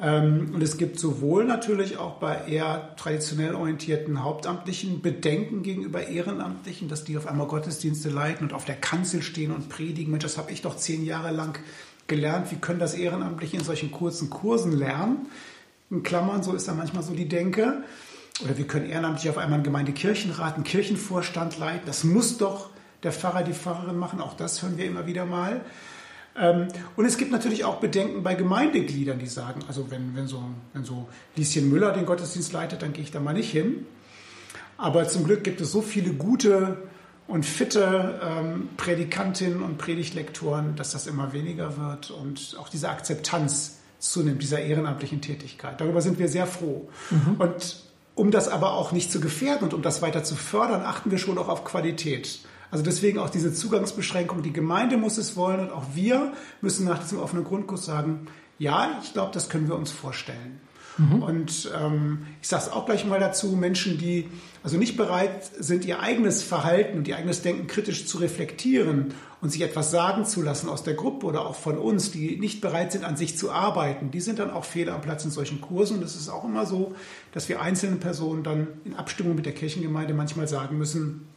Ähm, 0.00 0.50
und 0.54 0.62
es 0.62 0.78
gibt 0.78 0.98
sowohl 0.98 1.44
natürlich 1.44 1.98
auch 1.98 2.14
bei 2.14 2.46
eher 2.46 2.96
traditionell 2.96 3.54
orientierten 3.54 4.24
Hauptamtlichen 4.24 5.02
Bedenken 5.02 5.62
gegenüber 5.62 6.06
Ehrenamtlichen, 6.06 6.88
dass 6.88 7.04
die 7.04 7.16
auf 7.16 7.26
einmal 7.26 7.46
Gottesdienste 7.46 8.08
leiten 8.08 8.46
und 8.46 8.54
auf 8.54 8.64
der 8.64 8.76
Kanzel 8.76 9.22
stehen 9.22 9.52
und 9.52 9.68
predigen. 9.68 10.10
Mensch, 10.10 10.24
das 10.24 10.38
habe 10.38 10.50
ich 10.50 10.62
doch 10.62 10.76
zehn 10.76 11.04
Jahre 11.04 11.30
lang 11.30 11.58
gelernt, 12.06 12.50
wie 12.50 12.56
können 12.56 12.78
das 12.78 12.94
Ehrenamtliche 12.94 13.58
in 13.58 13.64
solchen 13.64 13.90
kurzen 13.90 14.30
Kursen 14.30 14.72
lernen. 14.72 15.26
In 15.90 16.02
Klammern, 16.02 16.42
so 16.42 16.54
ist 16.54 16.68
da 16.68 16.74
manchmal 16.74 17.02
so 17.02 17.14
die 17.14 17.28
Denke. 17.28 17.82
Oder 18.42 18.56
wir 18.56 18.66
können 18.66 18.86
ehrenamtlich 18.86 19.28
auf 19.28 19.36
einmal 19.36 19.56
einen 19.56 19.64
Gemeindekirchenrat, 19.64 20.54
einen 20.54 20.64
Kirchenvorstand 20.64 21.58
leiten. 21.58 21.82
Das 21.84 22.02
muss 22.02 22.38
doch 22.38 22.70
der 23.02 23.12
Pfarrer, 23.12 23.42
die 23.42 23.52
Pfarrerin 23.52 23.96
machen. 23.96 24.20
Auch 24.20 24.34
das 24.34 24.62
hören 24.62 24.78
wir 24.78 24.86
immer 24.86 25.06
wieder 25.06 25.26
mal. 25.26 25.60
Ähm, 26.36 26.68
und 26.96 27.04
es 27.04 27.16
gibt 27.16 27.30
natürlich 27.30 27.64
auch 27.64 27.76
Bedenken 27.76 28.22
bei 28.22 28.34
Gemeindegliedern, 28.34 29.18
die 29.18 29.26
sagen, 29.26 29.60
also 29.68 29.90
wenn, 29.90 30.16
wenn, 30.16 30.26
so, 30.26 30.42
wenn 30.72 30.84
so 30.84 31.08
Lieschen 31.36 31.68
Müller 31.68 31.92
den 31.92 32.06
Gottesdienst 32.06 32.52
leitet, 32.52 32.82
dann 32.82 32.92
gehe 32.92 33.04
ich 33.04 33.10
da 33.10 33.20
mal 33.20 33.34
nicht 33.34 33.50
hin. 33.50 33.86
Aber 34.78 35.06
zum 35.08 35.24
Glück 35.24 35.44
gibt 35.44 35.60
es 35.60 35.70
so 35.70 35.82
viele 35.82 36.12
gute 36.12 36.78
und 37.28 37.46
fitte 37.46 38.20
ähm, 38.22 38.68
Predikantinnen 38.76 39.62
und 39.62 39.78
Predigtlektoren, 39.78 40.74
dass 40.76 40.92
das 40.92 41.06
immer 41.06 41.32
weniger 41.32 41.76
wird 41.76 42.10
und 42.10 42.56
auch 42.58 42.68
diese 42.68 42.88
Akzeptanz 42.88 43.78
zunimmt, 43.98 44.42
dieser 44.42 44.60
ehrenamtlichen 44.60 45.20
Tätigkeit. 45.20 45.80
Darüber 45.80 46.02
sind 46.02 46.18
wir 46.18 46.28
sehr 46.28 46.46
froh. 46.46 46.88
Mhm. 47.10 47.36
Und 47.38 47.84
um 48.14 48.30
das 48.30 48.48
aber 48.48 48.72
auch 48.72 48.92
nicht 48.92 49.12
zu 49.12 49.20
gefährden 49.20 49.64
und 49.64 49.74
um 49.74 49.82
das 49.82 50.02
weiter 50.02 50.24
zu 50.24 50.34
fördern, 50.34 50.82
achten 50.82 51.10
wir 51.10 51.18
schon 51.18 51.38
auch 51.38 51.48
auf 51.48 51.64
Qualität. 51.64 52.40
Also 52.72 52.82
deswegen 52.82 53.18
auch 53.18 53.28
diese 53.28 53.52
Zugangsbeschränkung. 53.52 54.42
Die 54.42 54.52
Gemeinde 54.52 54.96
muss 54.96 55.18
es 55.18 55.36
wollen 55.36 55.60
und 55.60 55.70
auch 55.70 55.84
wir 55.94 56.32
müssen 56.62 56.86
nach 56.86 56.98
diesem 57.00 57.18
offenen 57.18 57.44
Grundkurs 57.44 57.84
sagen, 57.84 58.26
ja, 58.58 58.98
ich 59.02 59.12
glaube, 59.12 59.30
das 59.32 59.50
können 59.50 59.68
wir 59.68 59.76
uns 59.76 59.90
vorstellen. 59.90 60.58
Mhm. 60.96 61.22
Und 61.22 61.70
ähm, 61.78 62.26
ich 62.40 62.48
sage 62.48 62.64
es 62.64 62.72
auch 62.72 62.86
gleich 62.86 63.04
mal 63.04 63.20
dazu, 63.20 63.48
Menschen, 63.48 63.98
die 63.98 64.28
also 64.62 64.78
nicht 64.78 64.96
bereit 64.96 65.50
sind, 65.58 65.84
ihr 65.84 66.00
eigenes 66.00 66.42
Verhalten 66.42 66.96
und 66.96 67.08
ihr 67.08 67.16
eigenes 67.16 67.42
Denken 67.42 67.66
kritisch 67.66 68.06
zu 68.06 68.16
reflektieren 68.18 69.12
und 69.42 69.50
sich 69.50 69.60
etwas 69.60 69.90
sagen 69.90 70.24
zu 70.24 70.40
lassen 70.40 70.70
aus 70.70 70.82
der 70.82 70.94
Gruppe 70.94 71.26
oder 71.26 71.44
auch 71.44 71.56
von 71.56 71.76
uns, 71.76 72.10
die 72.10 72.38
nicht 72.38 72.62
bereit 72.62 72.92
sind, 72.92 73.04
an 73.04 73.18
sich 73.18 73.36
zu 73.36 73.50
arbeiten, 73.50 74.10
die 74.10 74.20
sind 74.20 74.38
dann 74.38 74.50
auch 74.50 74.64
fehl 74.64 74.88
am 74.88 75.02
Platz 75.02 75.26
in 75.26 75.30
solchen 75.30 75.60
Kursen. 75.60 75.98
Und 75.98 76.04
es 76.04 76.16
ist 76.16 76.30
auch 76.30 76.44
immer 76.44 76.64
so, 76.64 76.94
dass 77.32 77.50
wir 77.50 77.60
einzelne 77.60 77.96
Personen 77.96 78.42
dann 78.42 78.68
in 78.86 78.94
Abstimmung 78.94 79.34
mit 79.34 79.44
der 79.44 79.52
Kirchengemeinde 79.52 80.14
manchmal 80.14 80.48
sagen 80.48 80.78
müssen, 80.78 81.28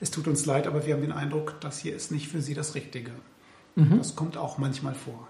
es 0.00 0.10
tut 0.10 0.28
uns 0.28 0.46
leid, 0.46 0.66
aber 0.66 0.86
wir 0.86 0.94
haben 0.94 1.02
den 1.02 1.12
Eindruck, 1.12 1.56
das 1.60 1.78
hier 1.78 1.94
ist 1.94 2.12
nicht 2.12 2.28
für 2.28 2.40
Sie 2.40 2.54
das 2.54 2.74
Richtige. 2.74 3.12
Mhm. 3.74 3.98
Das 3.98 4.16
kommt 4.16 4.36
auch 4.36 4.58
manchmal 4.58 4.94
vor. 4.94 5.28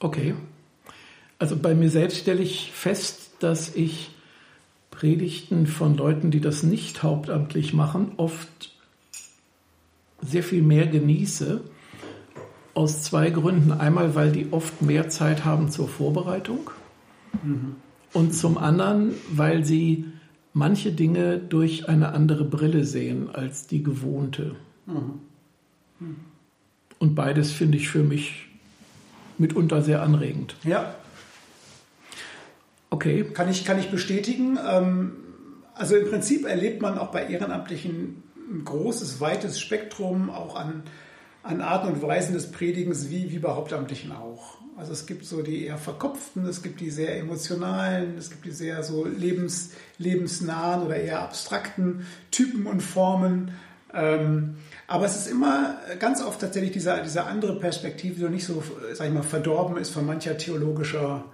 Okay. 0.00 0.34
Also 1.38 1.56
bei 1.56 1.74
mir 1.74 1.90
selbst 1.90 2.18
stelle 2.18 2.42
ich 2.42 2.72
fest, 2.72 3.30
dass 3.40 3.74
ich 3.74 4.10
Predigten 4.90 5.66
von 5.66 5.96
Leuten, 5.96 6.30
die 6.30 6.40
das 6.40 6.62
nicht 6.62 7.02
hauptamtlich 7.02 7.74
machen, 7.74 8.12
oft 8.16 8.72
sehr 10.20 10.42
viel 10.42 10.62
mehr 10.62 10.86
genieße. 10.86 11.60
Aus 12.74 13.02
zwei 13.02 13.30
Gründen. 13.30 13.72
Einmal, 13.72 14.14
weil 14.14 14.32
die 14.32 14.52
oft 14.52 14.82
mehr 14.82 15.08
Zeit 15.08 15.44
haben 15.44 15.70
zur 15.70 15.88
Vorbereitung. 15.88 16.70
Mhm. 17.42 17.76
Und 18.12 18.34
zum 18.34 18.58
anderen, 18.58 19.14
weil 19.30 19.64
sie 19.64 20.06
manche 20.54 20.92
Dinge 20.92 21.38
durch 21.38 21.88
eine 21.88 22.14
andere 22.14 22.44
Brille 22.44 22.84
sehen 22.84 23.28
als 23.30 23.66
die 23.66 23.82
gewohnte. 23.82 24.56
Mhm. 24.86 25.20
Mhm. 26.00 26.16
Und 26.98 27.14
beides 27.14 27.52
finde 27.52 27.76
ich 27.76 27.90
für 27.90 28.02
mich 28.02 28.46
mitunter 29.36 29.82
sehr 29.82 30.02
anregend. 30.02 30.56
Ja, 30.64 30.94
Okay. 32.94 33.24
Kann 33.24 33.48
ich, 33.48 33.64
kann 33.64 33.76
ich 33.80 33.90
bestätigen. 33.90 34.56
Ähm, 34.64 35.16
also 35.74 35.96
im 35.96 36.08
Prinzip 36.08 36.46
erlebt 36.46 36.80
man 36.80 36.96
auch 36.96 37.08
bei 37.08 37.26
Ehrenamtlichen 37.26 38.22
ein 38.48 38.64
großes, 38.64 39.20
weites 39.20 39.58
Spektrum 39.58 40.30
auch 40.30 40.54
an, 40.54 40.84
an 41.42 41.60
Arten 41.60 41.88
und 41.88 42.02
Weisen 42.02 42.34
des 42.34 42.52
Predigens 42.52 43.10
wie, 43.10 43.32
wie 43.32 43.40
bei 43.40 43.50
Hauptamtlichen 43.50 44.12
auch. 44.12 44.58
Also 44.76 44.92
es 44.92 45.06
gibt 45.06 45.24
so 45.24 45.42
die 45.42 45.66
eher 45.66 45.78
verkopften, 45.78 46.46
es 46.46 46.62
gibt 46.62 46.80
die 46.80 46.90
sehr 46.90 47.18
emotionalen, 47.18 48.18
es 48.18 48.30
gibt 48.30 48.44
die 48.44 48.50
sehr 48.50 48.82
so 48.82 49.04
lebens, 49.04 49.70
lebensnahen 49.98 50.82
oder 50.82 50.96
eher 50.96 51.22
abstrakten 51.22 52.06
Typen 52.30 52.66
und 52.66 52.82
Formen. 52.82 53.52
Ähm, 53.92 54.56
aber 54.88 55.06
es 55.06 55.16
ist 55.16 55.28
immer 55.28 55.76
ganz 56.00 56.20
oft 56.22 56.40
tatsächlich 56.40 56.72
diese, 56.72 57.00
diese 57.04 57.24
andere 57.24 57.58
Perspektive, 57.60 58.14
die 58.14 58.20
so 58.20 58.28
nicht 58.28 58.44
so, 58.44 58.62
sag 58.92 59.06
ich 59.06 59.14
mal, 59.14 59.22
verdorben 59.22 59.76
ist 59.76 59.90
von 59.90 60.04
mancher 60.04 60.36
theologischer 60.36 61.24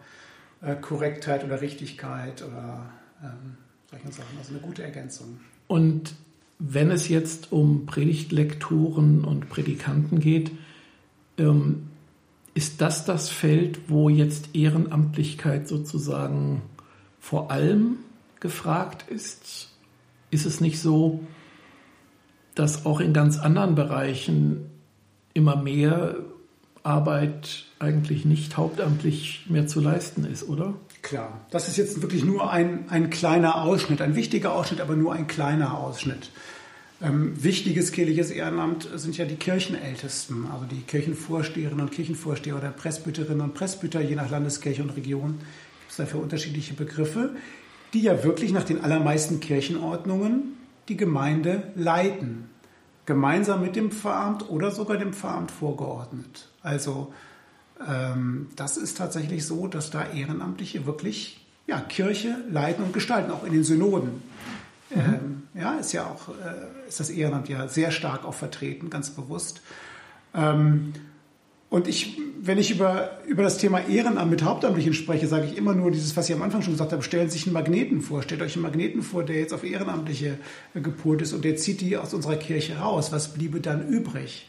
äh, 0.60 0.74
Korrektheit 0.76 1.42
oder 1.42 1.62
Richtigkeit 1.62 2.42
oder 2.42 2.90
ähm, 3.22 3.56
solchen 3.90 4.12
Sachen. 4.12 4.38
Also 4.38 4.52
eine 4.52 4.60
gute 4.60 4.82
Ergänzung. 4.82 5.40
Und 5.66 6.14
wenn 6.58 6.90
es 6.90 7.08
jetzt 7.08 7.52
um 7.52 7.86
Predigtlektoren 7.86 9.24
und 9.24 9.48
Predikanten 9.48 10.20
geht, 10.20 10.50
ähm, 11.38 11.89
ist 12.54 12.80
das 12.80 13.04
das 13.04 13.28
Feld, 13.28 13.88
wo 13.88 14.08
jetzt 14.08 14.54
Ehrenamtlichkeit 14.54 15.68
sozusagen 15.68 16.62
vor 17.20 17.50
allem 17.50 17.98
gefragt 18.40 19.04
ist? 19.08 19.68
Ist 20.30 20.46
es 20.46 20.60
nicht 20.60 20.80
so, 20.80 21.20
dass 22.54 22.86
auch 22.86 23.00
in 23.00 23.12
ganz 23.12 23.38
anderen 23.38 23.74
Bereichen 23.74 24.70
immer 25.34 25.56
mehr 25.56 26.16
Arbeit 26.82 27.66
eigentlich 27.78 28.24
nicht 28.24 28.56
hauptamtlich 28.56 29.46
mehr 29.48 29.66
zu 29.66 29.80
leisten 29.80 30.24
ist, 30.24 30.48
oder? 30.48 30.74
Klar, 31.02 31.40
das 31.50 31.68
ist 31.68 31.76
jetzt 31.76 32.02
wirklich 32.02 32.24
nur 32.24 32.50
ein, 32.50 32.88
ein 32.90 33.10
kleiner 33.10 33.62
Ausschnitt, 33.62 34.02
ein 34.02 34.16
wichtiger 34.16 34.54
Ausschnitt, 34.54 34.80
aber 34.80 34.96
nur 34.96 35.12
ein 35.12 35.26
kleiner 35.26 35.78
Ausschnitt. 35.78 36.30
Ähm, 37.02 37.42
wichtiges 37.42 37.92
kirchliches 37.92 38.30
Ehrenamt 38.30 38.88
sind 38.94 39.16
ja 39.16 39.24
die 39.24 39.36
Kirchenältesten, 39.36 40.46
also 40.52 40.66
die 40.66 40.82
Kirchenvorsteherinnen 40.82 41.80
und 41.80 41.92
Kirchenvorsteher 41.92 42.56
oder 42.56 42.70
Presbyterinnen 42.70 43.40
und 43.40 43.54
Presbyter, 43.54 44.02
je 44.02 44.16
nach 44.16 44.30
Landeskirche 44.30 44.82
und 44.82 44.90
Region 44.90 45.38
gibt 45.38 45.90
es 45.90 45.96
dafür 45.96 46.20
unterschiedliche 46.20 46.74
Begriffe, 46.74 47.34
die 47.94 48.02
ja 48.02 48.22
wirklich 48.22 48.52
nach 48.52 48.64
den 48.64 48.84
allermeisten 48.84 49.40
Kirchenordnungen 49.40 50.56
die 50.88 50.96
Gemeinde 50.96 51.72
leiten, 51.74 52.50
gemeinsam 53.06 53.62
mit 53.62 53.76
dem 53.76 53.90
Pfarramt 53.90 54.50
oder 54.50 54.70
sogar 54.70 54.98
dem 54.98 55.14
Pfarramt 55.14 55.50
vorgeordnet. 55.50 56.48
Also 56.62 57.14
ähm, 57.88 58.48
das 58.56 58.76
ist 58.76 58.98
tatsächlich 58.98 59.46
so, 59.46 59.66
dass 59.68 59.90
da 59.90 60.04
Ehrenamtliche 60.12 60.84
wirklich 60.84 61.46
ja, 61.66 61.80
Kirche 61.80 62.36
leiten 62.50 62.84
und 62.84 62.92
gestalten, 62.92 63.30
auch 63.30 63.44
in 63.44 63.52
den 63.52 63.64
Synoden. 63.64 64.22
Mhm. 64.90 65.00
Ähm, 65.00 65.42
ja, 65.54 65.74
ist 65.74 65.92
ja 65.92 66.06
auch, 66.06 66.28
äh, 66.28 66.88
ist 66.88 67.00
das 67.00 67.10
Ehrenamt 67.10 67.48
ja 67.48 67.68
sehr 67.68 67.90
stark 67.90 68.24
auch 68.24 68.34
vertreten, 68.34 68.90
ganz 68.90 69.10
bewusst. 69.10 69.62
Ähm, 70.34 70.92
und 71.70 71.86
ich, 71.86 72.18
wenn 72.40 72.58
ich 72.58 72.72
über, 72.72 73.20
über 73.28 73.44
das 73.44 73.58
Thema 73.58 73.80
Ehrenamt 73.86 74.28
mit 74.28 74.42
Hauptamtlichen 74.42 74.92
spreche, 74.92 75.28
sage 75.28 75.46
ich 75.46 75.56
immer 75.56 75.72
nur 75.72 75.92
dieses, 75.92 76.16
was 76.16 76.28
ich 76.28 76.34
am 76.34 76.42
Anfang 76.42 76.62
schon 76.62 76.72
gesagt 76.72 76.90
habe, 76.90 77.02
stellen 77.04 77.28
Sie 77.28 77.38
sich 77.38 77.46
einen 77.46 77.54
Magneten 77.54 78.02
vor. 78.02 78.22
Stellt 78.22 78.42
euch 78.42 78.54
einen 78.54 78.64
Magneten 78.64 79.02
vor, 79.02 79.22
der 79.22 79.36
jetzt 79.36 79.54
auf 79.54 79.62
Ehrenamtliche 79.62 80.38
äh, 80.74 80.80
gepolt 80.80 81.22
ist 81.22 81.32
und 81.32 81.44
der 81.44 81.54
zieht 81.54 81.80
die 81.80 81.96
aus 81.96 82.12
unserer 82.12 82.36
Kirche 82.36 82.78
raus. 82.78 83.12
Was 83.12 83.32
bliebe 83.34 83.60
dann 83.60 83.86
übrig? 83.86 84.48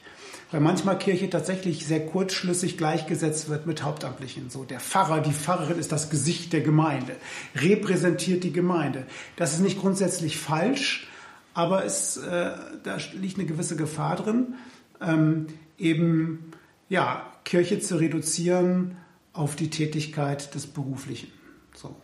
Weil 0.51 0.59
manchmal 0.59 0.97
Kirche 0.97 1.29
tatsächlich 1.29 1.85
sehr 1.85 2.05
kurzschlüssig 2.05 2.77
gleichgesetzt 2.77 3.49
wird 3.49 3.65
mit 3.65 3.83
Hauptamtlichen. 3.83 4.49
So 4.49 4.63
der 4.63 4.79
Pfarrer, 4.79 5.21
die 5.21 5.31
Pfarrerin 5.31 5.79
ist 5.79 5.91
das 5.91 6.09
Gesicht 6.09 6.53
der 6.53 6.61
Gemeinde, 6.61 7.15
repräsentiert 7.55 8.43
die 8.43 8.51
Gemeinde. 8.51 9.05
Das 9.37 9.53
ist 9.53 9.61
nicht 9.61 9.79
grundsätzlich 9.79 10.37
falsch, 10.37 11.07
aber 11.53 11.85
es, 11.85 12.17
äh, 12.17 12.51
da 12.83 12.97
liegt 13.13 13.37
eine 13.37 13.47
gewisse 13.47 13.75
Gefahr 13.75 14.17
drin, 14.17 14.55
ähm, 15.01 15.47
eben 15.77 16.51
ja 16.89 17.25
Kirche 17.45 17.79
zu 17.79 17.95
reduzieren 17.95 18.97
auf 19.33 19.55
die 19.55 19.69
Tätigkeit 19.69 20.53
des 20.53 20.67
Beruflichen. 20.67 21.31
So. 21.73 21.95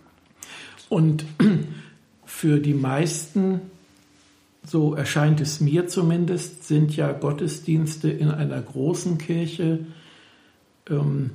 Und 0.89 1.25
für 2.25 2.60
die 2.60 2.73
meisten 2.73 3.62
so 4.69 4.95
erscheint 4.95 5.39
es 5.39 5.62
mir 5.62 5.88
zumindest, 5.88 6.67
sind 6.67 6.95
ja 6.95 7.12
Gottesdienste 7.13 8.10
in 8.10 8.30
einer 8.30 8.62
großen 8.62 9.17
Kirche 9.17 9.80
ähm, 10.89 11.32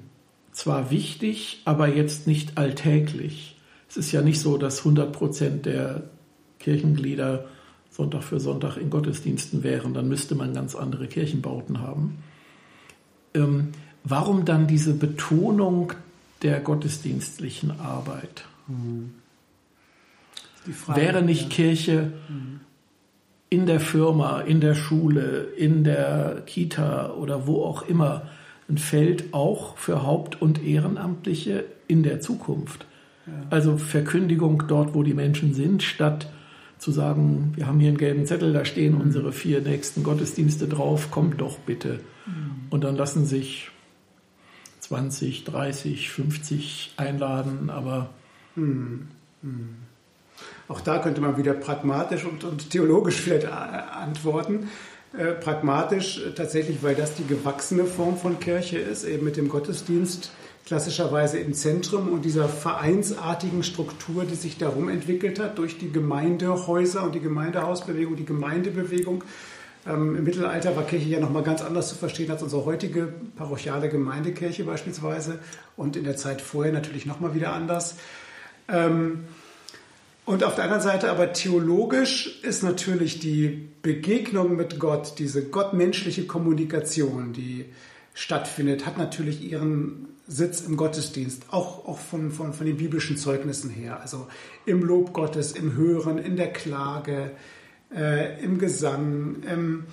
zwar 0.52 0.90
wichtig, 0.90 1.62
aber 1.64 1.88
jetzt 1.88 2.26
nicht 2.26 2.58
alltäglich. 2.58 3.56
Es 3.88 3.96
ist 3.96 4.12
ja 4.12 4.22
nicht 4.22 4.40
so, 4.40 4.58
dass 4.58 4.80
100 4.80 5.12
Prozent 5.12 5.66
der 5.66 6.02
Kirchenglieder 6.58 7.46
Sonntag 7.90 8.22
für 8.22 8.40
Sonntag 8.40 8.76
in 8.76 8.90
Gottesdiensten 8.90 9.62
wären. 9.62 9.94
Dann 9.94 10.08
müsste 10.08 10.34
man 10.34 10.54
ganz 10.54 10.74
andere 10.74 11.06
Kirchenbauten 11.08 11.80
haben. 11.80 12.18
Ähm, 13.34 13.68
warum 14.04 14.44
dann 14.44 14.66
diese 14.66 14.94
Betonung 14.94 15.92
der 16.42 16.60
gottesdienstlichen 16.60 17.80
Arbeit? 17.80 18.44
Mhm. 18.66 19.14
Wäre 20.86 21.22
nicht 21.22 21.44
ja. 21.44 21.48
Kirche 21.48 22.12
mhm 22.28 22.60
in 23.52 23.66
der 23.66 23.80
Firma, 23.80 24.40
in 24.40 24.62
der 24.62 24.74
Schule, 24.74 25.42
in 25.58 25.84
der 25.84 26.42
Kita 26.46 27.10
oder 27.12 27.46
wo 27.46 27.62
auch 27.64 27.86
immer 27.86 28.22
ein 28.66 28.78
Feld 28.78 29.34
auch 29.34 29.76
für 29.76 30.04
Haupt- 30.04 30.40
und 30.40 30.64
Ehrenamtliche 30.64 31.66
in 31.86 32.02
der 32.02 32.20
Zukunft. 32.20 32.86
Ja. 33.26 33.32
Also 33.50 33.76
Verkündigung 33.76 34.64
dort, 34.68 34.94
wo 34.94 35.02
die 35.02 35.12
Menschen 35.12 35.52
sind, 35.52 35.82
statt 35.82 36.30
zu 36.78 36.92
sagen, 36.92 37.52
wir 37.54 37.66
haben 37.66 37.78
hier 37.78 37.90
einen 37.90 37.98
gelben 37.98 38.24
Zettel, 38.24 38.54
da 38.54 38.64
stehen 38.64 38.94
mhm. 38.94 39.02
unsere 39.02 39.32
vier 39.32 39.60
nächsten 39.60 40.02
Gottesdienste 40.02 40.66
drauf, 40.66 41.10
kommt 41.10 41.42
doch 41.42 41.58
bitte. 41.58 42.00
Mhm. 42.24 42.68
Und 42.70 42.84
dann 42.84 42.96
lassen 42.96 43.26
sich 43.26 43.70
20, 44.80 45.44
30, 45.44 46.08
50 46.08 46.94
einladen, 46.96 47.68
aber 47.68 48.08
mhm. 48.56 49.08
mhm. 49.42 49.76
Auch 50.72 50.80
da 50.80 50.98
könnte 50.98 51.20
man 51.20 51.36
wieder 51.36 51.52
pragmatisch 51.52 52.24
und, 52.24 52.44
und 52.44 52.70
theologisch 52.70 53.20
vielleicht 53.20 53.44
äh, 53.44 53.48
antworten. 53.48 54.70
Äh, 55.16 55.32
pragmatisch 55.32 56.24
äh, 56.24 56.32
tatsächlich, 56.32 56.82
weil 56.82 56.94
das 56.94 57.14
die 57.14 57.26
gewachsene 57.26 57.84
Form 57.84 58.16
von 58.16 58.40
Kirche 58.40 58.78
ist, 58.78 59.04
eben 59.04 59.22
mit 59.22 59.36
dem 59.36 59.50
Gottesdienst 59.50 60.32
klassischerweise 60.64 61.38
im 61.38 61.52
Zentrum 61.52 62.08
und 62.08 62.24
dieser 62.24 62.48
vereinsartigen 62.48 63.62
Struktur, 63.64 64.24
die 64.24 64.34
sich 64.34 64.56
darum 64.56 64.88
entwickelt 64.88 65.38
hat 65.38 65.58
durch 65.58 65.76
die 65.76 65.92
Gemeindehäuser 65.92 67.02
und 67.02 67.14
die 67.14 67.20
Gemeindehausbewegung, 67.20 68.16
die 68.16 68.24
Gemeindebewegung. 68.24 69.24
Ähm, 69.86 70.16
Im 70.16 70.24
Mittelalter 70.24 70.74
war 70.74 70.84
Kirche 70.84 71.10
ja 71.10 71.20
nochmal 71.20 71.42
ganz 71.42 71.60
anders 71.60 71.90
zu 71.90 71.96
verstehen 71.96 72.30
als 72.30 72.42
unsere 72.42 72.64
heutige 72.64 73.12
parochiale 73.36 73.90
Gemeindekirche 73.90 74.64
beispielsweise 74.64 75.38
und 75.76 75.96
in 75.96 76.04
der 76.04 76.16
Zeit 76.16 76.40
vorher 76.40 76.72
natürlich 76.72 77.04
nochmal 77.04 77.34
wieder 77.34 77.52
anders. 77.52 77.96
Ähm, 78.68 79.24
und 80.24 80.44
auf 80.44 80.54
der 80.54 80.64
anderen 80.64 80.82
Seite 80.82 81.10
aber 81.10 81.32
theologisch 81.32 82.40
ist 82.42 82.62
natürlich 82.62 83.18
die 83.18 83.68
Begegnung 83.82 84.56
mit 84.56 84.78
Gott, 84.78 85.18
diese 85.18 85.44
gottmenschliche 85.44 86.26
Kommunikation, 86.26 87.32
die 87.32 87.66
stattfindet, 88.14 88.86
hat 88.86 88.98
natürlich 88.98 89.42
ihren 89.42 90.08
Sitz 90.28 90.60
im 90.60 90.76
Gottesdienst, 90.76 91.46
auch, 91.50 91.86
auch 91.86 91.98
von, 91.98 92.30
von, 92.30 92.52
von 92.52 92.66
den 92.66 92.76
biblischen 92.76 93.16
Zeugnissen 93.16 93.70
her. 93.70 94.00
Also 94.00 94.28
im 94.64 94.84
Lob 94.84 95.12
Gottes, 95.12 95.52
im 95.52 95.74
Hören, 95.74 96.18
in 96.18 96.36
der 96.36 96.52
Klage, 96.52 97.32
äh, 97.94 98.40
im 98.42 98.58
Gesang, 98.58 99.42
im, 99.50 99.84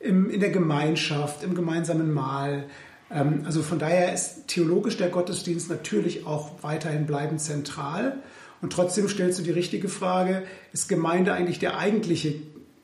im, 0.00 0.30
in 0.30 0.40
der 0.40 0.50
Gemeinschaft, 0.50 1.44
im 1.44 1.54
gemeinsamen 1.54 2.12
Mahl. 2.12 2.64
Ähm, 3.10 3.42
also 3.44 3.62
von 3.62 3.78
daher 3.78 4.14
ist 4.14 4.48
theologisch 4.48 4.96
der 4.96 5.10
Gottesdienst 5.10 5.68
natürlich 5.68 6.26
auch 6.26 6.62
weiterhin 6.62 7.06
bleibend 7.06 7.40
zentral. 7.40 8.22
Und 8.62 8.72
trotzdem 8.72 9.08
stellst 9.08 9.38
du 9.38 9.42
die 9.42 9.50
richtige 9.50 9.88
Frage, 9.88 10.42
ist 10.72 10.88
Gemeinde 10.88 11.32
eigentlich 11.32 11.58
der 11.58 11.78
eigentliche, 11.78 12.34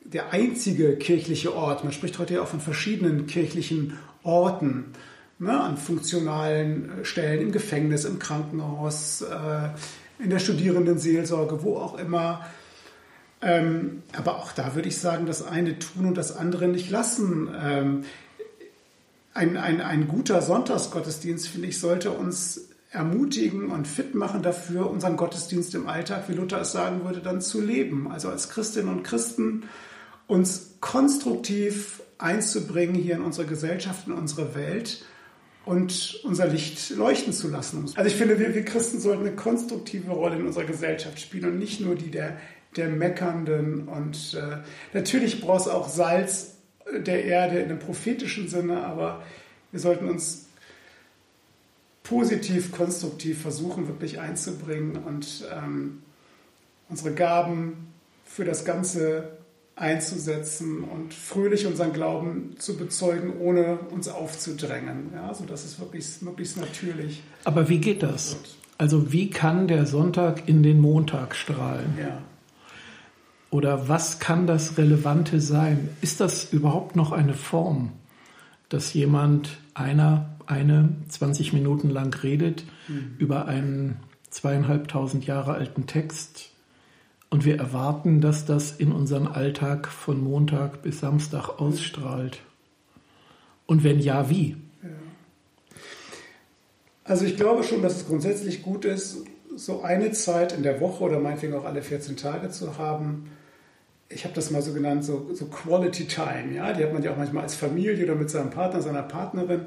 der 0.05 0.33
einzige 0.33 0.97
kirchliche 0.97 1.55
Ort? 1.55 1.85
Man 1.85 1.93
spricht 1.93 2.19
heute 2.19 2.35
ja 2.35 2.43
auch 2.43 2.49
von 2.49 2.61
verschiedenen 2.61 3.27
kirchlichen 3.27 3.99
Orten, 4.23 4.87
ne, 5.39 5.61
an 5.61 5.77
funktionalen 5.77 7.01
äh, 7.01 7.05
Stellen, 7.05 7.41
im 7.41 7.53
Gefängnis, 7.53 8.05
im 8.05 8.19
Krankenhaus, 8.19 9.23
äh, 9.23 9.69
in 10.23 10.31
der 10.31 10.39
Studierendenseelsorge, 10.39 11.63
wo 11.63 11.77
auch 11.77 11.99
immer. 11.99 12.47
Ähm, 13.41 14.03
aber 14.17 14.37
auch 14.37 14.53
da 14.53 14.77
würde 14.77 14.89
ich 14.89 14.99
sagen, 14.99 15.27
das 15.27 15.45
eine 15.45 15.79
tun 15.79 16.07
und 16.07 16.17
das 16.17 16.37
andere 16.37 16.69
nicht 16.69 16.91
lassen. 16.91 17.51
Ähm, 17.61 18.05
ein, 19.35 19.57
ein, 19.57 19.81
ein 19.81 20.07
guter 20.07 20.43
Sonntagsgottesdienst, 20.43 21.49
finde 21.49 21.69
ich, 21.69 21.81
sollte 21.81 22.13
uns 22.13 22.69
ermutigen 22.93 23.71
und 23.71 23.89
fit 23.89 24.15
machen 24.15 24.43
dafür, 24.43 24.91
unseren 24.91 25.17
Gottesdienst 25.17 25.75
im 25.75 25.89
Alltag, 25.89 26.25
wie 26.29 26.35
Luther 26.35 26.61
es 26.61 26.73
sagen 26.73 27.05
würde, 27.05 27.21
dann 27.21 27.41
zu 27.41 27.61
leben. 27.61 28.11
Also 28.11 28.29
als 28.29 28.51
Christinnen 28.51 28.91
und 28.91 29.03
Christen 29.03 29.65
uns 30.27 30.77
konstruktiv 30.81 32.03
einzubringen 32.19 32.95
hier 32.95 33.17
in 33.17 33.23
unsere 33.23 33.47
Gesellschaft, 33.47 34.07
in 34.07 34.13
unsere 34.13 34.55
Welt 34.55 35.05
und 35.65 36.21
unser 36.25 36.47
Licht 36.47 36.91
leuchten 36.91 37.33
zu 37.33 37.49
lassen. 37.49 37.91
Also 37.95 38.09
ich 38.09 38.17
finde, 38.17 38.39
wir, 38.39 38.55
wir 38.55 38.65
Christen 38.65 39.01
sollten 39.01 39.27
eine 39.27 39.37
konstruktive 39.37 40.11
Rolle 40.11 40.37
in 40.37 40.47
unserer 40.47 40.65
Gesellschaft 40.65 41.19
spielen 41.21 41.47
und 41.47 41.59
nicht 41.59 41.81
nur 41.81 41.95
die 41.95 42.11
der, 42.11 42.37
der 42.77 42.89
Meckernden. 42.89 43.89
Und 43.89 44.35
äh, 44.35 44.59
natürlich 44.93 45.41
braucht 45.41 45.63
es 45.63 45.69
auch 45.69 45.89
Salz 45.89 46.57
der 46.93 47.25
Erde 47.25 47.59
in 47.59 47.71
einem 47.71 47.79
prophetischen 47.79 48.49
Sinne, 48.49 48.85
aber 48.85 49.23
wir 49.71 49.81
sollten 49.81 50.09
uns 50.09 50.49
positiv, 52.03 52.73
konstruktiv 52.73 53.43
versuchen, 53.43 53.89
wirklich 53.89 54.21
einzubringen 54.21 54.97
und 54.97 55.45
ähm, 55.53 56.03
unsere 56.89 57.15
Gaben 57.15 57.89
für 58.25 58.45
das 58.45 58.65
Ganze 58.65 59.39
einzusetzen 59.77 60.85
und 60.85 61.15
fröhlich 61.15 61.67
unseren 61.67 61.93
Glauben 61.93 62.57
zu 62.59 62.77
bezeugen, 62.77 63.39
ohne 63.41 63.79
uns 63.91 64.09
aufzudrängen, 64.09 65.11
ja, 65.15 65.33
sodass 65.33 65.65
es 65.65 65.81
wirklich 65.81 66.21
möglichst 66.21 66.59
natürlich. 66.59 67.23
Aber 67.45 67.69
wie 67.69 67.79
geht 67.79 68.03
das? 68.03 68.33
Wird. 68.33 68.57
Also 68.79 69.13
wie 69.13 69.31
kann 69.31 69.69
der 69.69 69.87
Sonntag 69.87 70.49
in 70.49 70.63
den 70.63 70.81
Montag 70.81 71.35
strahlen? 71.35 71.95
Ja. 71.99 72.23
Oder 73.51 73.89
was 73.89 74.19
kann 74.19 74.47
das 74.47 74.79
Relevante 74.79 75.41
sein? 75.41 75.91
Ist 76.01 76.21
das 76.21 76.53
überhaupt 76.53 76.97
noch 76.97 77.13
eine 77.13 77.35
Form, 77.35 77.93
dass 78.71 78.95
jemand, 78.95 79.59
einer, 79.75 80.32
eine 80.47 80.97
20 81.09 81.53
Minuten 81.53 81.91
lang 81.91 82.15
redet 82.23 82.65
mhm. 82.89 83.17
über 83.19 83.47
einen 83.47 83.97
zweieinhalbtausend 84.31 85.27
Jahre 85.27 85.55
alten 85.55 85.87
Text 85.87 86.51
und 87.31 87.45
wir 87.45 87.59
erwarten, 87.59 88.21
dass 88.21 88.45
das 88.45 88.73
in 88.73 88.93
unseren 88.93 89.27
Alltag 89.27 89.89
von 89.89 90.23
Montag 90.23 90.83
bis 90.83 91.01
Samstag 91.01 91.49
ausstrahlt? 91.61 92.41
Und 93.67 93.85
wenn 93.85 94.01
ja, 94.01 94.29
wie? 94.29 94.57
Also 97.05 97.25
ich 97.25 97.37
glaube 97.37 97.65
schon, 97.65 97.83
dass 97.83 97.97
es 97.97 98.07
grundsätzlich 98.07 98.63
gut 98.63 98.85
ist, 98.85 99.25
so 99.57 99.83
eine 99.83 100.13
Zeit 100.13 100.53
in 100.53 100.63
der 100.63 100.81
Woche 100.81 101.05
oder 101.05 101.21
meinetwegen 101.21 101.55
auch 101.55 101.65
alle 101.65 101.83
14 101.83 102.17
Tage 102.17 102.51
zu 102.51 102.79
haben. 102.79 103.31
Ich 104.09 104.25
habe 104.25 104.35
das 104.35 104.51
mal 104.51 104.63
so 104.63 104.73
genannt, 104.73 105.05
so, 105.05 105.31
so 105.33 105.47
Quality 105.47 106.07
Time. 106.07 106.55
Ja? 106.55 106.73
Die 106.73 106.85
hat 106.85 106.93
man 106.93 107.03
ja 107.03 107.13
auch 107.13 107.17
manchmal 107.17 107.45
als 107.45 107.55
Familie 107.55 108.05
oder 108.05 108.15
mit 108.15 108.31
seinem 108.31 108.51
Partner, 108.51 108.83
seiner 108.83 109.03
Partnerin. 109.03 109.63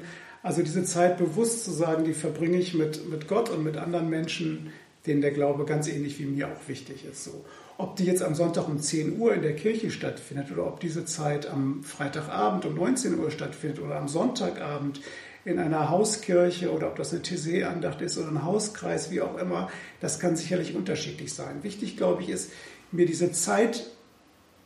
Also 0.46 0.62
diese 0.62 0.84
Zeit 0.84 1.18
bewusst 1.18 1.64
zu 1.64 1.72
sagen, 1.72 2.04
die 2.04 2.14
verbringe 2.14 2.56
ich 2.56 2.72
mit, 2.72 3.10
mit 3.10 3.26
Gott 3.26 3.50
und 3.50 3.64
mit 3.64 3.76
anderen 3.76 4.08
Menschen, 4.08 4.70
denen 5.04 5.20
der 5.20 5.32
Glaube 5.32 5.64
ganz 5.64 5.88
ähnlich 5.88 6.20
wie 6.20 6.24
mir 6.24 6.46
auch 6.46 6.68
wichtig 6.68 7.04
ist. 7.04 7.24
So. 7.24 7.44
Ob 7.78 7.96
die 7.96 8.04
jetzt 8.04 8.22
am 8.22 8.36
Sonntag 8.36 8.68
um 8.68 8.78
10 8.78 9.18
Uhr 9.18 9.34
in 9.34 9.42
der 9.42 9.56
Kirche 9.56 9.90
stattfindet 9.90 10.52
oder 10.52 10.68
ob 10.68 10.78
diese 10.78 11.04
Zeit 11.04 11.50
am 11.50 11.82
Freitagabend 11.82 12.64
um 12.64 12.76
19 12.76 13.18
Uhr 13.18 13.32
stattfindet 13.32 13.80
oder 13.80 13.96
am 13.96 14.06
Sonntagabend 14.06 15.00
in 15.44 15.58
einer 15.58 15.90
Hauskirche 15.90 16.70
oder 16.70 16.86
ob 16.86 16.94
das 16.94 17.12
eine 17.12 17.22
Thésée-Andacht 17.22 18.00
ist 18.00 18.16
oder 18.16 18.28
ein 18.28 18.44
Hauskreis, 18.44 19.10
wie 19.10 19.22
auch 19.22 19.38
immer, 19.38 19.68
das 20.00 20.20
kann 20.20 20.36
sicherlich 20.36 20.76
unterschiedlich 20.76 21.34
sein. 21.34 21.64
Wichtig, 21.64 21.96
glaube 21.96 22.22
ich, 22.22 22.28
ist, 22.28 22.52
mir 22.92 23.06
diese 23.06 23.32
Zeit 23.32 23.90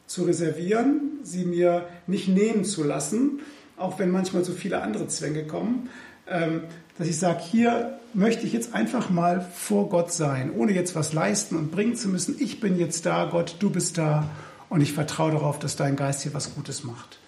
zu 0.07 0.25
reservieren, 0.25 1.21
sie 1.23 1.47
mir 1.47 1.89
nicht 2.07 2.29
nehmen 2.29 2.67
zu 2.67 2.85
lassen, 2.85 3.41
auch 3.81 3.99
wenn 3.99 4.11
manchmal 4.11 4.45
so 4.45 4.53
viele 4.53 4.83
andere 4.83 5.09
Zwänge 5.09 5.45
kommen, 5.45 5.89
ähm, 6.29 6.63
dass 6.99 7.09
ich 7.09 7.19
sage, 7.19 7.41
hier 7.41 7.99
möchte 8.13 8.47
ich 8.47 8.53
jetzt 8.53 8.75
einfach 8.75 9.11
mal 9.11 9.41
vor 9.41 9.89
Gott 9.89 10.13
sein, 10.13 10.53
ohne 10.55 10.73
jetzt 10.73 10.95
was 10.95 11.13
leisten 11.13 11.57
und 11.57 11.71
bringen 11.71 11.95
zu 11.97 12.09
müssen. 12.09 12.37
Ich 12.39 12.61
bin 12.61 12.79
jetzt 12.79 13.07
da, 13.07 13.27
Gott, 13.27 13.57
du 13.61 13.71
bist 13.71 13.99
da 13.99 14.29
und 14.69 14.81
ich 14.81 14.93
vertraue 14.93 15.33
darauf, 15.33 15.59
dass 15.59 15.77
dein 15.77 15.97
Geist 15.97 16.23
hier 16.23 16.35
was 16.35 16.55
Gutes 16.55 16.85
macht. 16.85 17.19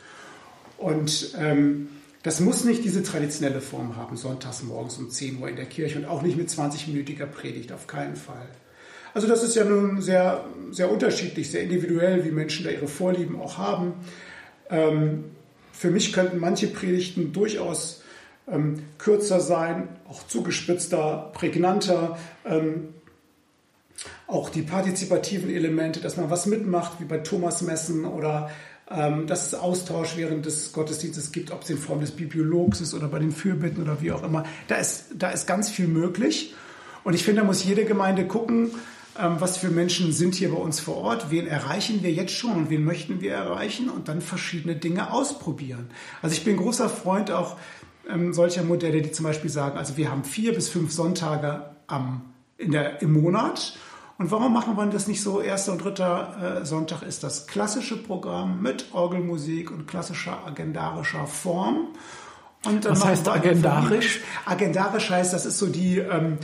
Und 0.77 1.35
ähm, 1.39 1.89
das 2.23 2.41
muss 2.41 2.65
nicht 2.65 2.85
diese 2.85 3.03
traditionelle 3.03 3.61
Form 3.61 3.97
haben, 3.97 4.17
sonntags 4.17 4.63
morgens 4.63 4.99
um 4.99 5.11
10 5.11 5.41
Uhr 5.41 5.49
in 5.49 5.57
der 5.57 5.67
Kirche 5.67 5.99
und 5.99 6.05
auch 6.05 6.23
nicht 6.23 6.37
mit 6.37 6.49
20-minütiger 6.49 7.27
Predigt, 7.27 7.73
auf 7.73 7.87
keinen 7.87 8.17
Fall. 8.17 8.49
Also 9.15 9.29
das 9.29 9.43
ist 9.43 9.55
ja 9.57 9.65
nun 9.65 10.01
sehr, 10.01 10.45
sehr 10.71 10.91
unterschiedlich, 10.91 11.51
sehr 11.51 11.63
individuell, 11.63 12.25
wie 12.25 12.31
Menschen 12.31 12.65
da 12.65 12.71
ihre 12.71 12.89
Vorlieben 12.89 13.41
auch 13.41 13.59
haben. 13.59 13.95
Ähm, 14.71 15.25
für 15.73 15.91
mich 15.91 16.13
könnten 16.13 16.39
manche 16.39 16.69
Predigten 16.69 17.33
durchaus 17.33 18.03
ähm, 18.51 18.83
kürzer 18.99 19.41
sein, 19.41 19.89
auch 20.09 20.27
zugespitzter, 20.27 21.31
prägnanter. 21.35 22.19
Ähm, 22.45 22.89
auch 24.27 24.51
die 24.51 24.63
partizipativen 24.63 25.51
Elemente, 25.51 26.01
dass 26.01 26.17
man 26.17 26.31
was 26.31 26.47
mitmacht, 26.47 27.01
wie 27.01 27.05
bei 27.05 27.19
Thomas 27.19 27.63
Messen 27.63 28.05
oder 28.05 28.51
ähm, 28.91 29.27
dass 29.27 29.47
es 29.47 29.55
Austausch 29.55 30.17
während 30.17 30.45
des 30.47 30.73
Gottesdienstes 30.73 31.33
gibt, 31.33 31.51
ob 31.51 31.63
es 31.63 31.71
in 31.71 31.79
Form 31.79 32.01
des 32.01 32.11
Bibliologs 32.11 32.81
ist 32.81 32.95
oder 32.95 33.09
bei 33.09 33.19
den 33.19 33.33
Fürbitten 33.33 33.83
oder 33.83 34.01
wie 34.01 34.13
auch 34.13 34.23
immer. 34.23 34.45
Da 34.69 34.77
ist, 34.77 35.07
da 35.15 35.31
ist 35.31 35.47
ganz 35.47 35.71
viel 35.71 35.87
möglich. 35.87 36.55
Und 37.05 37.15
ich 37.15 37.25
finde, 37.25 37.43
da 37.43 37.47
muss 37.47 37.65
jede 37.65 37.85
Gemeinde 37.85 38.27
gucken, 38.27 38.73
was 39.15 39.59
für 39.59 39.69
Menschen 39.69 40.13
sind 40.13 40.35
hier 40.35 40.51
bei 40.51 40.57
uns 40.57 40.81
vor 40.81 40.97
Ort, 40.97 41.31
wen 41.31 41.47
erreichen 41.47 42.03
wir 42.03 42.13
jetzt 42.13 42.33
schon 42.33 42.53
und 42.53 42.71
wen 42.71 42.85
möchten 42.85 43.21
wir 43.21 43.33
erreichen 43.33 43.89
und 43.91 44.09
dann 44.09 44.21
verschiedene 44.21 44.77
Dinge 44.77 45.13
ausprobieren. 45.13 45.91
Also 46.23 46.35
ich 46.35 46.45
bin 46.45 46.57
großer 46.57 46.89
Freund 46.89 47.31
auch 47.31 47.57
ähm, 48.09 48.33
solcher 48.33 48.63
Modelle, 48.63 49.03
die 49.03 49.13
zum 49.13 49.25
Beispiel 49.25 49.51
sagen, 49.51 49.79
also 49.79 49.97
wir 49.97 50.11
haben 50.11 50.25
vier 50.25 50.55
bis 50.55 50.69
fünf 50.69 50.93
Sonntage 50.93 51.71
am, 51.87 52.23
in 52.57 52.73
der, 52.73 53.03
im 53.03 53.13
Monat 53.13 53.77
und 54.23 54.31
warum 54.31 54.53
machen 54.53 54.77
wir 54.77 54.87
das 54.87 55.09
nicht 55.09 55.21
so? 55.21 55.41
Erster 55.41 55.73
und 55.73 55.83
dritter 55.83 56.61
äh, 56.61 56.65
Sonntag 56.65 57.03
ist 57.03 57.25
das 57.25 57.49
klassische 57.49 57.97
Programm 57.97 58.63
mit 58.63 58.87
Orgelmusik 58.93 59.71
und 59.71 59.89
klassischer 59.89 60.47
agendarischer 60.47 61.27
Form. 61.27 61.89
Und 62.65 62.89
Was 62.89 63.05
heißt 63.05 63.29
agendarisch? 63.29 64.21
Agendarisch 64.47 65.11
heißt, 65.11 65.33
das 65.33 65.45
ist 65.45 65.59
so 65.59 65.67
die, 65.67 65.99
ähm, 65.99 66.39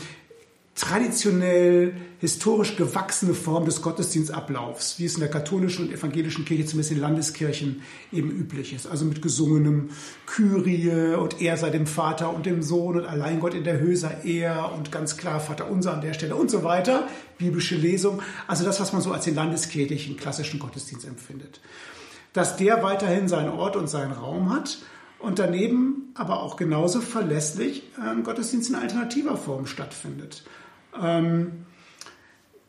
traditionell 0.79 1.93
historisch 2.21 2.77
gewachsene 2.77 3.35
Form 3.35 3.65
des 3.65 3.83
Gottesdienstablaufs, 3.83 4.99
wie 4.99 5.07
es 5.07 5.15
in 5.15 5.21
der 5.21 5.29
katholischen 5.29 5.87
und 5.87 5.93
evangelischen 5.93 6.45
Kirche, 6.45 6.67
zumindest 6.67 6.93
in 6.93 7.01
Landeskirchen, 7.01 7.83
eben 8.13 8.31
üblich 8.31 8.73
ist. 8.73 8.87
Also 8.87 9.05
mit 9.05 9.21
gesungenem 9.21 9.91
Kyrie 10.27 11.17
und 11.17 11.41
er 11.41 11.57
sei 11.57 11.71
dem 11.71 11.89
Vater 11.89 12.33
und 12.33 12.47
dem 12.47 12.63
Sohn 12.63 12.97
und 12.97 13.07
allein 13.07 13.41
Gott 13.41 13.55
in 13.55 13.65
der 13.65 13.81
Höhe 13.81 13.97
sei 13.97 14.19
er 14.25 14.73
und 14.73 14.93
ganz 14.93 15.17
klar 15.17 15.41
Vater 15.41 15.69
unser 15.69 15.95
an 15.95 16.01
der 16.01 16.15
Stelle 16.15 16.37
und 16.37 16.49
so 16.49 16.63
weiter. 16.63 17.09
Biblische 17.39 17.75
Lesung. 17.75 18.23
Also 18.47 18.65
das, 18.65 18.79
was 18.81 18.93
man 18.93 19.03
so 19.03 19.13
als 19.13 19.25
den 19.25 19.35
landeskirchlichen 19.35 20.17
klassischen 20.17 20.61
Gottesdienst 20.61 21.07
empfindet. 21.07 21.61
Dass 22.33 22.57
der 22.57 22.85
weiterhin 22.85 23.27
seinen 23.27 23.51
Ort 23.51 23.75
und 23.75 23.89
seinen 23.89 24.13
Raum 24.13 24.55
hat 24.55 24.79
und 25.19 25.41
daneben 25.41 26.13
aber 26.15 26.41
auch 26.41 26.57
genauso 26.57 27.01
verlässlich 27.01 27.83
ein 28.01 28.23
Gottesdienst 28.23 28.71
in 28.71 28.77
alternativer 28.77 29.37
Form 29.37 29.67
stattfindet. 29.67 30.45
Ähm, 31.01 31.65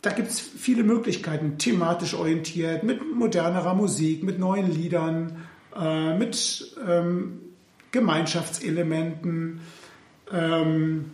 da 0.02 0.12
gibt 0.12 0.30
es 0.30 0.40
viele 0.40 0.84
Möglichkeiten, 0.84 1.58
thematisch 1.58 2.14
orientiert, 2.14 2.84
mit 2.84 3.14
modernerer 3.14 3.74
Musik, 3.74 4.24
mit 4.24 4.40
neuen 4.40 4.72
Liedern, 4.72 5.46
äh, 5.78 6.18
mit 6.18 6.76
ähm, 6.88 7.42
Gemeinschaftselementen, 7.92 9.60
ähm, 10.32 11.12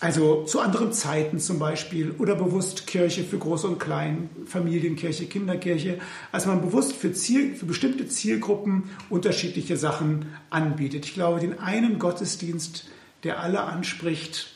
also 0.00 0.44
zu 0.44 0.60
anderen 0.60 0.92
Zeiten 0.92 1.38
zum 1.38 1.58
Beispiel 1.58 2.14
oder 2.18 2.34
bewusst 2.34 2.86
Kirche 2.86 3.24
für 3.24 3.38
Groß 3.38 3.64
und 3.64 3.78
Klein, 3.78 4.28
Familienkirche, 4.46 5.26
Kinderkirche, 5.26 5.98
als 6.32 6.46
man 6.46 6.60
bewusst 6.60 6.92
für, 6.94 7.12
Ziel, 7.12 7.54
für 7.54 7.66
bestimmte 7.66 8.08
Zielgruppen 8.08 8.90
unterschiedliche 9.10 9.76
Sachen 9.76 10.26
anbietet. 10.50 11.04
Ich 11.06 11.14
glaube, 11.14 11.40
den 11.40 11.58
einen 11.58 11.98
Gottesdienst, 11.98 12.86
der 13.22 13.40
alle 13.40 13.62
anspricht, 13.62 14.53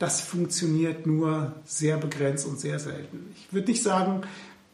das 0.00 0.22
funktioniert 0.22 1.06
nur 1.06 1.52
sehr 1.66 1.98
begrenzt 1.98 2.46
und 2.46 2.58
sehr 2.58 2.80
selten. 2.80 3.32
Ich 3.36 3.52
würde 3.52 3.70
nicht 3.70 3.82
sagen, 3.82 4.22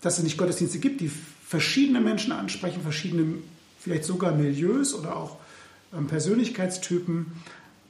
dass 0.00 0.18
es 0.18 0.24
nicht 0.24 0.38
Gottesdienste 0.38 0.78
gibt, 0.78 1.00
die 1.00 1.10
verschiedene 1.44 2.00
Menschen 2.00 2.30
ansprechen, 2.30 2.80
verschiedene, 2.80 3.38
vielleicht 3.80 4.04
sogar 4.04 4.32
Milieus 4.32 4.94
oder 4.94 5.16
auch 5.16 5.36
ähm, 5.92 6.06
Persönlichkeitstypen. 6.06 7.26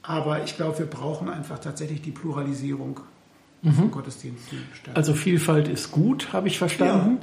Aber 0.01 0.43
ich 0.43 0.55
glaube, 0.57 0.79
wir 0.79 0.85
brauchen 0.87 1.29
einfach 1.29 1.59
tatsächlich 1.59 2.01
die 2.01 2.09
Pluralisierung 2.09 3.01
mhm. 3.61 3.71
von 3.71 3.91
Gottesdiensten. 3.91 4.57
Also 4.95 5.13
Vielfalt 5.13 5.67
ist 5.67 5.91
gut, 5.91 6.33
habe 6.33 6.47
ich 6.47 6.57
verstanden. 6.57 7.19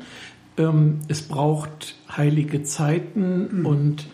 Ja. 0.56 0.68
Ähm, 0.68 1.00
es 1.08 1.22
braucht 1.22 1.96
heilige 2.08 2.62
Zeiten 2.62 3.62
mhm. 3.62 3.66
und 3.66 4.06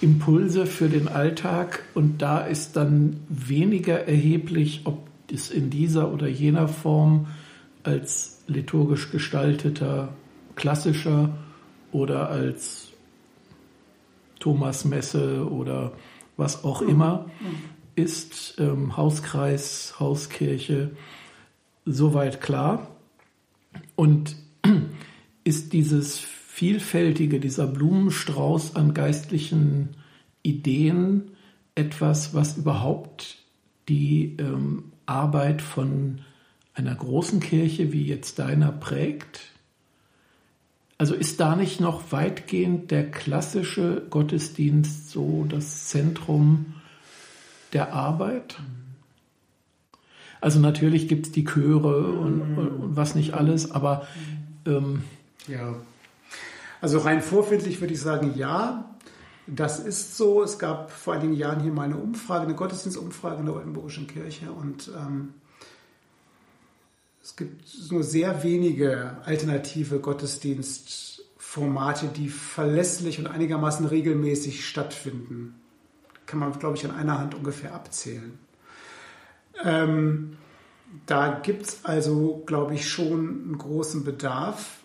Impulse 0.00 0.64
für 0.64 0.88
den 0.88 1.08
Alltag. 1.08 1.84
Und 1.92 2.22
da 2.22 2.40
ist 2.40 2.76
dann 2.76 3.20
weniger 3.28 4.08
erheblich, 4.08 4.82
ob 4.84 5.11
ist 5.32 5.50
in 5.50 5.70
dieser 5.70 6.12
oder 6.12 6.28
jener 6.28 6.68
Form 6.68 7.26
als 7.82 8.42
liturgisch 8.46 9.10
gestalteter 9.10 10.10
klassischer 10.54 11.36
oder 11.90 12.28
als 12.28 12.88
Thomasmesse 14.38 15.48
oder 15.50 15.92
was 16.36 16.64
auch 16.64 16.82
immer 16.82 17.26
ist, 17.94 18.56
ähm, 18.58 18.96
Hauskreis, 18.96 19.94
Hauskirche, 19.98 20.90
soweit 21.84 22.40
klar. 22.40 22.88
Und 23.96 24.36
ist 25.44 25.72
dieses 25.72 26.18
vielfältige, 26.18 27.40
dieser 27.40 27.66
Blumenstrauß 27.66 28.76
an 28.76 28.94
geistlichen 28.94 29.96
Ideen 30.42 31.32
etwas, 31.74 32.34
was 32.34 32.58
überhaupt 32.58 33.38
die 33.88 34.36
ähm, 34.38 34.91
Arbeit 35.06 35.62
von 35.62 36.20
einer 36.74 36.94
großen 36.94 37.40
Kirche 37.40 37.92
wie 37.92 38.04
jetzt 38.04 38.38
deiner 38.38 38.72
prägt? 38.72 39.40
Also 40.98 41.14
ist 41.14 41.40
da 41.40 41.56
nicht 41.56 41.80
noch 41.80 42.12
weitgehend 42.12 42.90
der 42.90 43.10
klassische 43.10 44.06
Gottesdienst 44.08 45.10
so 45.10 45.44
das 45.48 45.86
Zentrum 45.86 46.74
der 47.72 47.92
Arbeit? 47.92 48.60
Also 50.40 50.60
natürlich 50.60 51.08
gibt 51.08 51.26
es 51.26 51.32
die 51.32 51.44
Chöre 51.44 52.04
und, 52.12 52.58
und, 52.58 52.96
was 52.96 53.14
nicht 53.14 53.34
alles, 53.34 53.70
aber 53.70 54.06
ähm, 54.66 55.02
ja. 55.46 55.74
Also 56.80 56.98
rein 56.98 57.22
vorfindlich 57.22 57.80
würde 57.80 57.94
ich 57.94 58.00
sagen, 58.00 58.34
ja, 58.36 58.91
das 59.54 59.80
ist 59.80 60.16
so. 60.16 60.42
Es 60.42 60.58
gab 60.58 60.90
vor 60.90 61.14
einigen 61.14 61.34
Jahren 61.34 61.60
hier 61.60 61.72
mal 61.72 61.84
eine 61.84 61.96
Umfrage, 61.96 62.44
eine 62.44 62.54
Gottesdienstumfrage 62.54 63.40
in 63.40 63.46
der 63.46 63.54
Oldenburgischen 63.54 64.06
Kirche 64.06 64.50
und 64.50 64.90
ähm, 64.96 65.34
es 67.22 67.36
gibt 67.36 67.62
nur 67.90 68.02
sehr 68.02 68.42
wenige 68.42 69.16
alternative 69.24 70.00
Gottesdienstformate, 70.00 72.08
die 72.08 72.28
verlässlich 72.28 73.20
und 73.20 73.28
einigermaßen 73.28 73.86
regelmäßig 73.86 74.66
stattfinden. 74.66 75.54
Kann 76.26 76.40
man, 76.40 76.58
glaube 76.58 76.76
ich, 76.76 76.84
an 76.84 76.90
einer 76.90 77.18
Hand 77.18 77.36
ungefähr 77.36 77.74
abzählen. 77.74 78.38
Ähm, 79.62 80.36
da 81.06 81.38
gibt 81.40 81.66
es 81.66 81.84
also, 81.84 82.42
glaube 82.46 82.74
ich, 82.74 82.88
schon 82.88 83.44
einen 83.44 83.58
großen 83.58 84.02
Bedarf. 84.02 84.80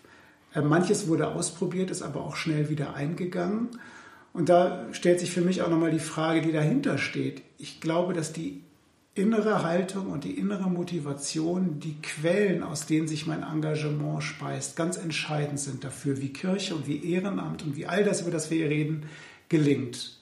Äh, 0.54 0.62
manches 0.62 1.08
wurde 1.08 1.28
ausprobiert, 1.28 1.90
ist 1.90 2.02
aber 2.02 2.20
auch 2.20 2.36
schnell 2.36 2.68
wieder 2.68 2.94
eingegangen. 2.94 3.70
Und 4.32 4.48
da 4.48 4.86
stellt 4.92 5.20
sich 5.20 5.30
für 5.30 5.40
mich 5.40 5.62
auch 5.62 5.70
nochmal 5.70 5.90
die 5.90 5.98
Frage, 5.98 6.42
die 6.42 6.52
dahinter 6.52 6.98
steht. 6.98 7.42
Ich 7.58 7.80
glaube, 7.80 8.12
dass 8.12 8.32
die 8.32 8.62
innere 9.18 9.64
Haltung 9.64 10.12
und 10.12 10.24
die 10.24 10.38
innere 10.38 10.70
Motivation, 10.70 11.80
die 11.80 12.00
Quellen, 12.00 12.62
aus 12.62 12.86
denen 12.86 13.08
sich 13.08 13.26
mein 13.26 13.42
Engagement 13.42 14.22
speist, 14.22 14.76
ganz 14.76 14.96
entscheidend 14.96 15.58
sind 15.58 15.82
dafür, 15.82 16.20
wie 16.20 16.32
Kirche 16.32 16.76
und 16.76 16.86
wie 16.86 17.12
Ehrenamt 17.12 17.64
und 17.64 17.76
wie 17.76 17.86
all 17.86 18.04
das, 18.04 18.20
über 18.20 18.30
das 18.30 18.50
wir 18.50 18.58
hier 18.58 18.70
reden, 18.70 19.06
gelingt. 19.48 20.18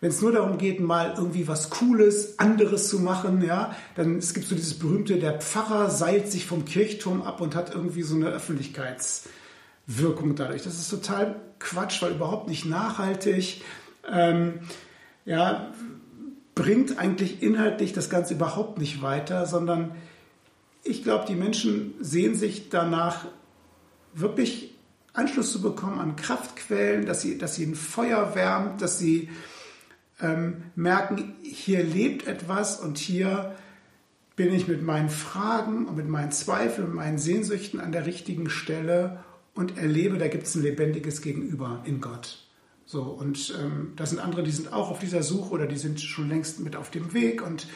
Wenn 0.00 0.10
es 0.10 0.20
nur 0.20 0.32
darum 0.32 0.58
geht, 0.58 0.80
mal 0.80 1.14
irgendwie 1.16 1.46
was 1.48 1.70
Cooles, 1.70 2.38
anderes 2.38 2.88
zu 2.88 2.98
machen, 2.98 3.42
ja, 3.42 3.74
dann 3.94 4.18
es 4.18 4.34
gibt 4.34 4.46
so 4.46 4.54
dieses 4.54 4.78
berühmte, 4.78 5.18
der 5.18 5.40
Pfarrer 5.40 5.88
seilt 5.88 6.30
sich 6.30 6.44
vom 6.44 6.66
Kirchturm 6.66 7.22
ab 7.22 7.40
und 7.40 7.54
hat 7.54 7.74
irgendwie 7.74 8.02
so 8.02 8.14
eine 8.14 8.26
Öffentlichkeitswirkung 8.26 10.34
dadurch. 10.34 10.62
Das 10.62 10.78
ist 10.78 10.90
total 10.90 11.36
Quatsch, 11.58 12.02
weil 12.02 12.12
überhaupt 12.12 12.48
nicht 12.48 12.64
nachhaltig. 12.64 13.62
Ähm, 14.10 14.60
ja, 15.24 15.72
bringt 16.54 16.98
eigentlich 16.98 17.42
inhaltlich 17.42 17.92
das 17.92 18.08
Ganze 18.08 18.34
überhaupt 18.34 18.78
nicht 18.78 19.02
weiter, 19.02 19.46
sondern 19.46 19.94
ich 20.82 21.02
glaube, 21.02 21.26
die 21.26 21.34
Menschen 21.34 21.94
sehen 22.00 22.34
sich 22.34 22.70
danach, 22.70 23.26
wirklich 24.14 24.74
Anschluss 25.12 25.52
zu 25.52 25.60
bekommen 25.60 26.00
an 26.00 26.16
Kraftquellen, 26.16 27.06
dass 27.06 27.20
sie, 27.20 27.38
dass 27.38 27.54
sie 27.54 27.66
ein 27.66 27.74
Feuer 27.74 28.34
wärmt, 28.34 28.80
dass 28.80 28.98
sie 28.98 29.28
ähm, 30.20 30.62
merken, 30.74 31.34
hier 31.42 31.82
lebt 31.82 32.26
etwas 32.26 32.80
und 32.80 32.96
hier 32.98 33.54
bin 34.36 34.52
ich 34.54 34.68
mit 34.68 34.82
meinen 34.82 35.08
Fragen 35.08 35.86
und 35.86 35.96
mit 35.96 36.08
meinen 36.08 36.32
Zweifeln, 36.32 36.88
mit 36.88 36.96
meinen 36.96 37.18
Sehnsüchten 37.18 37.80
an 37.80 37.92
der 37.92 38.06
richtigen 38.06 38.50
Stelle 38.50 39.20
und 39.56 39.78
erlebe, 39.78 40.18
da 40.18 40.28
gibt 40.28 40.46
es 40.46 40.54
ein 40.54 40.62
lebendiges 40.62 41.22
Gegenüber 41.22 41.82
in 41.86 42.00
Gott. 42.00 42.46
So, 42.84 43.02
und 43.02 43.58
ähm, 43.60 43.94
da 43.96 44.06
sind 44.06 44.20
andere, 44.20 44.44
die 44.44 44.52
sind 44.52 44.72
auch 44.72 44.90
auf 44.90 45.00
dieser 45.00 45.22
Suche 45.22 45.50
oder 45.50 45.66
die 45.66 45.78
sind 45.78 46.00
schon 46.00 46.28
längst 46.28 46.60
mit 46.60 46.76
auf 46.76 46.90
dem 46.90 47.12
Weg. 47.14 47.44
Und 47.44 47.66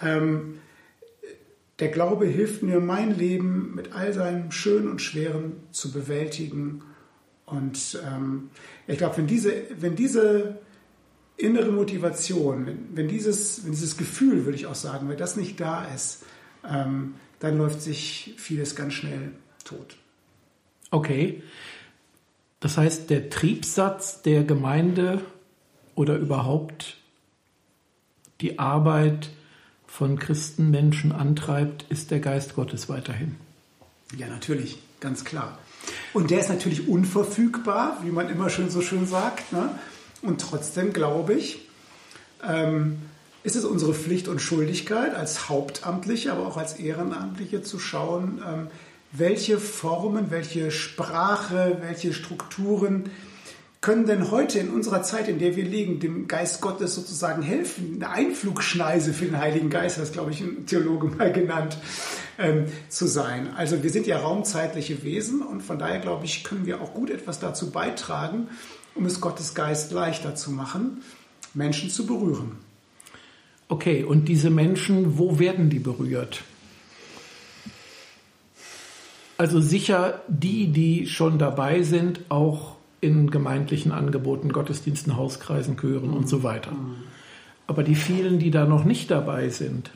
ähm, 0.00 0.60
der 1.78 1.88
Glaube 1.88 2.26
hilft 2.26 2.62
mir, 2.62 2.80
mein 2.80 3.14
Leben 3.14 3.74
mit 3.74 3.92
all 3.92 4.14
seinem 4.14 4.50
Schönen 4.50 4.88
und 4.88 5.02
Schweren 5.02 5.54
zu 5.72 5.92
bewältigen. 5.92 6.82
Und 7.44 8.00
ähm, 8.06 8.48
ich 8.86 8.96
glaube, 8.96 9.18
wenn 9.18 9.26
diese, 9.26 9.52
wenn 9.78 9.94
diese 9.94 10.60
innere 11.36 11.72
Motivation, 11.72 12.66
wenn, 12.66 12.96
wenn, 12.96 13.08
dieses, 13.08 13.64
wenn 13.64 13.72
dieses 13.72 13.96
Gefühl, 13.98 14.46
würde 14.46 14.56
ich 14.56 14.66
auch 14.66 14.74
sagen, 14.74 15.08
wenn 15.08 15.18
das 15.18 15.36
nicht 15.36 15.60
da 15.60 15.84
ist, 15.84 16.24
ähm, 16.66 17.16
dann 17.40 17.58
läuft 17.58 17.82
sich 17.82 18.34
vieles 18.38 18.74
ganz 18.74 18.94
schnell 18.94 19.32
tot. 19.64 19.96
Okay. 20.90 21.42
Das 22.60 22.78
heißt, 22.78 23.10
der 23.10 23.30
Triebsatz 23.30 24.22
der 24.22 24.44
Gemeinde 24.44 25.20
oder 25.94 26.16
überhaupt 26.16 26.96
die 28.40 28.58
Arbeit 28.58 29.30
von 29.86 30.18
Christenmenschen 30.18 31.12
antreibt, 31.12 31.84
ist 31.88 32.10
der 32.10 32.20
Geist 32.20 32.54
Gottes 32.54 32.88
weiterhin. 32.88 33.36
Ja, 34.16 34.26
natürlich, 34.26 34.78
ganz 35.00 35.24
klar. 35.24 35.58
Und 36.12 36.30
der 36.30 36.40
ist 36.40 36.48
natürlich 36.48 36.88
unverfügbar, 36.88 37.98
wie 38.02 38.10
man 38.10 38.28
immer 38.28 38.50
schön 38.50 38.70
so 38.70 38.80
schön 38.80 39.06
sagt. 39.06 39.52
Ne? 39.52 39.70
Und 40.22 40.40
trotzdem 40.40 40.92
glaube 40.92 41.34
ich, 41.34 41.60
ähm, 42.46 42.98
ist 43.42 43.56
es 43.56 43.64
unsere 43.64 43.94
Pflicht 43.94 44.28
und 44.28 44.40
Schuldigkeit 44.40 45.14
als 45.14 45.48
Hauptamtliche, 45.48 46.32
aber 46.32 46.46
auch 46.46 46.56
als 46.56 46.74
Ehrenamtliche 46.74 47.62
zu 47.62 47.78
schauen, 47.78 48.42
ähm, 48.46 48.66
welche 49.18 49.58
Formen, 49.58 50.30
welche 50.30 50.70
Sprache, 50.70 51.78
welche 51.80 52.12
Strukturen 52.12 53.10
können 53.80 54.06
denn 54.06 54.30
heute 54.30 54.58
in 54.58 54.70
unserer 54.70 55.02
Zeit, 55.02 55.28
in 55.28 55.38
der 55.38 55.54
wir 55.54 55.64
leben, 55.64 56.00
dem 56.00 56.26
Geist 56.26 56.60
Gottes 56.60 56.94
sozusagen 56.94 57.42
helfen? 57.42 58.02
Eine 58.02 58.10
Einflugschneise 58.10 59.12
für 59.12 59.26
den 59.26 59.38
Heiligen 59.38 59.70
Geist, 59.70 59.98
das 59.98 60.12
glaube 60.12 60.32
ich 60.32 60.40
ein 60.40 60.66
Theologe 60.66 61.06
mal 61.06 61.30
genannt, 61.30 61.78
ähm, 62.38 62.64
zu 62.88 63.06
sein. 63.06 63.54
Also 63.56 63.82
wir 63.82 63.90
sind 63.90 64.06
ja 64.06 64.18
raumzeitliche 64.18 65.04
Wesen 65.04 65.40
und 65.42 65.62
von 65.62 65.78
daher 65.78 66.00
glaube 66.00 66.24
ich, 66.24 66.42
können 66.42 66.66
wir 66.66 66.80
auch 66.80 66.94
gut 66.94 67.10
etwas 67.10 67.38
dazu 67.38 67.70
beitragen, 67.70 68.48
um 68.94 69.06
es 69.06 69.20
Gottes 69.20 69.54
Geist 69.54 69.92
leichter 69.92 70.34
zu 70.34 70.50
machen, 70.50 71.02
Menschen 71.54 71.88
zu 71.88 72.06
berühren. 72.06 72.52
Okay, 73.68 74.04
und 74.04 74.26
diese 74.26 74.50
Menschen, 74.50 75.18
wo 75.18 75.38
werden 75.38 75.70
die 75.70 75.78
berührt? 75.78 76.42
Also 79.38 79.60
sicher 79.60 80.20
die, 80.28 80.68
die 80.68 81.06
schon 81.06 81.38
dabei 81.38 81.82
sind, 81.82 82.20
auch 82.30 82.76
in 83.00 83.30
gemeindlichen 83.30 83.92
Angeboten, 83.92 84.52
Gottesdiensten, 84.52 85.16
Hauskreisen, 85.16 85.76
Chören 85.76 86.10
und 86.10 86.28
so 86.28 86.42
weiter. 86.42 86.72
Aber 87.66 87.82
die 87.82 87.94
vielen, 87.94 88.38
die 88.38 88.50
da 88.50 88.64
noch 88.64 88.84
nicht 88.84 89.10
dabei 89.10 89.48
sind, 89.50 89.90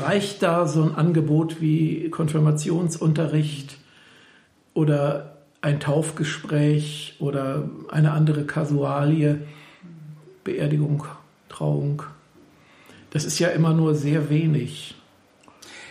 reicht 0.00 0.42
da 0.42 0.66
so 0.66 0.82
ein 0.82 0.94
Angebot 0.94 1.60
wie 1.60 2.10
Konfirmationsunterricht 2.10 3.78
oder 4.74 5.38
ein 5.60 5.80
Taufgespräch 5.80 7.16
oder 7.18 7.68
eine 7.88 8.12
andere 8.12 8.44
Kasualie, 8.44 9.40
Beerdigung, 10.44 11.04
Trauung. 11.48 12.02
Das 13.10 13.24
ist 13.24 13.38
ja 13.38 13.48
immer 13.48 13.74
nur 13.74 13.94
sehr 13.94 14.30
wenig. 14.30 14.94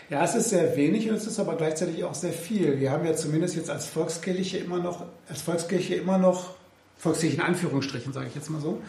Ja, 0.09 0.23
es 0.23 0.35
ist 0.35 0.51
sehr 0.51 0.77
wenig 0.77 1.09
und 1.09 1.15
es 1.15 1.27
ist 1.27 1.37
aber 1.37 1.55
gleichzeitig 1.55 2.01
auch 2.05 2.13
sehr 2.13 2.31
viel. 2.31 2.79
Wir 2.79 2.91
haben 2.91 3.05
ja 3.05 3.13
zumindest 3.13 3.57
jetzt 3.57 3.69
als 3.69 3.87
Volkskirche 3.87 4.57
immer 4.57 4.79
noch, 4.79 5.05
als 5.27 5.41
Volkskirche 5.41 5.95
immer 5.95 6.17
noch, 6.17 6.55
Volkskirche 6.97 7.35
in 7.35 7.41
Anführungsstrichen 7.41 8.13
sage 8.13 8.27
ich 8.27 8.35
jetzt 8.35 8.49
mal 8.49 8.61
so, 8.61 8.81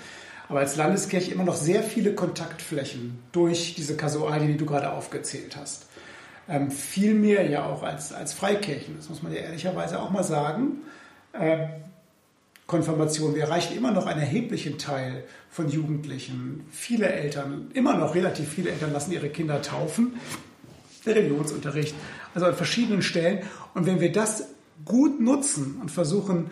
aber 0.48 0.60
als 0.60 0.76
Landeskirche 0.76 1.32
immer 1.32 1.42
noch 1.42 1.56
sehr 1.56 1.82
viele 1.82 2.14
Kontaktflächen 2.14 3.18
durch 3.32 3.74
diese 3.74 3.96
Kasualien, 3.96 4.46
die 4.46 4.56
du 4.56 4.64
gerade 4.64 4.92
aufgezählt 4.92 5.56
hast. 5.56 5.86
Ähm, 6.48 6.70
viel 6.70 7.14
mehr 7.14 7.50
ja 7.50 7.66
auch 7.66 7.82
als, 7.82 8.12
als 8.12 8.32
Freikirchen, 8.32 8.96
das 8.96 9.08
muss 9.08 9.20
man 9.20 9.34
ja 9.34 9.40
ehrlicherweise 9.40 10.00
auch 10.00 10.10
mal 10.10 10.22
sagen. 10.22 10.82
Ähm, 11.34 11.68
Konfirmation. 12.68 13.34
Wir 13.34 13.44
erreichen 13.44 13.76
immer 13.76 13.90
noch 13.90 14.06
einen 14.06 14.20
erheblichen 14.20 14.78
Teil 14.78 15.24
von 15.50 15.68
Jugendlichen. 15.68 16.66
Viele 16.70 17.08
Eltern, 17.08 17.70
immer 17.72 17.96
noch 17.96 18.14
relativ 18.14 18.50
viele 18.50 18.70
Eltern 18.70 18.92
lassen 18.92 19.10
ihre 19.10 19.30
Kinder 19.30 19.62
taufen 19.62 20.18
Religionsunterricht, 21.14 21.94
also 22.34 22.46
an 22.46 22.54
verschiedenen 22.54 23.02
Stellen. 23.02 23.40
Und 23.74 23.86
wenn 23.86 24.00
wir 24.00 24.12
das 24.12 24.48
gut 24.84 25.20
nutzen 25.20 25.78
und 25.80 25.90
versuchen, 25.90 26.50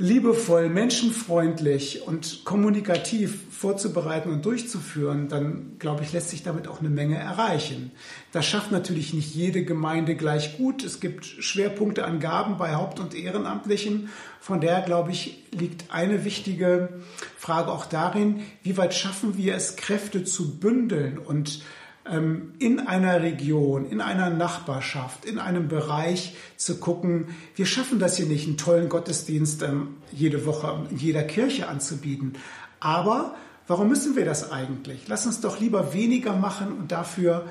liebevoll, 0.00 0.68
menschenfreundlich 0.68 2.06
und 2.06 2.44
kommunikativ 2.44 3.46
vorzubereiten 3.50 4.30
und 4.30 4.44
durchzuführen, 4.44 5.28
dann 5.28 5.72
glaube 5.80 6.04
ich, 6.04 6.12
lässt 6.12 6.30
sich 6.30 6.44
damit 6.44 6.68
auch 6.68 6.78
eine 6.78 6.88
Menge 6.88 7.18
erreichen. 7.18 7.90
Das 8.30 8.46
schafft 8.46 8.70
natürlich 8.70 9.12
nicht 9.12 9.34
jede 9.34 9.64
Gemeinde 9.64 10.14
gleich 10.14 10.56
gut. 10.56 10.84
Es 10.84 11.00
gibt 11.00 11.26
Schwerpunkte 11.26 12.04
an 12.04 12.20
Gaben 12.20 12.58
bei 12.58 12.76
Haupt- 12.76 13.00
und 13.00 13.12
Ehrenamtlichen. 13.12 14.08
Von 14.40 14.60
daher, 14.60 14.82
glaube 14.82 15.10
ich, 15.10 15.42
liegt 15.50 15.92
eine 15.92 16.24
wichtige 16.24 17.00
Frage 17.36 17.72
auch 17.72 17.86
darin, 17.86 18.42
wie 18.62 18.76
weit 18.76 18.94
schaffen 18.94 19.36
wir 19.36 19.56
es, 19.56 19.74
Kräfte 19.74 20.22
zu 20.22 20.60
bündeln 20.60 21.18
und 21.18 21.62
in 22.58 22.80
einer 22.80 23.22
Region, 23.22 23.90
in 23.90 24.00
einer 24.00 24.30
Nachbarschaft, 24.30 25.24
in 25.24 25.38
einem 25.38 25.68
Bereich 25.68 26.36
zu 26.56 26.78
gucken, 26.78 27.28
wir 27.54 27.66
schaffen 27.66 27.98
das 27.98 28.16
hier 28.16 28.26
nicht, 28.26 28.46
einen 28.46 28.56
tollen 28.56 28.88
Gottesdienst 28.88 29.62
ähm, 29.62 29.96
jede 30.12 30.46
Woche 30.46 30.86
in 30.90 30.96
jeder 30.96 31.22
Kirche 31.22 31.68
anzubieten. 31.68 32.34
Aber 32.80 33.34
warum 33.66 33.88
müssen 33.88 34.16
wir 34.16 34.24
das 34.24 34.50
eigentlich? 34.50 35.06
Lass 35.08 35.26
uns 35.26 35.40
doch 35.40 35.60
lieber 35.60 35.92
weniger 35.92 36.34
machen 36.34 36.72
und 36.72 36.92
dafür 36.92 37.44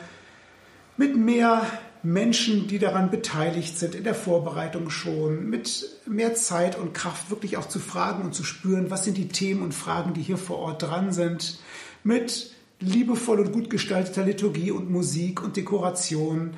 mit 0.97 1.15
mehr 1.15 1.65
Menschen, 2.03 2.67
die 2.67 2.79
daran 2.79 3.11
beteiligt 3.11 3.77
sind, 3.77 3.93
in 3.93 4.03
der 4.03 4.15
Vorbereitung 4.15 4.89
schon, 4.89 5.49
mit 5.49 5.87
mehr 6.07 6.35
Zeit 6.35 6.77
und 6.77 6.93
Kraft 6.93 7.29
wirklich 7.29 7.57
auch 7.57 7.67
zu 7.67 7.79
fragen 7.79 8.23
und 8.23 8.33
zu 8.33 8.43
spüren, 8.43 8.89
was 8.89 9.03
sind 9.03 9.17
die 9.17 9.27
Themen 9.27 9.61
und 9.61 9.73
Fragen, 9.73 10.13
die 10.13 10.21
hier 10.21 10.37
vor 10.37 10.59
Ort 10.59 10.83
dran 10.83 11.11
sind, 11.11 11.59
mit 12.03 12.51
liebevoll 12.79 13.39
und 13.39 13.51
gut 13.51 13.69
gestalteter 13.69 14.23
Liturgie 14.23 14.71
und 14.71 14.89
Musik 14.89 15.43
und 15.43 15.57
Dekoration. 15.57 16.51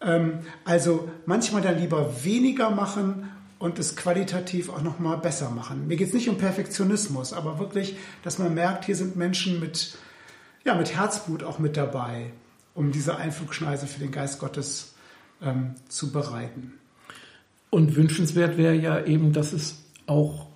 Ähm, 0.00 0.40
also 0.64 1.08
manchmal 1.26 1.62
dann 1.62 1.78
lieber 1.78 2.24
weniger 2.24 2.70
machen 2.70 3.30
und 3.58 3.78
es 3.78 3.96
qualitativ 3.96 4.70
auch 4.70 4.82
noch 4.82 4.98
mal 4.98 5.16
besser 5.16 5.50
machen. 5.50 5.86
Mir 5.86 5.96
geht 5.96 6.08
es 6.08 6.14
nicht 6.14 6.28
um 6.28 6.38
Perfektionismus, 6.38 7.32
aber 7.32 7.58
wirklich, 7.58 7.96
dass 8.22 8.38
man 8.38 8.54
merkt, 8.54 8.86
hier 8.86 8.96
sind 8.96 9.16
Menschen 9.16 9.60
mit, 9.60 9.98
ja, 10.64 10.74
mit 10.74 10.94
Herzblut 10.94 11.42
auch 11.42 11.58
mit 11.58 11.76
dabei 11.76 12.32
um 12.74 12.92
diese 12.92 13.16
Einflugschneise 13.16 13.86
für 13.86 14.00
den 14.00 14.10
Geist 14.10 14.38
Gottes 14.38 14.94
ähm, 15.42 15.74
zu 15.88 16.12
bereiten. 16.12 16.74
Und 17.68 17.96
wünschenswert 17.96 18.56
wäre 18.56 18.74
ja 18.74 19.04
eben, 19.04 19.32
dass 19.32 19.52
es 19.52 19.84
auch 20.06 20.46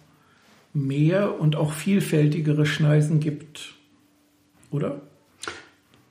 mehr 0.72 1.38
und 1.38 1.55
auch 1.55 1.72
vielfältigere 1.72 2.66
Schneisen 2.66 3.20
gibt, 3.20 3.74
oder? 4.75 5.01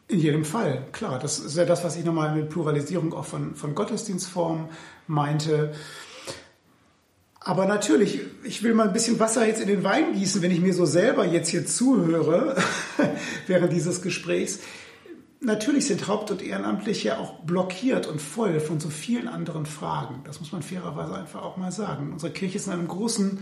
In 0.07 0.19
jedem 0.19 0.45
Fall, 0.45 0.85
klar. 0.91 1.19
Das 1.19 1.39
ist 1.39 1.57
ja 1.57 1.65
das, 1.65 1.83
was 1.83 1.97
ich 1.97 2.05
nochmal 2.05 2.35
mit 2.35 2.49
Pluralisierung 2.49 3.13
auch 3.13 3.25
von, 3.25 3.55
von 3.55 3.75
Gottesdienstformen 3.75 4.65
meinte. 5.07 5.73
Aber 7.39 7.65
natürlich, 7.65 8.21
ich 8.43 8.63
will 8.63 8.73
mal 8.73 8.87
ein 8.87 8.93
bisschen 8.93 9.19
Wasser 9.19 9.45
jetzt 9.45 9.61
in 9.61 9.67
den 9.67 9.83
Wein 9.83 10.13
gießen, 10.13 10.41
wenn 10.41 10.51
ich 10.51 10.61
mir 10.61 10.73
so 10.73 10.85
selber 10.85 11.25
jetzt 11.25 11.49
hier 11.49 11.65
zuhöre 11.65 12.55
während 13.47 13.73
dieses 13.73 14.01
Gesprächs 14.01 14.59
natürlich 15.43 15.87
sind 15.87 16.07
Haupt- 16.07 16.31
und 16.31 16.41
Ehrenamtliche 16.41 17.19
auch 17.19 17.39
blockiert 17.39 18.07
und 18.07 18.21
voll 18.21 18.59
von 18.59 18.79
so 18.79 18.89
vielen 18.89 19.27
anderen 19.27 19.65
Fragen. 19.65 20.21
Das 20.25 20.39
muss 20.39 20.51
man 20.51 20.63
fairerweise 20.63 21.15
einfach 21.15 21.43
auch 21.43 21.57
mal 21.57 21.71
sagen. 21.71 22.11
Unsere 22.13 22.31
Kirche 22.31 22.57
ist 22.57 22.67
in 22.67 22.73
einem 22.73 22.87
großen 22.87 23.39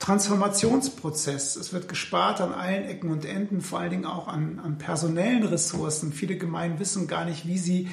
Transformationsprozess. 0.00 1.56
Es 1.56 1.72
wird 1.72 1.88
gespart 1.88 2.40
an 2.40 2.52
allen 2.52 2.84
Ecken 2.84 3.10
und 3.10 3.24
Enden, 3.24 3.60
vor 3.60 3.78
allen 3.78 3.90
Dingen 3.90 4.06
auch 4.06 4.26
an, 4.26 4.58
an 4.64 4.78
personellen 4.78 5.44
Ressourcen. 5.44 6.12
Viele 6.12 6.36
Gemeinden 6.36 6.80
wissen 6.80 7.06
gar 7.06 7.24
nicht, 7.24 7.46
wie 7.46 7.58
sie 7.58 7.88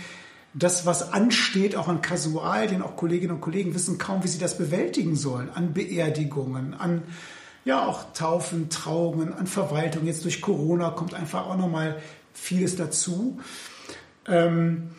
das, 0.53 0.85
was 0.85 1.13
ansteht, 1.13 1.75
auch 1.75 1.87
an 1.87 2.01
Kasualien, 2.01 2.81
auch 2.81 2.95
Kolleginnen 2.95 3.35
und 3.35 3.41
Kollegen 3.41 3.75
wissen 3.75 3.97
kaum, 3.97 4.23
wie 4.23 4.29
sie 4.29 4.39
das 4.39 4.57
bewältigen 4.57 5.15
sollen. 5.15 5.49
An 5.53 5.73
Beerdigungen, 5.73 6.73
an 6.73 7.03
ja 7.65 7.85
auch 7.85 8.13
Taufen, 8.13 8.69
Trauungen, 8.69 9.33
an 9.33 9.45
Verwaltung. 9.45 10.07
Jetzt 10.07 10.23
durch 10.23 10.41
Corona 10.41 10.89
kommt 10.91 11.13
einfach 11.13 11.45
auch 11.45 11.57
nochmal 11.57 12.01
vieles 12.33 12.77
dazu. 12.77 13.39
Ähm, 14.25 14.91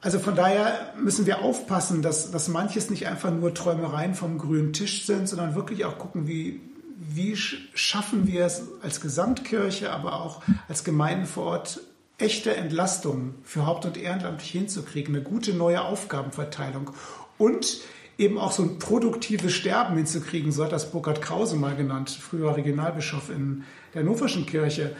also 0.00 0.18
von 0.20 0.36
daher 0.36 0.94
müssen 1.00 1.26
wir 1.26 1.42
aufpassen, 1.42 2.02
dass, 2.02 2.30
dass 2.30 2.48
manches 2.48 2.88
nicht 2.90 3.06
einfach 3.06 3.32
nur 3.32 3.52
Träumereien 3.52 4.14
vom 4.14 4.38
grünen 4.38 4.72
Tisch 4.72 5.06
sind, 5.06 5.28
sondern 5.28 5.54
wirklich 5.54 5.84
auch 5.84 5.98
gucken, 5.98 6.28
wie, 6.28 6.60
wie 6.96 7.36
schaffen 7.36 8.26
wir 8.26 8.44
es 8.44 8.62
als 8.82 9.00
Gesamtkirche, 9.00 9.90
aber 9.92 10.20
auch 10.20 10.42
als 10.68 10.84
Gemeinden 10.84 11.26
vor 11.26 11.46
Ort, 11.46 11.80
echte 12.18 12.54
Entlastung 12.54 13.34
für 13.44 13.64
Haupt- 13.66 13.86
und 13.86 13.96
Ehrenamtlich 13.96 14.50
hinzukriegen, 14.50 15.14
eine 15.14 15.24
gute 15.24 15.54
neue 15.54 15.82
Aufgabenverteilung 15.82 16.90
und 17.36 17.80
eben 18.18 18.38
auch 18.38 18.50
so 18.50 18.64
ein 18.64 18.80
produktives 18.80 19.52
Sterben 19.52 19.96
hinzukriegen, 19.96 20.50
so 20.50 20.64
hat 20.64 20.72
das 20.72 20.90
Burkhard 20.90 21.22
Krause 21.22 21.56
mal 21.56 21.76
genannt, 21.76 22.10
früher 22.10 22.56
Regionalbischof 22.56 23.30
in 23.30 23.64
der 23.94 24.02
Hannoverschen 24.02 24.46
Kirche 24.46 24.96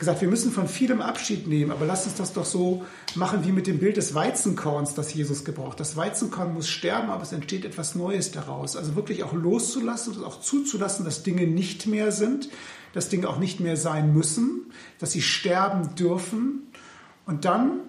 gesagt, 0.00 0.20
wir 0.20 0.28
müssen 0.28 0.50
von 0.50 0.66
vielem 0.66 1.00
Abschied 1.00 1.46
nehmen, 1.46 1.70
aber 1.70 1.86
lass 1.86 2.04
uns 2.04 2.16
das 2.16 2.32
doch 2.32 2.44
so 2.44 2.84
machen 3.14 3.44
wie 3.44 3.52
mit 3.52 3.66
dem 3.66 3.78
Bild 3.78 3.96
des 3.96 4.14
Weizenkorns, 4.14 4.94
das 4.94 5.14
Jesus 5.14 5.44
gebraucht. 5.44 5.78
Das 5.78 5.96
Weizenkorn 5.96 6.52
muss 6.52 6.68
sterben, 6.68 7.10
aber 7.10 7.22
es 7.22 7.32
entsteht 7.32 7.64
etwas 7.64 7.94
Neues 7.94 8.32
daraus. 8.32 8.76
Also 8.76 8.96
wirklich 8.96 9.22
auch 9.22 9.32
loszulassen 9.32 10.16
und 10.16 10.24
auch 10.24 10.40
zuzulassen, 10.40 11.04
dass 11.04 11.22
Dinge 11.22 11.46
nicht 11.46 11.86
mehr 11.86 12.10
sind, 12.10 12.48
dass 12.92 13.08
Dinge 13.08 13.28
auch 13.28 13.38
nicht 13.38 13.60
mehr 13.60 13.76
sein 13.76 14.12
müssen, 14.12 14.72
dass 14.98 15.12
sie 15.12 15.22
sterben 15.22 15.94
dürfen 15.94 16.62
und 17.26 17.44
dann 17.44 17.80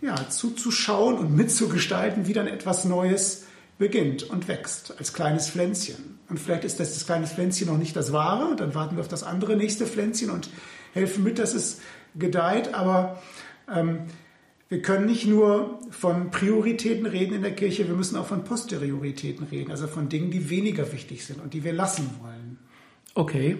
ja, 0.00 0.28
zuzuschauen 0.28 1.18
und 1.18 1.34
mitzugestalten, 1.34 2.26
wie 2.26 2.34
dann 2.34 2.46
etwas 2.46 2.84
Neues 2.84 3.44
beginnt 3.78 4.22
und 4.22 4.46
wächst 4.48 4.96
als 4.98 5.12
kleines 5.12 5.50
Pflänzchen. 5.50 6.18
Und 6.28 6.38
vielleicht 6.38 6.64
ist 6.64 6.78
das, 6.78 6.94
das 6.94 7.06
kleine 7.06 7.26
Pflänzchen 7.26 7.66
noch 7.66 7.78
nicht 7.78 7.96
das 7.96 8.12
wahre, 8.12 8.54
dann 8.54 8.74
warten 8.74 8.96
wir 8.96 9.00
auf 9.00 9.08
das 9.08 9.24
andere 9.24 9.56
nächste 9.56 9.86
Pflänzchen 9.86 10.30
und 10.30 10.48
helfen 10.94 11.22
mit, 11.24 11.38
dass 11.38 11.54
es 11.54 11.80
gedeiht. 12.14 12.72
Aber 12.72 13.20
ähm, 13.72 14.06
wir 14.68 14.80
können 14.80 15.06
nicht 15.06 15.26
nur 15.26 15.78
von 15.90 16.30
Prioritäten 16.30 17.06
reden 17.06 17.34
in 17.34 17.42
der 17.42 17.54
Kirche, 17.54 17.86
wir 17.86 17.94
müssen 17.94 18.16
auch 18.16 18.26
von 18.26 18.44
Posterioritäten 18.44 19.46
reden, 19.46 19.70
also 19.70 19.86
von 19.86 20.08
Dingen, 20.08 20.30
die 20.30 20.48
weniger 20.48 20.90
wichtig 20.92 21.24
sind 21.24 21.40
und 21.42 21.52
die 21.52 21.64
wir 21.64 21.72
lassen 21.72 22.08
wollen. 22.22 22.58
Okay. 23.14 23.58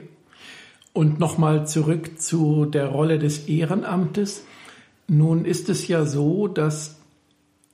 Und 0.93 1.18
nochmal 1.18 1.66
zurück 1.66 2.20
zu 2.20 2.66
der 2.66 2.87
Rolle 2.87 3.18
des 3.18 3.49
Ehrenamtes. 3.49 4.45
Nun 5.09 5.45
ist 5.45 5.68
es 5.68 5.89
ja 5.89 6.07
so, 6.07 6.49
dass 6.49 7.01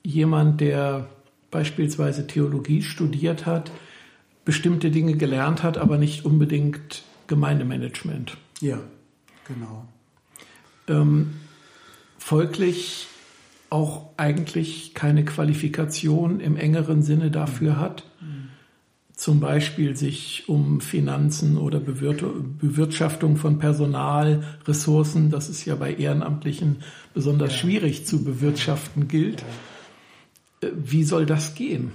jemand, 0.02 0.60
der 0.60 1.08
beispielsweise 1.50 2.26
Theologie 2.26 2.82
studiert 2.82 3.46
hat, 3.46 3.70
bestimmte 4.44 4.90
Dinge 4.90 5.16
gelernt 5.16 5.62
hat, 5.62 5.78
aber 5.78 5.98
nicht 5.98 6.24
unbedingt 6.24 7.04
Gemeindemanagement. 7.26 8.36
Ja. 8.60 8.80
Genau. 9.52 9.86
Ähm, 10.88 11.34
folglich 12.18 13.06
auch 13.68 14.10
eigentlich 14.16 14.94
keine 14.94 15.24
Qualifikation 15.24 16.40
im 16.40 16.56
engeren 16.56 17.02
Sinne 17.02 17.30
dafür 17.30 17.78
hat, 17.78 18.04
zum 19.20 19.38
Beispiel 19.38 19.96
sich 19.96 20.48
um 20.48 20.80
Finanzen 20.80 21.58
oder 21.58 21.78
Bewirtschaftung 21.78 23.36
von 23.36 23.58
Personal, 23.58 24.42
Ressourcen, 24.66 25.28
das 25.28 25.50
ist 25.50 25.66
ja 25.66 25.74
bei 25.74 25.92
Ehrenamtlichen 25.92 26.82
besonders 27.12 27.52
ja. 27.52 27.58
schwierig 27.58 28.06
zu 28.06 28.24
bewirtschaften 28.24 29.08
gilt. 29.08 29.44
Ja. 30.62 30.68
Äh, 30.68 30.72
wie 30.74 31.04
soll 31.04 31.26
das 31.26 31.54
gehen? 31.54 31.92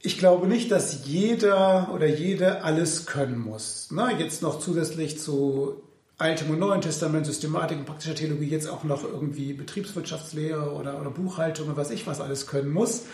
Ich 0.00 0.16
glaube 0.16 0.46
nicht, 0.46 0.70
dass 0.70 1.06
jeder 1.06 1.90
oder 1.92 2.06
jede 2.06 2.62
alles 2.62 3.04
können 3.04 3.38
muss. 3.38 3.88
Na, 3.90 4.18
jetzt 4.18 4.40
noch 4.40 4.60
zusätzlich 4.60 5.18
zu 5.18 5.82
Altem 6.16 6.50
und 6.50 6.60
Neuen 6.60 6.80
Testament, 6.80 7.26
Systematik 7.26 7.78
und 7.78 7.86
praktischer 7.86 8.14
Theologie 8.14 8.46
jetzt 8.46 8.68
auch 8.68 8.84
noch 8.84 9.02
irgendwie 9.02 9.52
Betriebswirtschaftslehre 9.52 10.72
oder, 10.72 11.00
oder 11.00 11.10
Buchhaltung 11.10 11.66
oder 11.66 11.76
was 11.76 11.90
ich 11.90 12.06
was 12.06 12.20
alles 12.20 12.46
können 12.46 12.72
muss. 12.72 13.06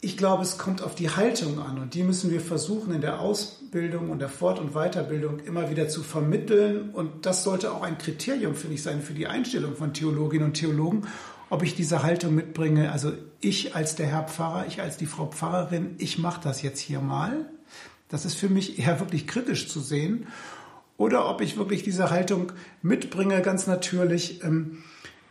Ich 0.00 0.16
glaube, 0.16 0.44
es 0.44 0.56
kommt 0.56 0.82
auf 0.82 0.94
die 0.94 1.10
Haltung 1.10 1.58
an 1.58 1.78
und 1.78 1.94
die 1.94 2.04
müssen 2.04 2.30
wir 2.30 2.40
versuchen 2.40 2.94
in 2.94 3.00
der 3.00 3.20
Ausbildung 3.20 4.08
und 4.08 4.20
der 4.20 4.28
Fort- 4.28 4.60
und 4.60 4.72
Weiterbildung 4.72 5.40
immer 5.40 5.68
wieder 5.68 5.88
zu 5.88 6.02
vermitteln 6.02 6.90
und 6.90 7.26
das 7.26 7.42
sollte 7.42 7.72
auch 7.72 7.82
ein 7.82 7.98
Kriterium, 7.98 8.54
finde 8.54 8.76
ich, 8.76 8.82
sein 8.82 9.02
für 9.02 9.12
die 9.12 9.26
Einstellung 9.26 9.74
von 9.74 9.92
Theologinnen 9.92 10.46
und 10.46 10.54
Theologen, 10.54 11.08
ob 11.50 11.64
ich 11.64 11.74
diese 11.74 12.04
Haltung 12.04 12.36
mitbringe. 12.36 12.92
Also 12.92 13.12
ich 13.40 13.74
als 13.74 13.96
der 13.96 14.06
Herr 14.06 14.22
Pfarrer, 14.22 14.66
ich 14.68 14.80
als 14.80 14.96
die 14.96 15.06
Frau 15.06 15.26
Pfarrerin, 15.26 15.96
ich 15.98 16.18
mache 16.18 16.40
das 16.42 16.62
jetzt 16.62 16.78
hier 16.78 17.00
mal. 17.00 17.50
Das 18.08 18.24
ist 18.24 18.36
für 18.36 18.48
mich 18.48 18.78
eher 18.78 19.00
wirklich 19.00 19.26
kritisch 19.26 19.68
zu 19.68 19.80
sehen 19.80 20.28
oder 21.00 21.30
ob 21.30 21.40
ich 21.40 21.56
wirklich 21.56 21.82
diese 21.82 22.10
Haltung 22.10 22.52
mitbringe, 22.82 23.40
ganz 23.40 23.66
natürlich. 23.66 24.44
Ähm, 24.44 24.84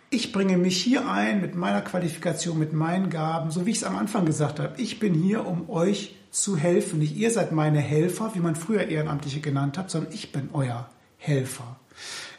ich 0.09 0.31
bringe 0.31 0.57
mich 0.57 0.81
hier 0.81 1.07
ein 1.07 1.41
mit 1.41 1.53
meiner 1.53 1.81
Qualifikation, 1.81 2.57
mit 2.57 2.73
meinen 2.73 3.11
Gaben, 3.11 3.51
so 3.51 3.67
wie 3.67 3.69
ich 3.69 3.77
es 3.77 3.83
am 3.83 3.95
Anfang 3.95 4.25
gesagt 4.25 4.59
habe. 4.59 4.73
Ich 4.81 4.99
bin 4.99 5.13
hier, 5.13 5.45
um 5.45 5.69
euch 5.69 6.15
zu 6.31 6.57
helfen. 6.57 6.97
Nicht 6.97 7.15
ihr 7.15 7.29
seid 7.29 7.51
meine 7.51 7.81
Helfer, 7.81 8.31
wie 8.33 8.39
man 8.39 8.55
früher 8.55 8.87
Ehrenamtliche 8.87 9.41
genannt 9.41 9.77
hat, 9.77 9.91
sondern 9.91 10.11
ich 10.11 10.31
bin 10.31 10.49
euer 10.53 10.89
Helfer. 11.17 11.79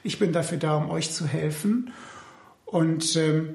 Ich 0.03 0.19
bin 0.19 0.33
dafür 0.33 0.59
da, 0.59 0.75
um 0.75 0.91
euch 0.91 1.13
zu 1.13 1.25
helfen. 1.25 1.93
Und 2.65 3.15
ähm, 3.15 3.55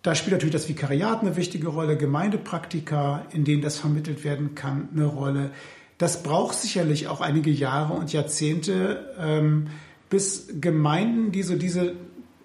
da 0.00 0.14
spielt 0.14 0.32
natürlich 0.32 0.54
das 0.54 0.70
Vikariat 0.70 1.20
eine 1.20 1.36
wichtige 1.36 1.68
Rolle, 1.68 1.98
Gemeindepraktika, 1.98 3.26
in 3.30 3.44
denen 3.44 3.60
das 3.60 3.78
vermittelt 3.78 4.24
werden 4.24 4.54
kann, 4.54 4.88
eine 4.94 5.04
Rolle. 5.04 5.50
Das 5.98 6.22
braucht 6.22 6.56
sicherlich 6.56 7.08
auch 7.08 7.20
einige 7.20 7.50
Jahre 7.50 7.94
und 7.94 8.12
Jahrzehnte, 8.12 9.14
ähm, 9.18 9.68
bis 10.10 10.48
Gemeinden, 10.60 11.32
die 11.32 11.42
so 11.42 11.56
diese 11.56 11.94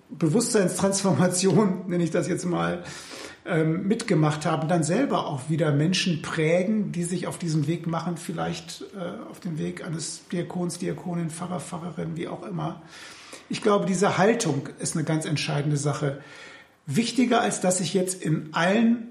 Bewusstseinstransformation, 0.10 1.84
nenne 1.88 2.04
ich 2.04 2.12
das 2.12 2.28
jetzt 2.28 2.46
mal, 2.46 2.84
ähm, 3.46 3.88
mitgemacht 3.88 4.46
haben, 4.46 4.68
dann 4.68 4.84
selber 4.84 5.26
auch 5.26 5.50
wieder 5.50 5.72
Menschen 5.72 6.22
prägen, 6.22 6.92
die 6.92 7.04
sich 7.04 7.26
auf 7.28 7.40
diesem 7.40 7.68
Weg 7.68 7.88
machen, 7.88 8.18
vielleicht 8.18 8.86
äh, 8.96 9.30
auf 9.30 9.40
dem 9.40 9.58
Weg 9.58 9.84
eines 9.86 10.22
Diakons, 10.32 10.78
Diakonin, 10.78 11.32
Pfarrer, 11.32 11.60
Pfarrerin, 11.60 12.16
wie 12.16 12.28
auch 12.28 12.44
immer. 12.44 12.84
Ich 13.50 13.64
glaube, 13.64 13.86
diese 13.86 14.18
Haltung 14.20 14.70
ist 14.80 14.96
eine 14.96 15.04
ganz 15.04 15.26
entscheidende 15.26 15.78
Sache. 15.78 16.22
Wichtiger 16.86 17.42
als 17.42 17.62
dass 17.62 17.80
ich 17.80 17.94
jetzt 17.94 18.22
in 18.22 18.50
allen 18.54 19.08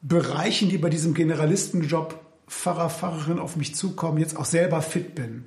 Bereichen, 0.00 0.68
die 0.68 0.78
bei 0.78 0.88
diesem 0.88 1.12
Generalistenjob 1.12 2.18
Pfarrer, 2.48 2.90
Pfarrerin 2.90 3.38
auf 3.38 3.56
mich 3.56 3.74
zukommen, 3.74 4.18
jetzt 4.18 4.36
auch 4.36 4.44
selber 4.44 4.82
fit 4.82 5.14
bin. 5.14 5.44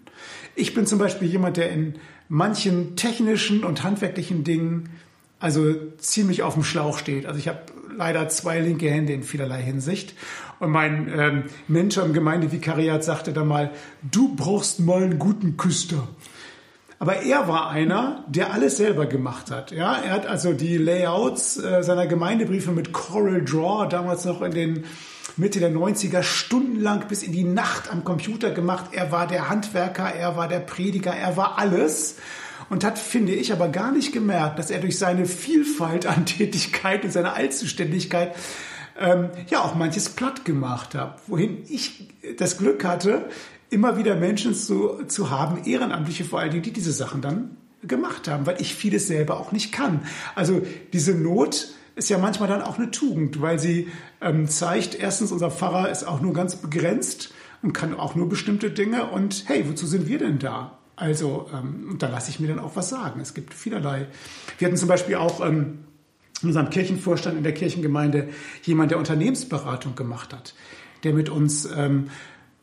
Ich 0.56 0.74
bin 0.74 0.86
zum 0.86 1.00
Beispiel 1.00 1.28
jemand, 1.28 1.58
der 1.58 1.72
in 1.72 1.96
manchen 2.30 2.96
technischen 2.96 3.64
und 3.64 3.84
handwerklichen 3.84 4.44
Dingen 4.44 4.90
also 5.40 5.74
ziemlich 5.98 6.44
auf 6.44 6.54
dem 6.54 6.64
Schlauch 6.64 6.98
steht. 6.98 7.26
Also 7.26 7.40
ich 7.40 7.48
habe 7.48 7.60
leider 7.98 8.30
zwei 8.30 8.60
linke 8.60 8.90
Hände 8.90 9.14
in 9.14 9.24
vielerlei 9.24 9.62
Hinsicht. 9.62 10.14
Und 10.60 10.70
mein 10.70 11.12
ähm, 11.14 11.44
Mentor 11.68 12.06
im 12.06 12.14
Gemeindevikariat 12.14 13.04
sagte 13.04 13.34
da 13.34 13.44
mal, 13.44 13.72
du 14.04 14.36
brauchst 14.36 14.80
mal 14.80 15.04
einen 15.04 15.18
guten 15.18 15.58
Küster. 15.58 16.08
Aber 17.00 17.24
er 17.24 17.48
war 17.48 17.72
einer, 17.72 18.24
der 18.28 18.54
alles 18.54 18.78
selber 18.78 19.08
gemacht 19.08 19.50
hat. 19.50 19.72
Ja, 19.72 19.96
er 19.96 20.12
hat 20.12 20.28
also 20.28 20.54
die 20.54 20.78
Layouts 20.78 21.58
äh, 21.58 21.82
seiner 21.82 22.06
Gemeindebriefe 22.06 22.72
mit 22.72 22.94
Coral 22.94 23.44
Draw 23.44 23.90
damals 23.90 24.26
noch 24.26 24.44
in 24.44 24.52
den 24.52 24.84
Mitte 25.38 25.60
der 25.60 25.72
90er 25.72 26.24
stundenlang 26.24 27.08
bis 27.08 27.24
in 27.24 27.32
die 27.32 27.44
Nacht 27.44 27.92
am 27.92 28.04
Computer 28.04 28.52
gemacht. 28.52 28.92
Er 28.92 29.12
war 29.12 29.28
der 29.28 29.50
Handwerker, 29.50 30.14
er 30.14 30.36
war 30.36 30.48
der 30.48 30.60
Prediger, 30.60 31.12
er 31.12 31.38
war 31.38 31.58
alles 31.58 32.18
und 32.70 32.84
hat, 32.84 32.98
finde 32.98 33.34
ich, 33.34 33.52
aber 33.52 33.70
gar 33.70 33.92
nicht 33.92 34.14
gemerkt, 34.14 34.58
dass 34.58 34.72
er 34.72 34.80
durch 34.80 34.98
seine 34.98 35.26
Vielfalt 35.26 36.06
an 36.06 36.26
Tätigkeit 36.26 37.04
und 37.04 37.12
seine 37.12 37.34
Allzuständigkeit 37.34 38.36
ähm, 39.00 39.30
ja 39.50 39.62
auch 39.62 39.76
manches 39.76 40.10
platt 40.10 40.46
gemacht 40.46 40.96
hat. 40.96 41.22
Wohin 41.28 41.64
ich 41.68 42.10
das 42.38 42.58
Glück 42.58 42.84
hatte, 42.86 43.30
immer 43.70 43.98
wieder 43.98 44.16
Menschen 44.16 44.54
zu, 44.54 45.04
zu 45.08 45.30
haben, 45.30 45.64
Ehrenamtliche 45.66 46.24
vor 46.24 46.40
allen 46.40 46.52
Dingen, 46.52 46.64
die 46.64 46.74
diese 46.74 46.92
Sachen 46.92 47.22
dann 47.22 47.58
gemacht 47.84 48.28
haben, 48.28 48.46
weil 48.46 48.62
ich 48.62 48.76
vieles 48.76 49.08
selber 49.08 49.40
auch 49.40 49.52
nicht 49.52 49.72
kann. 49.72 50.02
Also 50.36 50.62
diese 50.94 51.14
Not 51.14 51.70
ist 51.96 52.10
ja 52.10 52.18
manchmal 52.18 52.50
dann 52.50 52.62
auch 52.62 52.78
eine 52.78 52.92
Tugend, 52.92 53.42
weil 53.42 53.60
sie 53.60 53.90
ähm, 54.22 54.48
zeigt, 54.48 54.96
erstens, 54.96 55.32
unser 55.32 55.52
Pfarrer 55.52 55.90
ist 55.90 56.04
auch 56.04 56.22
nur 56.22 56.34
ganz 56.34 56.56
begrenzt 56.56 57.34
und 57.62 57.74
kann 57.74 57.98
auch 57.98 58.16
nur 58.16 58.30
bestimmte 58.30 58.72
Dinge 58.72 59.08
und 59.08 59.44
hey, 59.48 59.68
wozu 59.68 59.86
sind 59.86 60.08
wir 60.08 60.18
denn 60.18 60.40
da? 60.40 60.78
Also 60.96 61.50
ähm, 61.54 61.96
da 62.00 62.10
lasse 62.10 62.30
ich 62.30 62.40
mir 62.40 62.48
dann 62.48 62.60
auch 62.60 62.76
was 62.76 62.90
sagen. 62.90 63.20
Es 63.22 63.34
gibt 63.34 63.54
vielerlei. 63.54 64.08
Wir 64.58 64.68
hatten 64.68 64.78
zum 64.78 64.88
Beispiel 64.88 65.16
auch 65.16 65.46
ähm, 65.46 65.80
in 66.42 66.50
unserem 66.50 66.70
Kirchenvorstand 66.70 67.38
in 67.38 67.44
der 67.44 67.54
Kirchengemeinde 67.54 68.30
jemand, 68.64 68.92
der 68.92 68.98
Unternehmensberatung 68.98 69.96
gemacht 69.96 70.34
hat, 70.34 70.54
der 71.04 71.14
mit 71.14 71.30
uns 71.30 71.66
ähm, 71.66 72.10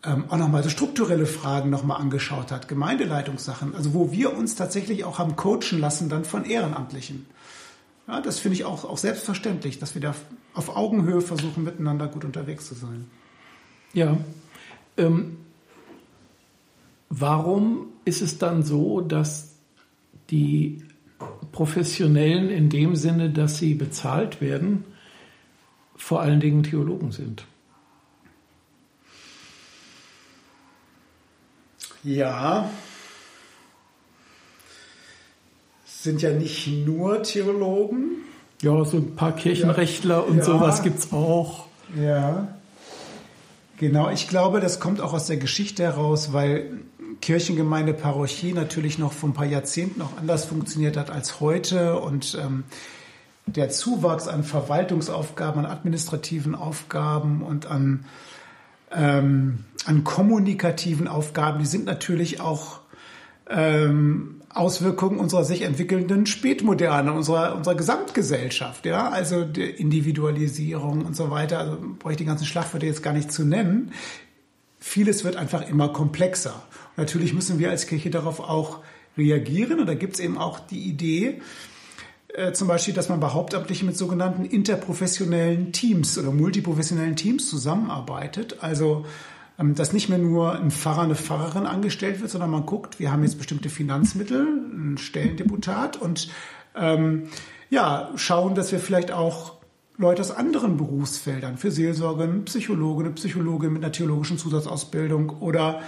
ähm, 0.04 0.24
auch 0.28 0.36
nochmal 0.36 0.62
so 0.62 0.68
strukturelle 0.68 1.26
Fragen 1.26 1.70
nochmal 1.70 2.00
angeschaut 2.00 2.52
hat, 2.52 2.68
Gemeindeleitungssachen, 2.68 3.74
also 3.74 3.94
wo 3.94 4.12
wir 4.12 4.36
uns 4.36 4.54
tatsächlich 4.54 5.04
auch 5.04 5.18
haben 5.18 5.36
coachen 5.36 5.80
lassen 5.80 6.08
dann 6.08 6.24
von 6.24 6.44
Ehrenamtlichen. 6.44 7.26
Ja, 8.08 8.22
das 8.22 8.38
finde 8.38 8.54
ich 8.54 8.64
auch, 8.64 8.84
auch 8.84 8.96
selbstverständlich, 8.96 9.78
dass 9.78 9.94
wir 9.94 10.00
da 10.00 10.14
auf 10.54 10.74
Augenhöhe 10.74 11.20
versuchen, 11.20 11.62
miteinander 11.62 12.08
gut 12.08 12.24
unterwegs 12.24 12.66
zu 12.66 12.74
sein. 12.74 13.04
Ja. 13.92 14.16
Ähm, 14.96 15.36
warum 17.10 17.88
ist 18.06 18.22
es 18.22 18.38
dann 18.38 18.62
so, 18.62 19.02
dass 19.02 19.54
die 20.30 20.82
Professionellen 21.52 22.48
in 22.48 22.70
dem 22.70 22.96
Sinne, 22.96 23.30
dass 23.30 23.58
sie 23.58 23.74
bezahlt 23.74 24.40
werden, 24.40 24.84
vor 25.94 26.22
allen 26.22 26.40
Dingen 26.40 26.62
Theologen 26.62 27.12
sind? 27.12 27.44
Ja, 32.02 32.70
sind 36.02 36.22
ja 36.22 36.30
nicht 36.30 36.68
nur 36.86 37.22
Theologen. 37.22 38.22
Ja, 38.62 38.84
so 38.84 38.98
ein 38.98 39.16
paar 39.16 39.32
Kirchenrechtler 39.32 40.16
ja. 40.16 40.20
und 40.20 40.38
ja. 40.38 40.44
sowas 40.44 40.82
gibt 40.82 40.98
es 40.98 41.12
auch. 41.12 41.66
Ja. 41.96 42.48
Genau, 43.78 44.10
ich 44.10 44.28
glaube, 44.28 44.60
das 44.60 44.80
kommt 44.80 45.00
auch 45.00 45.12
aus 45.12 45.26
der 45.26 45.36
Geschichte 45.36 45.84
heraus, 45.84 46.32
weil 46.32 46.80
Kirchengemeinde 47.20 47.94
Parochie 47.94 48.52
natürlich 48.52 48.98
noch 48.98 49.12
vor 49.12 49.28
ein 49.28 49.34
paar 49.34 49.46
Jahrzehnten 49.46 49.98
noch 49.98 50.16
anders 50.18 50.44
funktioniert 50.44 50.96
hat 50.96 51.10
als 51.10 51.40
heute 51.40 51.98
und 51.98 52.36
ähm, 52.40 52.64
der 53.46 53.70
Zuwachs 53.70 54.28
an 54.28 54.44
Verwaltungsaufgaben, 54.44 55.64
an 55.64 55.70
administrativen 55.70 56.54
Aufgaben 56.54 57.42
und 57.42 57.66
an, 57.66 58.04
ähm, 58.92 59.64
an 59.86 60.04
kommunikativen 60.04 61.08
Aufgaben, 61.08 61.60
die 61.60 61.66
sind 61.66 61.86
natürlich 61.86 62.40
auch 62.40 62.80
ähm, 63.48 64.37
Auswirkungen 64.58 65.18
unserer 65.18 65.44
sich 65.44 65.62
entwickelnden 65.62 66.26
Spätmoderne, 66.26 67.12
unserer, 67.12 67.54
unserer 67.54 67.74
Gesamtgesellschaft, 67.74 68.86
ja, 68.86 69.08
also 69.08 69.40
Individualisierung 69.42 71.04
und 71.04 71.16
so 71.16 71.30
weiter. 71.30 71.58
Also 71.58 71.78
brauche 71.98 72.12
ich 72.12 72.18
die 72.18 72.24
ganzen 72.24 72.44
Schlagwörter 72.44 72.86
jetzt 72.86 73.02
gar 73.02 73.12
nicht 73.12 73.32
zu 73.32 73.44
nennen. 73.44 73.92
Vieles 74.78 75.24
wird 75.24 75.36
einfach 75.36 75.68
immer 75.68 75.88
komplexer. 75.88 76.62
Und 76.96 76.98
natürlich 76.98 77.34
müssen 77.34 77.58
wir 77.58 77.70
als 77.70 77.86
Kirche 77.86 78.10
darauf 78.10 78.40
auch 78.40 78.80
reagieren. 79.16 79.80
Und 79.80 79.86
da 79.86 79.94
gibt 79.94 80.14
es 80.14 80.20
eben 80.20 80.38
auch 80.38 80.60
die 80.60 80.80
Idee, 80.80 81.40
äh, 82.34 82.52
zum 82.52 82.68
Beispiel, 82.68 82.94
dass 82.94 83.08
man 83.08 83.20
bei 83.20 83.28
Hauptamtlichen 83.28 83.86
mit 83.86 83.96
sogenannten 83.96 84.44
interprofessionellen 84.44 85.72
Teams 85.72 86.18
oder 86.18 86.30
multiprofessionellen 86.30 87.16
Teams 87.16 87.48
zusammenarbeitet. 87.48 88.58
Also 88.60 89.06
dass 89.58 89.92
nicht 89.92 90.08
mehr 90.08 90.18
nur 90.18 90.54
ein 90.54 90.70
Pfarrer, 90.70 91.02
eine 91.02 91.16
Pfarrerin 91.16 91.66
angestellt 91.66 92.20
wird, 92.20 92.30
sondern 92.30 92.50
man 92.50 92.64
guckt, 92.64 93.00
wir 93.00 93.10
haben 93.10 93.24
jetzt 93.24 93.38
bestimmte 93.38 93.68
Finanzmittel, 93.68 94.46
ein 94.46 94.98
Stellendeputat 94.98 95.96
und 95.96 96.30
ähm, 96.76 97.24
ja, 97.68 98.10
schauen, 98.16 98.54
dass 98.54 98.70
wir 98.70 98.78
vielleicht 98.78 99.10
auch 99.10 99.58
Leute 99.96 100.22
aus 100.22 100.30
anderen 100.30 100.76
Berufsfeldern, 100.76 101.58
für 101.58 101.72
Seelsorge, 101.72 102.22
eine 102.22 102.40
Psychologe, 102.42 103.04
eine 103.04 103.12
Psychologin 103.14 103.72
mit 103.72 103.82
einer 103.82 103.92
theologischen 103.92 104.38
Zusatzausbildung 104.38 105.30
oder 105.40 105.82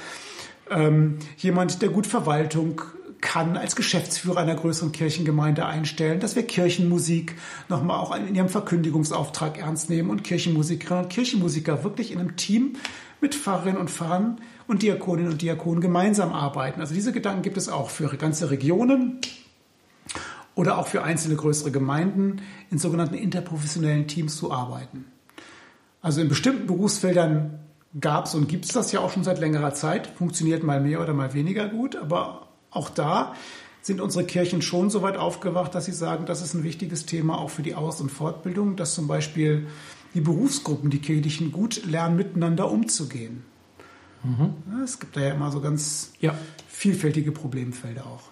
ähm, 0.68 1.18
jemand, 1.38 1.80
der 1.80 1.90
gut 1.90 2.08
Verwaltung 2.08 2.82
kann 3.20 3.56
als 3.56 3.76
Geschäftsführer 3.76 4.38
einer 4.38 4.54
größeren 4.54 4.92
Kirchengemeinde 4.92 5.66
einstellen, 5.66 6.20
dass 6.20 6.36
wir 6.36 6.42
Kirchenmusik 6.42 7.36
nochmal 7.68 7.98
auch 7.98 8.16
in 8.16 8.34
ihrem 8.34 8.48
Verkündigungsauftrag 8.48 9.58
ernst 9.58 9.90
nehmen 9.90 10.10
und 10.10 10.24
Kirchenmusikerinnen 10.24 11.04
und 11.04 11.10
Kirchenmusiker 11.10 11.84
wirklich 11.84 12.12
in 12.12 12.18
einem 12.18 12.36
Team 12.36 12.76
mit 13.20 13.34
Pfarrerinnen 13.34 13.80
und 13.80 13.90
Pfarrern 13.90 14.40
und 14.66 14.82
Diakoninnen 14.82 15.32
und 15.32 15.42
Diakonen 15.42 15.80
gemeinsam 15.80 16.32
arbeiten. 16.32 16.80
Also 16.80 16.94
diese 16.94 17.12
Gedanken 17.12 17.42
gibt 17.42 17.56
es 17.56 17.68
auch 17.68 17.90
für 17.90 18.08
ganze 18.16 18.50
Regionen 18.50 19.20
oder 20.54 20.78
auch 20.78 20.86
für 20.86 21.02
einzelne 21.02 21.36
größere 21.36 21.70
Gemeinden 21.70 22.42
in 22.70 22.78
sogenannten 22.78 23.14
interprofessionellen 23.14 24.06
Teams 24.06 24.36
zu 24.36 24.52
arbeiten. 24.52 25.06
Also 26.02 26.20
in 26.20 26.28
bestimmten 26.28 26.66
Berufsfeldern 26.66 27.58
gab 28.00 28.26
es 28.26 28.34
und 28.34 28.48
gibt 28.48 28.64
es 28.64 28.72
das 28.72 28.92
ja 28.92 29.00
auch 29.00 29.10
schon 29.10 29.24
seit 29.24 29.40
längerer 29.40 29.74
Zeit, 29.74 30.06
funktioniert 30.06 30.62
mal 30.62 30.80
mehr 30.80 31.00
oder 31.00 31.12
mal 31.12 31.34
weniger 31.34 31.68
gut, 31.68 31.96
aber 31.96 32.48
auch 32.70 32.90
da 32.90 33.34
sind 33.82 34.00
unsere 34.00 34.24
Kirchen 34.24 34.62
schon 34.62 34.90
so 34.90 35.02
weit 35.02 35.16
aufgewacht, 35.16 35.74
dass 35.74 35.86
sie 35.86 35.92
sagen, 35.92 36.26
das 36.26 36.42
ist 36.42 36.54
ein 36.54 36.62
wichtiges 36.62 37.06
Thema 37.06 37.38
auch 37.38 37.50
für 37.50 37.62
die 37.62 37.74
Aus- 37.74 38.00
und 38.00 38.10
Fortbildung, 38.10 38.76
dass 38.76 38.94
zum 38.94 39.08
Beispiel 39.08 39.66
die 40.14 40.20
Berufsgruppen, 40.20 40.90
die 40.90 40.98
Kirchen 40.98 41.52
gut 41.52 41.84
lernen, 41.86 42.16
miteinander 42.16 42.70
umzugehen. 42.70 43.44
Mhm. 44.22 44.54
Es 44.82 45.00
gibt 45.00 45.16
da 45.16 45.20
ja 45.20 45.34
immer 45.34 45.50
so 45.50 45.60
ganz 45.60 46.12
ja. 46.20 46.34
vielfältige 46.68 47.32
Problemfelder 47.32 48.06
auch. 48.06 48.28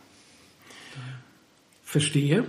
Verstehe. 1.84 2.44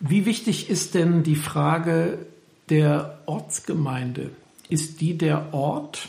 Wie 0.00 0.26
wichtig 0.26 0.70
ist 0.70 0.94
denn 0.94 1.24
die 1.24 1.34
Frage 1.34 2.26
der 2.68 3.18
Ortsgemeinde? 3.26 4.30
Ist 4.68 5.00
die 5.00 5.18
der 5.18 5.52
Ort 5.52 6.08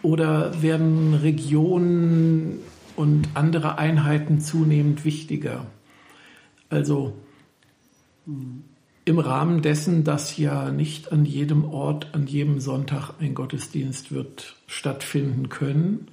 oder 0.00 0.62
werden 0.62 1.12
Regionen 1.14 2.60
und 2.96 3.28
andere 3.34 3.76
Einheiten 3.76 4.40
zunehmend 4.40 5.04
wichtiger? 5.04 5.66
Also 6.70 7.14
hm 8.24 8.64
im 9.10 9.18
Rahmen 9.18 9.60
dessen, 9.60 10.04
dass 10.04 10.36
ja 10.36 10.70
nicht 10.70 11.12
an 11.12 11.24
jedem 11.24 11.64
Ort, 11.64 12.08
an 12.12 12.26
jedem 12.26 12.60
Sonntag 12.60 13.14
ein 13.20 13.34
Gottesdienst 13.34 14.12
wird 14.12 14.56
stattfinden 14.68 15.48
können, 15.48 16.06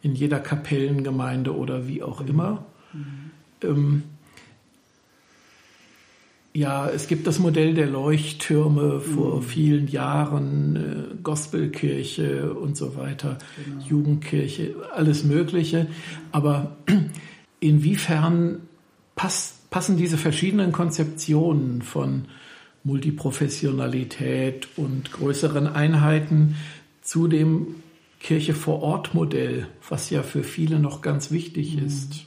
in 0.00 0.14
jeder 0.14 0.38
Kapellengemeinde 0.38 1.54
oder 1.54 1.88
wie 1.88 2.04
auch 2.04 2.20
immer. 2.20 2.64
Mhm. 2.92 3.30
Ähm, 3.62 4.02
ja, 6.54 6.88
es 6.88 7.08
gibt 7.08 7.26
das 7.26 7.40
Modell 7.40 7.74
der 7.74 7.88
Leuchttürme 7.88 9.00
vor 9.00 9.38
mhm. 9.38 9.42
vielen 9.42 9.88
Jahren, 9.88 10.76
äh, 10.76 11.14
Gospelkirche 11.22 12.54
und 12.54 12.76
so 12.76 12.96
weiter, 12.96 13.38
genau. 13.62 13.84
Jugendkirche, 13.84 14.76
alles 14.94 15.24
Mögliche. 15.24 15.88
Aber 16.30 16.76
inwiefern 17.60 18.60
passt 19.16 19.55
passen 19.70 19.96
diese 19.96 20.18
verschiedenen 20.18 20.72
Konzeptionen 20.72 21.82
von 21.82 22.26
Multiprofessionalität 22.84 24.68
und 24.76 25.12
größeren 25.12 25.66
Einheiten 25.66 26.56
zu 27.02 27.26
dem 27.26 27.82
Kirche 28.20 28.54
vor 28.54 28.82
Ort 28.82 29.14
Modell, 29.14 29.66
was 29.88 30.10
ja 30.10 30.22
für 30.22 30.44
viele 30.44 30.78
noch 30.78 31.02
ganz 31.02 31.30
wichtig 31.30 31.76
mhm. 31.76 31.86
ist. 31.86 32.24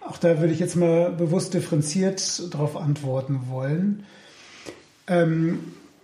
Auch 0.00 0.18
da 0.18 0.40
würde 0.40 0.52
ich 0.52 0.60
jetzt 0.60 0.76
mal 0.76 1.10
bewusst 1.10 1.52
differenziert 1.52 2.54
darauf 2.54 2.76
antworten 2.76 3.48
wollen. 3.48 4.04
Ähm, 5.08 5.58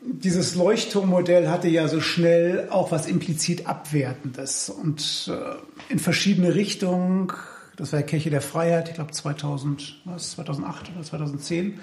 dieses 0.04 0.56
Leuchtturmmodell 0.56 1.48
hatte 1.48 1.68
ja 1.68 1.86
so 1.86 2.00
schnell 2.00 2.68
auch 2.70 2.90
was 2.90 3.06
implizit 3.06 3.68
Abwertendes 3.68 4.68
und 4.68 5.30
äh, 5.32 5.92
in 5.92 6.00
verschiedene 6.00 6.56
Richtungen 6.56 7.28
das 7.76 7.92
war 7.92 8.00
ja 8.00 8.06
Kirche 8.06 8.30
der 8.30 8.42
Freiheit, 8.42 8.88
ich 8.88 8.94
glaube 8.94 9.12
2000, 9.12 10.00
was, 10.04 10.32
2008 10.32 10.92
oder 10.94 11.02
2010 11.04 11.80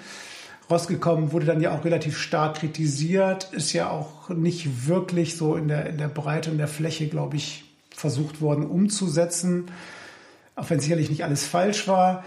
rausgekommen, 0.70 1.32
wurde 1.32 1.46
dann 1.46 1.60
ja 1.60 1.76
auch 1.76 1.84
relativ 1.84 2.16
stark 2.16 2.56
kritisiert, 2.56 3.52
ist 3.52 3.72
ja 3.72 3.90
auch 3.90 4.28
nicht 4.28 4.86
wirklich 4.86 5.36
so 5.36 5.56
in 5.56 5.68
der, 5.68 5.86
in 5.86 5.98
der 5.98 6.08
Breite 6.08 6.50
und 6.50 6.58
der 6.58 6.68
Fläche, 6.68 7.08
glaube 7.08 7.36
ich, 7.36 7.64
versucht 7.90 8.40
worden 8.40 8.66
umzusetzen, 8.66 9.66
auch 10.54 10.70
wenn 10.70 10.80
sicherlich 10.80 11.10
nicht 11.10 11.24
alles 11.24 11.44
falsch 11.44 11.88
war. 11.88 12.24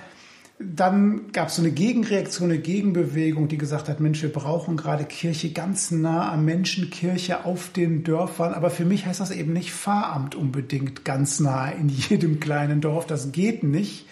Dann 0.60 1.32
gab 1.32 1.48
es 1.48 1.56
so 1.56 1.62
eine 1.62 1.72
Gegenreaktion, 1.72 2.52
eine 2.52 2.60
Gegenbewegung, 2.60 3.48
die 3.48 3.58
gesagt 3.58 3.90
hat, 3.90 4.00
Mensch, 4.00 4.22
wir 4.22 4.32
brauchen 4.32 4.78
gerade 4.78 5.04
Kirche 5.04 5.52
ganz 5.52 5.92
nah 5.92 6.32
am 6.32 6.46
Menschen, 6.46 6.90
Kirche 6.90 7.44
auf 7.44 7.70
den 7.70 8.04
Dörfern. 8.04 8.54
Aber 8.54 8.70
für 8.70 8.86
mich 8.86 9.06
heißt 9.06 9.20
das 9.20 9.32
eben 9.32 9.54
nicht 9.54 9.72
Pfarramt 9.72 10.36
unbedingt 10.36 11.04
ganz 11.06 11.40
nah 11.40 11.70
in 11.70 11.90
jedem 11.90 12.40
kleinen 12.40 12.82
Dorf. 12.82 13.08
Das 13.08 13.32
geht 13.32 13.64
nicht. 13.64 14.06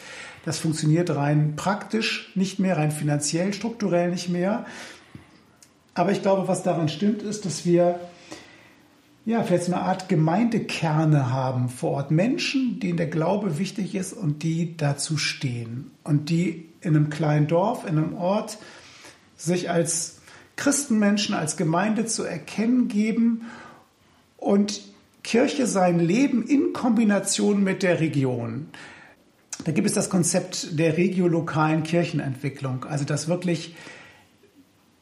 Das 0.43 0.57
funktioniert 0.57 1.15
rein 1.15 1.55
praktisch 1.55 2.31
nicht 2.35 2.59
mehr, 2.59 2.77
rein 2.77 2.91
finanziell, 2.91 3.53
strukturell 3.53 4.09
nicht 4.09 4.29
mehr. 4.29 4.65
Aber 5.93 6.11
ich 6.11 6.21
glaube, 6.21 6.47
was 6.47 6.63
daran 6.63 6.89
stimmt, 6.89 7.21
ist, 7.21 7.45
dass 7.45 7.65
wir 7.65 7.99
ja, 9.26 9.43
vielleicht 9.43 9.65
so 9.65 9.74
eine 9.74 9.82
Art 9.82 10.09
Gemeindekerne 10.09 11.32
haben 11.32 11.69
vor 11.69 11.91
Ort. 11.91 12.11
Menschen, 12.11 12.80
denen 12.80 12.97
der 12.97 13.07
Glaube 13.07 13.59
wichtig 13.59 13.93
ist 13.93 14.13
und 14.13 14.43
die 14.43 14.76
dazu 14.78 15.17
stehen. 15.17 15.91
Und 16.03 16.30
die 16.30 16.69
in 16.82 16.95
einem 16.95 17.09
kleinen 17.09 17.47
Dorf, 17.47 17.84
in 17.86 17.97
einem 17.97 18.15
Ort 18.15 18.57
sich 19.38 19.69
als 19.69 20.22
Christenmenschen, 20.55 21.36
als 21.36 21.55
Gemeinde 21.55 22.05
zu 22.05 22.24
erkennen 22.24 22.88
geben 22.88 23.43
und 24.38 24.82
Kirche 25.24 25.67
sein 25.67 25.99
Leben 25.99 26.43
in 26.43 26.74
Kombination 26.74 27.63
mit 27.63 27.84
der 27.84 27.99
Region. 27.99 28.67
Da 29.65 29.72
gibt 29.72 29.88
es 29.88 29.93
das 29.93 30.09
Konzept 30.09 30.80
der 30.80 30.97
regiolokalen 30.97 31.84
Kirchenentwicklung, 31.84 32.86
also 32.86 33.05
dass 33.05 33.28
wirklich 33.28 33.76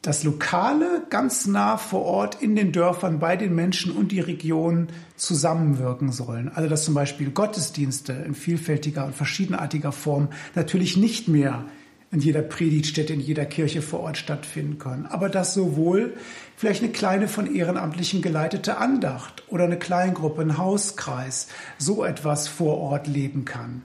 das 0.02 0.24
Lokale 0.24 1.02
ganz 1.10 1.46
nah 1.46 1.76
vor 1.76 2.02
Ort 2.02 2.40
in 2.40 2.56
den 2.56 2.72
Dörfern 2.72 3.18
bei 3.18 3.36
den 3.36 3.54
Menschen 3.54 3.92
und 3.92 4.12
die 4.12 4.20
Region 4.20 4.88
zusammenwirken 5.16 6.10
sollen. 6.10 6.50
Also 6.54 6.68
dass 6.70 6.84
zum 6.84 6.94
Beispiel 6.94 7.30
Gottesdienste 7.30 8.12
in 8.12 8.34
vielfältiger 8.34 9.04
und 9.04 9.14
verschiedenartiger 9.14 9.92
Form 9.92 10.28
natürlich 10.54 10.96
nicht 10.96 11.28
mehr 11.28 11.66
in 12.12 12.20
jeder 12.20 12.42
Predigtstätte, 12.42 13.12
in 13.12 13.20
jeder 13.20 13.44
Kirche 13.44 13.82
vor 13.82 14.00
Ort 14.00 14.16
stattfinden 14.16 14.78
können. 14.78 15.06
Aber 15.06 15.28
dass 15.28 15.54
sowohl 15.54 16.14
vielleicht 16.56 16.82
eine 16.82 16.92
kleine 16.92 17.28
von 17.28 17.54
Ehrenamtlichen 17.54 18.22
geleitete 18.22 18.78
Andacht 18.78 19.44
oder 19.48 19.64
eine 19.64 19.78
Kleingruppe, 19.78 20.42
ein 20.42 20.58
Hauskreis 20.58 21.46
so 21.78 22.04
etwas 22.04 22.48
vor 22.48 22.78
Ort 22.78 23.06
leben 23.06 23.44
kann. 23.44 23.82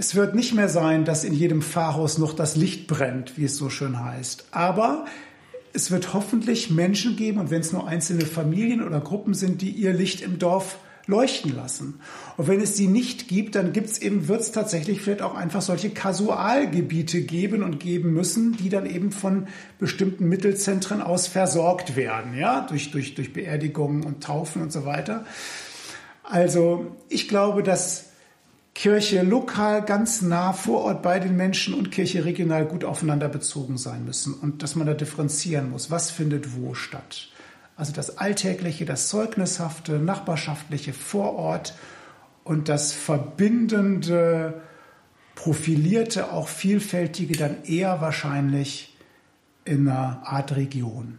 Es 0.00 0.14
wird 0.14 0.34
nicht 0.34 0.54
mehr 0.54 0.70
sein, 0.70 1.04
dass 1.04 1.24
in 1.24 1.34
jedem 1.34 1.60
Pfarrhaus 1.60 2.16
noch 2.16 2.32
das 2.32 2.56
Licht 2.56 2.86
brennt, 2.86 3.36
wie 3.36 3.44
es 3.44 3.58
so 3.58 3.68
schön 3.68 4.02
heißt. 4.02 4.46
Aber 4.50 5.04
es 5.74 5.90
wird 5.90 6.14
hoffentlich 6.14 6.70
Menschen 6.70 7.16
geben, 7.16 7.38
und 7.38 7.50
wenn 7.50 7.60
es 7.60 7.70
nur 7.70 7.86
einzelne 7.86 8.24
Familien 8.24 8.82
oder 8.82 8.98
Gruppen 9.02 9.34
sind, 9.34 9.60
die 9.60 9.68
ihr 9.68 9.92
Licht 9.92 10.22
im 10.22 10.38
Dorf 10.38 10.78
leuchten 11.04 11.54
lassen. 11.54 12.00
Und 12.38 12.48
wenn 12.48 12.62
es 12.62 12.76
die 12.76 12.86
nicht 12.86 13.28
gibt, 13.28 13.56
dann 13.56 13.74
gibt's 13.74 13.98
eben, 13.98 14.26
wird 14.26 14.40
es 14.40 14.52
tatsächlich 14.52 15.02
vielleicht 15.02 15.20
auch 15.20 15.34
einfach 15.34 15.60
solche 15.60 15.90
Kasualgebiete 15.90 17.20
geben 17.20 17.62
und 17.62 17.78
geben 17.78 18.14
müssen, 18.14 18.56
die 18.56 18.70
dann 18.70 18.86
eben 18.86 19.12
von 19.12 19.48
bestimmten 19.78 20.30
Mittelzentren 20.30 21.02
aus 21.02 21.26
versorgt 21.26 21.94
werden, 21.94 22.38
ja, 22.38 22.62
durch, 22.62 22.90
durch, 22.90 23.16
durch 23.16 23.34
Beerdigungen 23.34 24.04
und 24.04 24.22
Taufen 24.22 24.62
und 24.62 24.72
so 24.72 24.86
weiter. 24.86 25.26
Also 26.22 26.96
ich 27.10 27.28
glaube, 27.28 27.62
dass 27.62 28.09
Kirche 28.80 29.20
lokal 29.20 29.84
ganz 29.84 30.22
nah 30.22 30.54
vor 30.54 30.84
Ort 30.84 31.02
bei 31.02 31.18
den 31.18 31.36
Menschen 31.36 31.74
und 31.74 31.90
Kirche 31.90 32.24
regional 32.24 32.64
gut 32.64 32.82
aufeinander 32.82 33.28
bezogen 33.28 33.76
sein 33.76 34.06
müssen 34.06 34.32
und 34.32 34.62
dass 34.62 34.74
man 34.74 34.86
da 34.86 34.94
differenzieren 34.94 35.68
muss, 35.68 35.90
was 35.90 36.10
findet 36.10 36.56
wo 36.56 36.72
statt. 36.72 37.28
Also 37.76 37.92
das 37.92 38.16
Alltägliche, 38.16 38.86
das 38.86 39.10
Zeugnishafte, 39.10 39.98
Nachbarschaftliche 39.98 40.94
vor 40.94 41.34
Ort 41.34 41.74
und 42.42 42.70
das 42.70 42.94
Verbindende, 42.94 44.62
Profilierte, 45.34 46.32
auch 46.32 46.48
Vielfältige 46.48 47.36
dann 47.36 47.64
eher 47.64 48.00
wahrscheinlich 48.00 48.96
in 49.66 49.86
einer 49.86 50.22
Art 50.24 50.56
Region. 50.56 51.18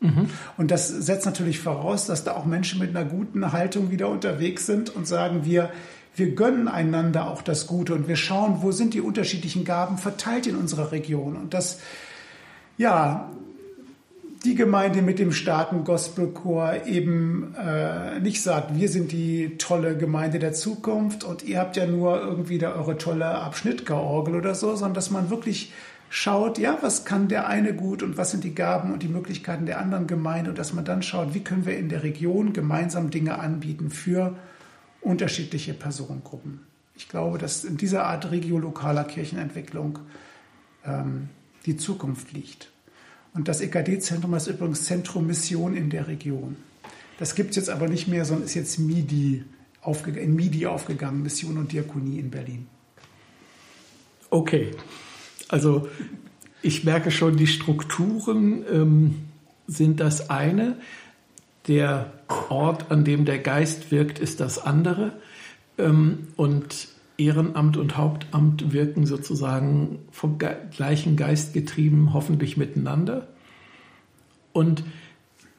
Mhm. 0.00 0.30
Und 0.56 0.70
das 0.70 0.88
setzt 0.88 1.26
natürlich 1.26 1.60
voraus, 1.60 2.06
dass 2.06 2.24
da 2.24 2.32
auch 2.32 2.46
Menschen 2.46 2.80
mit 2.80 2.96
einer 2.96 3.04
guten 3.04 3.52
Haltung 3.52 3.90
wieder 3.90 4.08
unterwegs 4.08 4.64
sind 4.64 4.88
und 4.88 5.06
sagen, 5.06 5.44
wir, 5.44 5.70
wir 6.16 6.34
gönnen 6.34 6.68
einander 6.68 7.28
auch 7.28 7.42
das 7.42 7.66
Gute 7.66 7.94
und 7.94 8.08
wir 8.08 8.16
schauen, 8.16 8.58
wo 8.60 8.72
sind 8.72 8.94
die 8.94 9.00
unterschiedlichen 9.00 9.64
Gaben 9.64 9.98
verteilt 9.98 10.46
in 10.46 10.56
unserer 10.56 10.92
Region. 10.92 11.36
Und 11.36 11.54
das, 11.54 11.80
ja, 12.78 13.30
die 14.44 14.54
Gemeinde 14.54 15.02
mit 15.02 15.18
dem 15.18 15.32
starken 15.32 15.84
Gospelchor 15.84 16.86
eben 16.86 17.54
äh, 17.56 18.20
nicht 18.20 18.42
sagt, 18.42 18.78
wir 18.78 18.88
sind 18.88 19.10
die 19.10 19.56
tolle 19.58 19.96
Gemeinde 19.96 20.38
der 20.38 20.52
Zukunft 20.52 21.24
und 21.24 21.42
ihr 21.42 21.58
habt 21.58 21.76
ja 21.76 21.86
nur 21.86 22.20
irgendwie 22.20 22.58
da 22.58 22.74
eure 22.74 22.98
tolle 22.98 23.26
Abschnittgeorgel 23.26 24.34
oder 24.34 24.54
so, 24.54 24.76
sondern 24.76 24.94
dass 24.94 25.10
man 25.10 25.30
wirklich 25.30 25.72
schaut, 26.10 26.58
ja, 26.58 26.78
was 26.82 27.04
kann 27.04 27.28
der 27.28 27.48
eine 27.48 27.74
gut 27.74 28.02
und 28.02 28.18
was 28.18 28.30
sind 28.30 28.44
die 28.44 28.54
Gaben 28.54 28.92
und 28.92 29.02
die 29.02 29.08
Möglichkeiten 29.08 29.66
der 29.66 29.80
anderen 29.80 30.06
Gemeinde 30.06 30.50
und 30.50 30.58
dass 30.58 30.74
man 30.74 30.84
dann 30.84 31.02
schaut, 31.02 31.34
wie 31.34 31.42
können 31.42 31.66
wir 31.66 31.76
in 31.76 31.88
der 31.88 32.02
Region 32.02 32.52
gemeinsam 32.52 33.10
Dinge 33.10 33.38
anbieten 33.38 33.90
für 33.90 34.36
unterschiedliche 35.04 35.74
Personengruppen. 35.74 36.60
Ich 36.96 37.08
glaube, 37.08 37.38
dass 37.38 37.64
in 37.64 37.76
dieser 37.76 38.04
Art 38.04 38.30
regiolokaler 38.30 39.04
Kirchenentwicklung 39.04 39.98
ähm, 40.84 41.28
die 41.66 41.76
Zukunft 41.76 42.32
liegt. 42.32 42.70
Und 43.32 43.48
das 43.48 43.60
EKD-Zentrum 43.60 44.34
ist 44.34 44.46
übrigens 44.46 44.84
Zentrum 44.84 45.26
Mission 45.26 45.76
in 45.76 45.90
der 45.90 46.06
Region. 46.06 46.56
Das 47.18 47.34
gibt 47.34 47.50
es 47.50 47.56
jetzt 47.56 47.70
aber 47.70 47.88
nicht 47.88 48.08
mehr, 48.08 48.24
sondern 48.24 48.46
ist 48.46 48.54
jetzt 48.54 48.78
MIDI 48.78 49.44
in 50.16 50.34
MIDI 50.34 50.66
aufgegangen, 50.66 51.22
Mission 51.22 51.58
und 51.58 51.72
Diakonie 51.72 52.18
in 52.18 52.30
Berlin. 52.30 52.66
Okay, 54.30 54.70
also 55.48 55.88
ich 56.62 56.84
merke 56.84 57.10
schon, 57.10 57.36
die 57.36 57.46
Strukturen 57.46 58.64
ähm, 58.72 59.14
sind 59.66 60.00
das 60.00 60.30
eine 60.30 60.78
der 61.68 62.13
Ort, 62.48 62.90
an 62.90 63.04
dem 63.04 63.24
der 63.24 63.38
Geist 63.38 63.90
wirkt, 63.90 64.18
ist 64.18 64.40
das 64.40 64.58
andere. 64.58 65.12
Ähm, 65.78 66.28
und 66.36 66.88
Ehrenamt 67.16 67.76
und 67.76 67.96
Hauptamt 67.96 68.72
wirken 68.72 69.06
sozusagen 69.06 70.00
vom 70.10 70.38
gleichen 70.38 71.16
Geist 71.16 71.54
getrieben, 71.54 72.12
hoffentlich 72.12 72.56
miteinander. 72.56 73.28
Und 74.52 74.84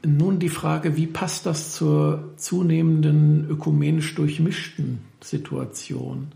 nun 0.05 0.39
die 0.39 0.49
Frage, 0.49 0.97
wie 0.97 1.07
passt 1.07 1.45
das 1.45 1.73
zur 1.73 2.33
zunehmenden 2.37 3.49
ökumenisch 3.49 4.15
durchmischten 4.15 4.99
Situation, 5.21 6.27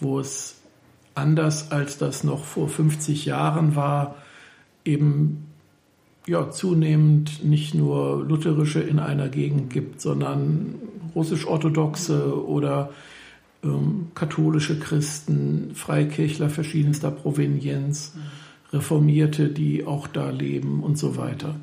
wo 0.00 0.20
es 0.20 0.60
anders 1.14 1.70
als 1.70 1.98
das 1.98 2.24
noch 2.24 2.44
vor 2.44 2.68
50 2.68 3.26
Jahren 3.26 3.76
war, 3.76 4.16
eben 4.84 5.46
ja, 6.26 6.50
zunehmend 6.50 7.44
nicht 7.44 7.74
nur 7.74 8.24
lutherische 8.24 8.80
in 8.80 8.98
einer 8.98 9.28
Gegend 9.28 9.70
gibt, 9.70 10.00
sondern 10.00 10.74
russisch-orthodoxe 11.14 12.44
oder 12.46 12.90
ähm, 13.62 14.08
katholische 14.14 14.78
Christen, 14.78 15.70
Freikirchler 15.74 16.50
verschiedenster 16.50 17.10
Provenienz, 17.10 18.14
Reformierte, 18.72 19.48
die 19.48 19.86
auch 19.86 20.08
da 20.08 20.30
leben 20.30 20.82
und 20.82 20.98
so 20.98 21.16
weiter. 21.16 21.54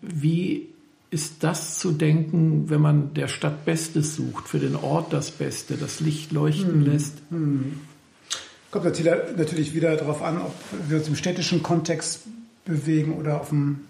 Wie 0.00 0.68
ist 1.10 1.42
das 1.44 1.78
zu 1.78 1.92
denken, 1.92 2.70
wenn 2.70 2.80
man 2.80 3.14
der 3.14 3.28
Stadt 3.28 3.64
Bestes 3.64 4.16
sucht, 4.16 4.48
für 4.48 4.58
den 4.58 4.76
Ort 4.76 5.12
das 5.12 5.30
Beste, 5.30 5.76
das 5.76 6.00
Licht 6.00 6.32
leuchten 6.32 6.84
hm. 6.84 6.86
lässt? 6.86 7.18
Hm. 7.30 7.80
Kommt 8.70 8.84
natürlich 8.84 9.74
wieder 9.74 9.96
darauf 9.96 10.22
an, 10.22 10.38
ob 10.38 10.54
wir 10.88 10.98
uns 10.98 11.08
im 11.08 11.16
städtischen 11.16 11.62
Kontext 11.62 12.20
bewegen 12.64 13.14
oder 13.14 13.40
auf 13.40 13.48
dem 13.48 13.80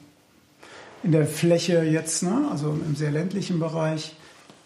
in 1.02 1.12
der 1.12 1.26
Fläche 1.26 1.82
jetzt, 1.82 2.22
ne? 2.22 2.48
also 2.50 2.78
im 2.86 2.94
sehr 2.94 3.10
ländlichen 3.10 3.58
Bereich. 3.58 4.14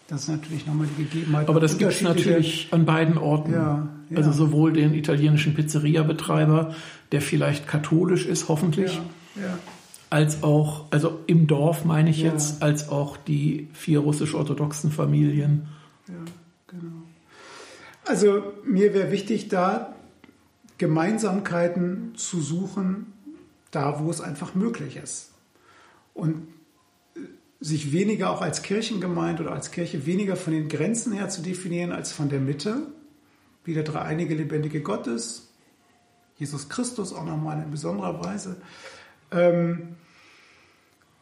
Das 0.07 0.23
ist 0.23 0.29
natürlich 0.29 0.67
nochmal 0.67 0.87
die 0.97 1.03
Gegebenheit. 1.03 1.49
Aber 1.49 1.59
das 1.59 1.77
gibt 1.77 1.91
es 1.91 2.01
natürlich 2.01 2.67
an 2.71 2.85
beiden 2.85 3.17
Orten. 3.17 3.53
Ja, 3.53 3.87
ja. 4.09 4.17
Also 4.17 4.31
sowohl 4.31 4.73
den 4.73 4.93
italienischen 4.93 5.55
Pizzeria-Betreiber, 5.55 6.75
der 7.11 7.21
vielleicht 7.21 7.67
katholisch 7.67 8.25
ist, 8.25 8.47
hoffentlich, 8.47 9.01
ja, 9.35 9.57
als 10.11 10.43
auch, 10.43 10.85
also 10.91 11.21
im 11.25 11.47
Dorf 11.47 11.85
meine 11.85 12.11
ich 12.11 12.21
jetzt, 12.21 12.61
als 12.61 12.89
auch 12.89 13.17
die 13.17 13.67
vier 13.73 13.99
russisch-orthodoxen 13.99 14.91
Familien. 14.91 15.67
Ja, 16.07 16.13
genau. 16.67 17.01
Also 18.05 18.43
mir 18.63 18.93
wäre 18.93 19.11
wichtig, 19.11 19.47
da 19.47 19.95
Gemeinsamkeiten 20.77 22.13
zu 22.15 22.41
suchen, 22.41 23.07
da 23.71 23.99
wo 23.99 24.11
es 24.11 24.21
einfach 24.21 24.53
möglich 24.53 24.97
ist 24.97 25.31
und 26.15 26.47
sich 27.59 27.91
weniger 27.91 28.31
auch 28.31 28.41
als 28.41 28.63
Kirchengemeinde 28.63 29.43
oder 29.43 29.51
als 29.51 29.69
Kirche 29.69 30.07
weniger 30.07 30.35
von 30.35 30.53
den 30.53 30.67
Grenzen 30.67 31.13
her 31.13 31.29
zu 31.29 31.41
definieren 31.41 31.91
als 31.91 32.11
von 32.11 32.29
der 32.29 32.39
Mitte. 32.39 32.87
wie 33.63 33.73
der 33.73 33.83
dreieinige 33.83 34.35
lebendige 34.35 34.81
Gott 34.81 35.07
ist, 35.07 35.49
Jesus 36.37 36.69
Christus 36.69 37.13
auch 37.13 37.25
nochmal 37.25 37.63
in 37.63 37.71
besonderer 37.71 38.23
Weise. 38.23 38.57
Ähm, 39.31 39.95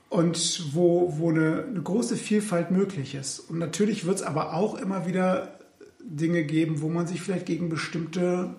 und 0.09 0.75
wo, 0.75 1.13
wo 1.17 1.29
eine, 1.29 1.63
eine, 1.69 1.81
große 1.81 2.17
Vielfalt 2.17 2.69
möglich 2.69 3.15
ist. 3.15 3.39
Und 3.39 3.59
natürlich 3.59 4.05
wird 4.05 4.17
es 4.17 4.23
aber 4.23 4.53
auch 4.53 4.75
immer 4.75 5.07
wieder 5.07 5.57
Dinge 6.03 6.43
geben, 6.43 6.81
wo 6.81 6.89
man 6.89 7.07
sich 7.07 7.21
vielleicht 7.21 7.45
gegen 7.45 7.69
bestimmte 7.69 8.55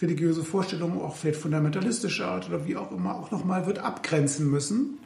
religiöse 0.00 0.44
Vorstellungen, 0.44 1.00
auch 1.00 1.14
vielleicht 1.14 1.40
fundamentalistischer 1.40 2.26
Art 2.26 2.48
oder 2.48 2.66
wie 2.66 2.76
auch 2.76 2.90
immer, 2.90 3.16
auch 3.16 3.30
nochmal 3.30 3.66
wird 3.66 3.80
abgrenzen 3.80 4.50
müssen, 4.50 4.98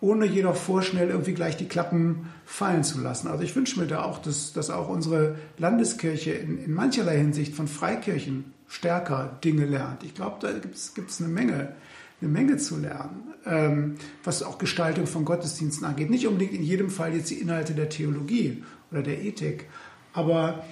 ohne 0.00 0.26
jedoch 0.26 0.54
vorschnell 0.54 1.08
irgendwie 1.08 1.34
gleich 1.34 1.56
die 1.56 1.66
Klappen 1.66 2.28
fallen 2.44 2.84
zu 2.84 3.00
lassen. 3.00 3.28
Also 3.28 3.42
ich 3.42 3.56
wünsche 3.56 3.80
mir 3.80 3.86
da 3.86 4.02
auch, 4.02 4.18
dass, 4.18 4.52
dass 4.52 4.70
auch 4.70 4.88
unsere 4.88 5.36
Landeskirche 5.58 6.32
in, 6.32 6.58
in 6.58 6.72
mancherlei 6.72 7.18
Hinsicht 7.18 7.54
von 7.54 7.66
Freikirchen 7.66 8.52
stärker 8.68 9.38
Dinge 9.42 9.64
lernt. 9.64 10.04
Ich 10.04 10.14
glaube, 10.14 10.36
da 10.40 10.52
gibt 10.52 10.76
es 10.76 11.20
eine 11.20 11.28
Menge, 11.28 11.72
eine 12.20 12.30
Menge 12.30 12.58
zu 12.58 12.76
lernen, 12.76 13.34
ähm, 13.44 13.96
was 14.22 14.42
auch 14.42 14.58
Gestaltung 14.58 15.06
von 15.06 15.24
Gottesdiensten 15.24 15.86
angeht. 15.86 16.10
Nicht 16.10 16.26
unbedingt 16.26 16.52
in 16.52 16.62
jedem 16.62 16.90
Fall 16.90 17.14
jetzt 17.14 17.30
die 17.30 17.40
Inhalte 17.40 17.74
der 17.74 17.88
Theologie 17.88 18.62
oder 18.90 19.02
der 19.02 19.22
Ethik, 19.22 19.66
aber 20.12 20.64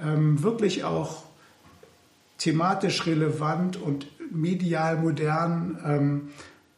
ähm, 0.00 0.42
wirklich 0.42 0.84
auch 0.84 1.24
thematisch 2.38 3.06
relevant 3.06 3.76
und 3.76 4.06
medial 4.30 4.98
modern, 4.98 5.78
ähm, 5.84 6.28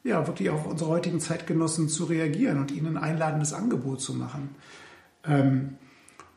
ja, 0.03 0.27
wirklich 0.27 0.51
auf 0.51 0.67
unsere 0.67 0.91
heutigen 0.91 1.21
Zeitgenossen 1.21 1.89
zu 1.89 2.05
reagieren 2.05 2.59
und 2.59 2.71
ihnen 2.71 2.97
ein 2.97 3.03
einladendes 3.03 3.53
Angebot 3.53 4.01
zu 4.01 4.15
machen. 4.15 4.51
Ähm, 5.25 5.77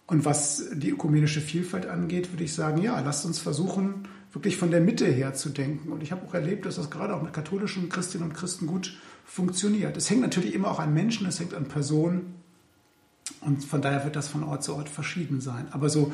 und 0.05 0.25
was 0.25 0.69
die 0.73 0.89
ökumenische 0.89 1.41
Vielfalt 1.41 1.85
angeht, 1.85 2.31
würde 2.31 2.43
ich 2.43 2.53
sagen, 2.53 2.81
ja, 2.81 2.99
lasst 2.99 3.25
uns 3.25 3.39
versuchen, 3.39 4.07
wirklich 4.33 4.57
von 4.57 4.71
der 4.71 4.81
Mitte 4.81 5.05
her 5.05 5.33
zu 5.33 5.49
denken. 5.49 5.91
Und 5.91 6.03
ich 6.03 6.11
habe 6.11 6.27
auch 6.27 6.33
erlebt, 6.33 6.65
dass 6.65 6.75
das 6.75 6.89
gerade 6.89 7.15
auch 7.15 7.21
mit 7.21 7.33
katholischen 7.33 7.87
Christinnen 7.87 8.29
und 8.29 8.33
Christen 8.33 8.67
gut 8.67 8.97
funktioniert. 9.25 9.95
Es 9.95 10.09
hängt 10.09 10.21
natürlich 10.21 10.53
immer 10.53 10.69
auch 10.71 10.79
an 10.79 10.93
Menschen, 10.93 11.25
es 11.27 11.39
hängt 11.39 11.53
an 11.53 11.65
Personen. 11.65 12.35
Und 13.41 13.63
von 13.63 13.81
daher 13.81 14.03
wird 14.03 14.15
das 14.15 14.27
von 14.27 14.43
Ort 14.43 14.63
zu 14.63 14.75
Ort 14.75 14.89
verschieden 14.89 15.39
sein. 15.39 15.67
Aber 15.71 15.89
so 15.89 16.11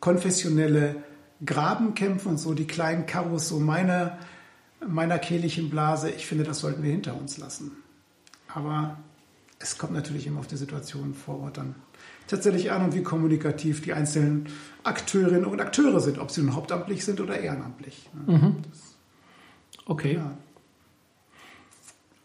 konfessionelle 0.00 0.96
Grabenkämpfe 1.44 2.28
und 2.28 2.38
so 2.38 2.52
die 2.52 2.66
kleinen 2.66 3.06
Karos 3.06 3.48
so 3.48 3.58
meiner, 3.58 4.18
meiner 4.86 5.18
kehlichen 5.18 5.70
Blase, 5.70 6.10
ich 6.10 6.26
finde, 6.26 6.44
das 6.44 6.60
sollten 6.60 6.82
wir 6.82 6.90
hinter 6.90 7.16
uns 7.16 7.38
lassen. 7.38 7.72
Aber 8.48 8.98
es 9.58 9.78
kommt 9.78 9.92
natürlich 9.92 10.26
immer 10.26 10.40
auf 10.40 10.46
die 10.46 10.56
Situation 10.56 11.14
vor 11.14 11.40
Ort 11.40 11.58
dann 11.58 11.74
tatsächlich 12.26 12.70
an 12.70 12.84
und 12.84 12.94
wie 12.94 13.02
kommunikativ 13.02 13.82
die 13.82 13.92
einzelnen 13.92 14.46
Akteurinnen 14.84 15.44
und 15.44 15.60
Akteure 15.60 16.00
sind, 16.00 16.18
ob 16.18 16.30
sie 16.30 16.42
nun 16.42 16.54
hauptamtlich 16.54 17.04
sind 17.04 17.20
oder 17.20 17.38
ehrenamtlich. 17.38 18.08
Mhm. 18.26 18.56
Okay. 19.84 20.14
Ja. 20.14 20.36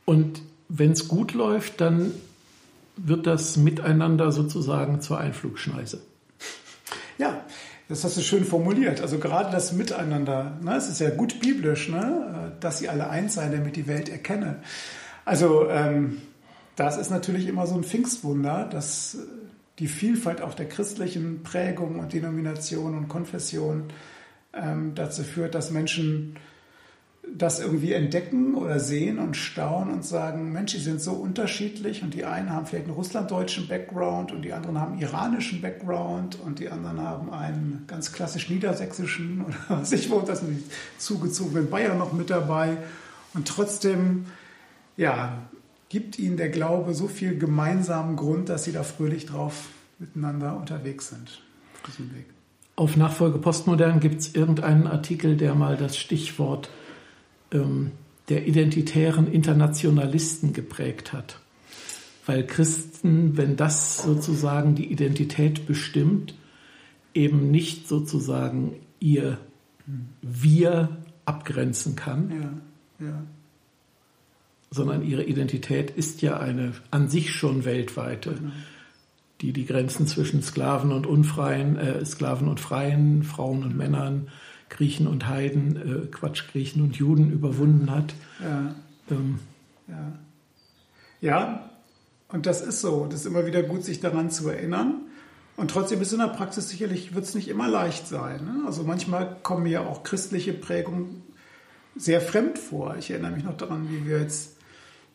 Und 0.05 0.41
wenn 0.69 0.91
es 0.91 1.07
gut 1.07 1.33
läuft, 1.33 1.81
dann 1.81 2.11
wird 2.95 3.27
das 3.27 3.57
Miteinander 3.57 4.31
sozusagen 4.31 5.01
zur 5.01 5.19
Einflugschneise. 5.19 6.01
Ja, 7.17 7.43
das 7.87 8.03
hast 8.03 8.17
du 8.17 8.21
schön 8.21 8.45
formuliert. 8.45 9.01
Also 9.01 9.19
gerade 9.19 9.51
das 9.51 9.73
Miteinander, 9.73 10.57
ne, 10.61 10.75
es 10.75 10.89
ist 10.89 10.99
ja 10.99 11.11
gut 11.11 11.39
biblisch, 11.39 11.89
ne, 11.89 12.51
dass 12.59 12.79
sie 12.79 12.89
alle 12.89 13.09
eins 13.09 13.35
seien, 13.35 13.51
damit 13.51 13.75
die 13.75 13.87
Welt 13.87 14.09
erkenne. 14.09 14.57
Also 15.23 15.69
ähm, 15.69 16.21
das 16.75 16.97
ist 16.97 17.09
natürlich 17.09 17.47
immer 17.47 17.67
so 17.67 17.75
ein 17.75 17.83
Pfingstwunder, 17.83 18.67
dass 18.71 19.17
die 19.79 19.87
Vielfalt 19.87 20.41
auch 20.41 20.53
der 20.53 20.67
christlichen 20.67 21.43
Prägung 21.43 21.99
und 21.99 22.13
Denomination 22.13 22.97
und 22.97 23.07
Konfession 23.07 23.85
ähm, 24.53 24.93
dazu 24.95 25.23
führt, 25.23 25.53
dass 25.53 25.71
Menschen 25.71 26.37
das 27.33 27.59
irgendwie 27.59 27.93
entdecken 27.93 28.55
oder 28.55 28.79
sehen 28.79 29.19
und 29.19 29.35
staunen 29.35 29.93
und 29.93 30.05
sagen, 30.05 30.51
Mensch, 30.51 30.73
die 30.73 30.79
sind 30.79 31.01
so 31.01 31.13
unterschiedlich 31.13 32.03
und 32.03 32.13
die 32.13 32.25
einen 32.25 32.49
haben 32.49 32.65
vielleicht 32.65 32.85
einen 32.85 32.95
russlanddeutschen 32.95 33.67
Background 33.67 34.31
und 34.31 34.43
die 34.43 34.53
anderen 34.53 34.79
haben 34.79 34.93
einen 34.93 35.01
iranischen 35.01 35.61
Background 35.61 36.39
und 36.39 36.59
die 36.59 36.69
anderen 36.69 37.01
haben 37.01 37.31
einen 37.31 37.83
ganz 37.87 38.11
klassisch 38.11 38.49
niedersächsischen 38.49 39.41
oder 39.45 39.57
was 39.67 39.91
ich 39.91 40.09
wo, 40.09 40.21
das 40.21 40.39
sind 40.39 40.57
die 40.57 40.63
zugezogenen 40.97 41.69
Bayern 41.69 41.97
noch 41.97 42.13
mit 42.13 42.29
dabei 42.29 42.77
und 43.33 43.47
trotzdem, 43.47 44.25
ja, 44.97 45.37
gibt 45.89 46.19
ihnen 46.19 46.37
der 46.37 46.49
Glaube 46.49 46.93
so 46.93 47.07
viel 47.07 47.37
gemeinsamen 47.37 48.15
Grund, 48.15 48.49
dass 48.49 48.63
sie 48.63 48.71
da 48.71 48.83
fröhlich 48.83 49.25
drauf 49.25 49.67
miteinander 49.99 50.57
unterwegs 50.57 51.09
sind 51.09 51.41
auf. 51.85 51.99
Auf 52.77 52.97
Nachfolge 52.97 53.37
Postmodern 53.37 53.99
gibt 53.99 54.21
es 54.21 54.35
irgendeinen 54.35 54.87
Artikel, 54.87 55.37
der 55.37 55.55
mal 55.55 55.77
das 55.77 55.97
Stichwort 55.97 56.69
ähm, 57.55 57.91
der 58.29 58.47
identitären 58.47 59.31
Internationalisten 59.31 60.53
geprägt 60.53 61.13
hat. 61.13 61.39
Weil 62.25 62.45
Christen, 62.45 63.37
wenn 63.37 63.55
das 63.55 64.01
sozusagen 64.01 64.75
die 64.75 64.91
Identität 64.91 65.67
bestimmt, 65.67 66.33
eben 67.13 67.51
nicht 67.51 67.87
sozusagen 67.87 68.75
ihr 68.99 69.37
Wir 70.21 70.97
abgrenzen 71.25 71.95
kann, 71.95 72.61
ja, 72.99 73.07
ja. 73.07 73.23
sondern 74.71 75.03
ihre 75.03 75.23
Identität 75.23 75.91
ist 75.91 76.23
ja 76.23 76.39
eine 76.39 76.73
an 76.89 77.09
sich 77.09 77.31
schon 77.31 77.63
weltweite, 77.63 78.31
genau. 78.33 78.51
die 79.41 79.53
die 79.53 79.65
Grenzen 79.65 80.07
zwischen 80.07 80.41
Sklaven 80.41 80.91
und 80.91 81.05
Unfreien, 81.05 81.77
äh, 81.77 82.03
Sklaven 82.03 82.47
und 82.47 82.59
Freien, 82.59 83.23
Frauen 83.23 83.63
und 83.63 83.77
Männern, 83.77 84.29
Griechen 84.69 85.07
und 85.07 85.27
Heiden, 85.27 85.75
äh, 85.75 86.07
Quatsch, 86.07 86.43
Griechen 86.51 86.81
und 86.81 86.95
Juden 86.95 87.31
überwunden 87.31 87.91
hat. 87.91 88.13
Ja. 88.41 88.75
Ähm, 89.11 89.39
ja. 89.87 90.13
ja, 91.21 91.69
und 92.29 92.45
das 92.45 92.61
ist 92.61 92.81
so. 92.81 93.05
Das 93.05 93.21
ist 93.21 93.25
immer 93.25 93.45
wieder 93.45 93.63
gut, 93.63 93.83
sich 93.83 93.99
daran 93.99 94.31
zu 94.31 94.49
erinnern. 94.49 95.01
Und 95.57 95.71
trotzdem 95.71 96.01
ist 96.01 96.11
in 96.11 96.19
der 96.19 96.27
Praxis 96.27 96.69
sicherlich, 96.69 97.15
wird 97.15 97.25
es 97.25 97.35
nicht 97.35 97.47
immer 97.47 97.69
leicht 97.69 98.07
sein. 98.07 98.43
Ne? 98.43 98.63
Also 98.65 98.83
manchmal 98.83 99.37
kommen 99.41 99.63
mir 99.63 99.81
auch 99.81 100.03
christliche 100.03 100.53
Prägungen 100.53 101.23
sehr 101.95 102.19
fremd 102.19 102.59
vor. 102.59 102.97
Ich 102.97 103.09
erinnere 103.09 103.31
mich 103.31 103.43
noch 103.45 103.55
daran, 103.55 103.89
wie 103.89 104.05
wir 104.05 104.19
jetzt 104.19 104.57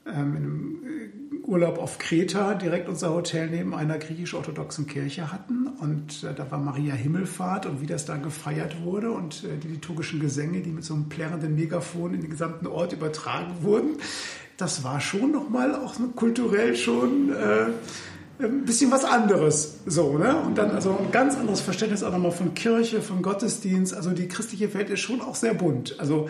ähm, 0.07 0.37
in 0.37 0.45
einem 0.45 1.20
Urlaub 1.45 1.79
auf 1.79 1.99
Kreta 1.99 2.55
direkt 2.55 2.89
unser 2.89 3.15
Hotel 3.15 3.49
neben 3.51 3.75
einer 3.75 3.99
griechisch-orthodoxen 3.99 4.87
Kirche 4.87 5.33
hatten. 5.33 5.67
Und 5.67 6.25
äh, 6.25 6.35
da 6.35 6.51
war 6.51 6.59
Maria 6.59 6.95
Himmelfahrt 6.95 7.67
und 7.67 7.81
wie 7.81 7.87
das 7.87 8.05
da 8.05 8.17
gefeiert 8.17 8.83
wurde 8.85 9.11
und 9.11 9.45
äh, 9.45 9.57
die 9.57 9.69
liturgischen 9.69 10.21
Gesänge, 10.21 10.61
die 10.61 10.71
mit 10.71 10.85
so 10.85 10.95
einem 10.95 11.09
plärrenden 11.09 11.55
Megafon 11.55 12.15
in 12.15 12.21
den 12.21 12.31
gesamten 12.31 12.67
Ort 12.67 12.93
übertragen 12.93 13.63
wurden. 13.63 13.97
Das 14.57 14.85
war 14.85 15.01
schon 15.01 15.33
nochmal 15.33 15.75
auch 15.75 15.95
kulturell 16.17 16.77
schon 16.77 17.33
äh, 17.33 17.67
ein 18.45 18.65
bisschen 18.65 18.91
was 18.91 19.05
anderes. 19.05 19.79
So, 19.87 20.19
ne? 20.19 20.37
Und 20.37 20.59
dann 20.59 20.71
also 20.71 20.97
ein 20.99 21.11
ganz 21.11 21.37
anderes 21.37 21.61
Verständnis 21.61 22.03
auch 22.03 22.13
nochmal 22.13 22.33
von 22.33 22.55
Kirche, 22.55 23.03
von 23.03 23.23
Gottesdienst. 23.23 23.95
Also 23.95 24.11
die 24.11 24.29
christliche 24.29 24.73
Welt 24.75 24.91
ist 24.91 25.01
schon 25.01 25.21
auch 25.21 25.35
sehr 25.35 25.55
bunt. 25.55 25.99
Also 25.99 26.29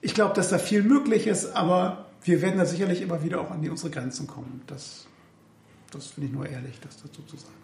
ich 0.00 0.14
glaube, 0.14 0.34
dass 0.34 0.50
da 0.50 0.58
viel 0.58 0.82
möglich 0.82 1.26
ist, 1.26 1.54
aber 1.56 2.06
wir 2.24 2.42
werden 2.42 2.58
da 2.58 2.66
sicherlich 2.66 3.02
immer 3.02 3.22
wieder 3.22 3.40
auch 3.40 3.50
an 3.50 3.62
die, 3.62 3.68
unsere 3.68 3.90
Grenzen 3.90 4.26
kommen. 4.26 4.62
Das, 4.66 5.06
das 5.90 6.08
finde 6.08 6.28
ich 6.28 6.32
nur 6.32 6.48
ehrlich, 6.48 6.78
das 6.80 6.96
dazu 7.02 7.22
zu 7.22 7.36
sagen. 7.36 7.54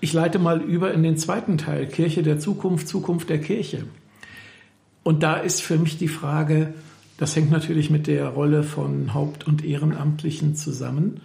Ich 0.00 0.12
leite 0.12 0.38
mal 0.38 0.60
über 0.60 0.92
in 0.92 1.02
den 1.02 1.16
zweiten 1.16 1.58
Teil, 1.58 1.86
Kirche 1.86 2.22
der 2.22 2.38
Zukunft, 2.38 2.88
Zukunft 2.88 3.28
der 3.30 3.40
Kirche. 3.40 3.86
Und 5.04 5.22
da 5.22 5.36
ist 5.36 5.62
für 5.62 5.78
mich 5.78 5.98
die 5.98 6.08
Frage, 6.08 6.74
das 7.18 7.36
hängt 7.36 7.50
natürlich 7.50 7.90
mit 7.90 8.06
der 8.06 8.28
Rolle 8.28 8.64
von 8.64 9.14
Haupt- 9.14 9.46
und 9.46 9.64
Ehrenamtlichen 9.64 10.56
zusammen. 10.56 11.20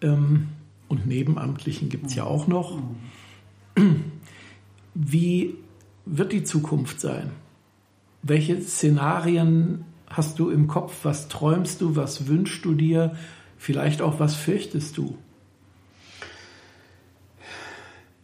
Ähm, 0.00 0.48
und 0.88 1.06
Nebenamtlichen 1.06 1.88
gibt 1.88 2.06
es 2.06 2.14
ja 2.14 2.24
auch 2.24 2.46
noch. 2.46 2.78
Wie 4.94 5.54
wird 6.04 6.32
die 6.32 6.44
Zukunft 6.44 7.00
sein? 7.00 7.30
Welche 8.22 8.60
Szenarien 8.62 9.84
hast 10.16 10.38
du 10.38 10.50
im 10.50 10.66
Kopf? 10.66 10.92
Was 11.02 11.28
träumst 11.28 11.80
du? 11.80 11.96
Was 11.96 12.26
wünschst 12.26 12.64
du 12.64 12.74
dir? 12.74 13.16
Vielleicht 13.58 14.02
auch, 14.02 14.18
was 14.18 14.34
fürchtest 14.34 14.96
du? 14.96 15.18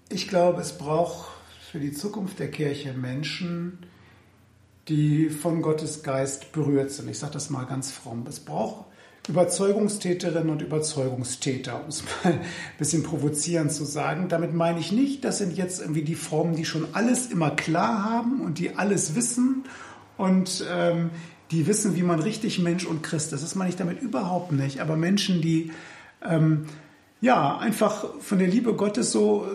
Ich 0.09 0.29
glaube, 0.29 0.61
es 0.61 0.77
braucht 0.77 1.31
für 1.71 1.81
die 1.81 1.93
Zukunft 1.93 2.39
der 2.39 2.51
Kirche 2.51 2.93
Menschen, 2.93 3.79
die 4.89 5.31
von 5.31 5.63
Gottes 5.63 6.03
Geist 6.03 6.53
berührt 6.53 6.91
sind. 6.91 7.09
Ich 7.09 7.19
sage 7.19 7.33
das 7.33 7.51
mal 7.51 7.65
ganz 7.65 7.91
fromm. 7.91 8.25
Es 8.29 8.41
braucht 8.41 8.87
Überzeugungstäterinnen 9.29 10.51
und 10.51 10.63
Überzeugungstäter, 10.63 11.83
um 11.83 11.89
es 11.89 12.03
mal 12.25 12.33
ein 12.33 12.41
bisschen 12.79 13.03
provozierend 13.03 13.73
zu 13.73 13.85
sagen. 13.85 14.29
Damit 14.29 14.53
meine 14.53 14.81
ich 14.81 14.93
nicht, 14.93 15.25
das 15.25 15.39
sind 15.39 15.57
jetzt 15.57 15.81
irgendwie 15.81 16.03
die 16.03 16.15
Frommen, 16.15 16.57
die 16.57 16.65
schon 16.65 16.89
alles 16.95 17.27
immer 17.27 17.51
klar 17.51 18.05
haben 18.05 18.41
und 18.41 18.59
die 18.59 18.77
alles 18.77 19.15
wissen 19.15 19.65
und 20.17 20.65
ähm, 20.71 21.11
die 21.53 21.67
wissen, 21.67 21.95
wie 21.95 22.03
man 22.03 22.19
richtig 22.19 22.59
Mensch 22.59 22.85
und 22.85 23.03
Christ 23.03 23.33
ist. 23.33 23.45
Das 23.45 23.55
meine 23.55 23.71
ich 23.71 23.77
damit 23.77 24.01
überhaupt 24.01 24.53
nicht. 24.53 24.81
Aber 24.81 24.97
Menschen, 24.97 25.41
die 25.41 25.71
ähm, 26.25 26.65
ja 27.21 27.59
einfach 27.59 28.07
von 28.21 28.39
der 28.39 28.49
Liebe 28.49 28.75
Gottes 28.75 29.13
so 29.13 29.47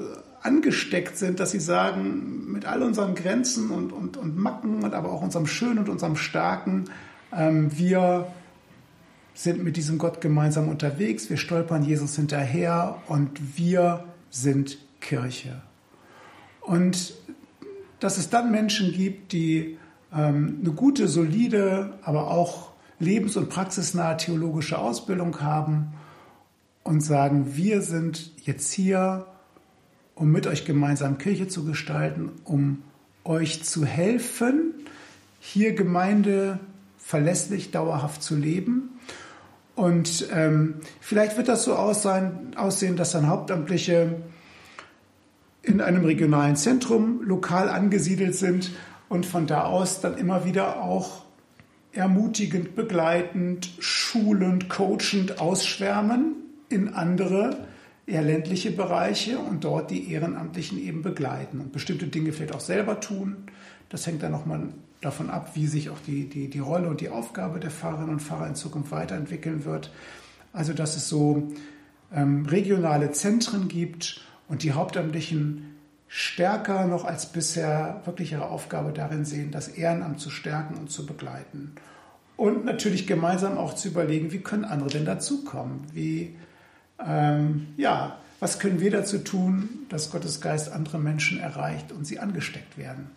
angesteckt 0.41 1.17
sind, 1.17 1.39
dass 1.39 1.51
sie 1.51 1.59
sagen, 1.59 2.51
mit 2.51 2.65
all 2.65 2.83
unseren 2.83 3.15
Grenzen 3.15 3.71
und, 3.71 3.91
und, 3.91 4.17
und 4.17 4.37
Macken 4.37 4.83
und 4.83 4.93
aber 4.93 5.11
auch 5.11 5.21
unserem 5.21 5.47
Schönen 5.47 5.79
und 5.79 5.89
unserem 5.89 6.15
Starken, 6.15 6.85
ähm, 7.35 7.77
wir 7.77 8.27
sind 9.33 9.63
mit 9.63 9.77
diesem 9.77 9.97
Gott 9.97 10.21
gemeinsam 10.21 10.67
unterwegs, 10.69 11.29
wir 11.29 11.37
stolpern 11.37 11.83
Jesus 11.83 12.15
hinterher 12.15 13.01
und 13.07 13.57
wir 13.57 14.05
sind 14.29 14.77
Kirche. 15.01 15.61
Und 16.61 17.13
dass 17.99 18.17
es 18.17 18.29
dann 18.29 18.51
Menschen 18.51 18.93
gibt, 18.93 19.33
die 19.33 19.77
eine 20.12 20.72
gute, 20.76 21.08
solide, 21.08 21.93
aber 22.01 22.32
auch 22.32 22.72
lebens- 22.99 23.38
und 23.38 23.49
praxisnahe 23.49 24.18
theologische 24.18 24.78
Ausbildung 24.78 25.41
haben 25.41 25.93
und 26.84 27.01
sagen, 27.01 27.55
wir 27.55 27.82
sind 27.82 28.32
jetzt 28.43 28.72
hier, 28.72 29.26
um 30.16 30.32
mit 30.32 30.47
euch 30.47 30.66
gemeinsam 30.66 31.18
Kirche 31.18 31.47
zu 31.47 31.66
gestalten, 31.66 32.32
um 32.43 32.84
euch 33.24 33.64
zu 33.64 33.86
helfen, 33.86 34.74
hier 35.39 35.74
Gemeinde 35.74 36.60
verlässlich, 36.97 37.72
dauerhaft 37.72 38.24
zu 38.24 38.36
leben. 38.36 38.97
Und 39.76 40.28
ähm, 40.34 40.76
vielleicht 41.01 41.38
wird 41.38 41.49
das 41.49 41.64
so 41.64 41.76
aussehen, 41.76 42.55
aussehen, 42.55 42.95
dass 42.95 43.12
dann 43.12 43.28
Hauptamtliche 43.28 44.16
in 45.62 45.82
einem 45.82 46.05
regionalen 46.05 46.55
Zentrum 46.55 47.22
lokal 47.22 47.70
angesiedelt 47.70 48.34
sind 48.36 48.72
und 49.10 49.26
von 49.26 49.47
da 49.47 49.64
aus 49.64 50.01
dann 50.01 50.18
immer 50.18 50.45
wieder 50.45 50.82
auch 50.84 51.24
ermutigend, 51.91 52.76
begleitend, 52.76 53.70
schulend, 53.80 54.70
coachend 54.70 55.39
ausschwärmen 55.39 56.36
in 56.70 56.93
andere 56.93 57.68
eher 58.05 58.22
ländliche 58.22 58.72
Bereiche 58.72 59.38
und 59.38 59.64
dort 59.64 59.91
die 59.91 60.12
Ehrenamtlichen 60.12 60.80
eben 60.80 61.01
begleiten 61.01 61.60
und 61.60 61.72
bestimmte 61.74 62.08
Dinge 62.08 62.32
vielleicht 62.32 62.55
auch 62.55 62.62
selber 62.62 62.99
tun. 62.99 63.36
Das 63.89 64.08
hängt 64.08 64.24
dann 64.24 64.32
nochmal 64.32 64.70
davon 65.01 65.30
ab, 65.30 65.51
wie 65.55 65.68
sich 65.68 65.89
auch 65.89 65.99
die, 66.05 66.28
die, 66.30 66.49
die 66.49 66.60
Rolle 66.60 66.89
und 66.89 67.01
die 67.01 67.10
Aufgabe 67.10 67.60
der 67.60 67.70
Pfarrerinnen 67.70 68.12
und 68.12 68.22
Pfarrer 68.22 68.47
in 68.47 68.55
Zukunft 68.55 68.91
weiterentwickeln 68.91 69.66
wird. 69.66 69.91
Also 70.53 70.74
dass 70.74 70.95
es 70.95 71.10
so 71.10 71.51
ähm, 72.14 72.45
regionale 72.45 73.12
Zentren 73.12 73.68
gibt 73.68 74.22
und 74.47 74.64
die 74.64 74.72
Hauptamtlichen 74.72 75.76
stärker 76.08 76.86
noch 76.86 77.05
als 77.05 77.28
bisher 77.28 78.01
wirklich 78.05 78.32
ihre 78.32 78.49
Aufgabe 78.49 78.93
darin 78.93 79.26
sehen, 79.26 79.51
das 79.51 79.68
Ehrenamt 79.68 80.20
zu 80.20 80.30
stärken 80.30 80.76
und 80.76 80.89
zu 80.89 81.05
begleiten. 81.05 81.76
Und 82.38 82.66
natürlich 82.66 83.08
gemeinsam 83.08 83.58
auch 83.58 83.74
zu 83.74 83.89
überlegen, 83.89 84.32
wie 84.32 84.39
können 84.39 84.64
andere 84.64 84.89
denn 84.89 85.05
dazukommen? 85.05 85.82
Wie, 85.91 86.36
ähm, 87.03 87.68
ja, 87.78 88.18
was 88.39 88.60
können 88.60 88.80
wir 88.80 88.91
dazu 88.91 89.18
tun, 89.18 89.70
dass 89.89 90.12
Gottes 90.12 90.39
Geist 90.39 90.72
andere 90.72 90.99
Menschen 90.99 91.39
erreicht 91.39 91.91
und 91.91 92.05
sie 92.05 92.20
angesteckt 92.20 92.78
werden, 92.78 93.10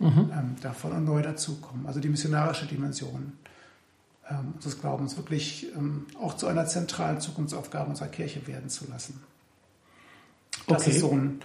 mhm. 0.00 0.30
ähm, 0.36 0.56
davon 0.60 0.92
und 0.92 1.04
neu 1.04 1.22
dazukommen? 1.22 1.86
Also 1.86 2.00
die 2.00 2.08
missionarische 2.08 2.66
Dimension 2.66 3.34
ähm, 4.28 4.54
unseres 4.56 4.80
Glaubens 4.80 5.16
wirklich 5.16 5.68
ähm, 5.76 6.06
auch 6.20 6.34
zu 6.34 6.48
einer 6.48 6.66
zentralen 6.66 7.20
Zukunftsaufgabe 7.20 7.90
unserer 7.90 8.08
Kirche 8.08 8.46
werden 8.48 8.68
zu 8.68 8.88
lassen. 8.90 9.22
Das 10.66 10.82
okay. 10.82 10.90
ist 10.90 11.00
so 11.00 11.12
ein, 11.12 11.40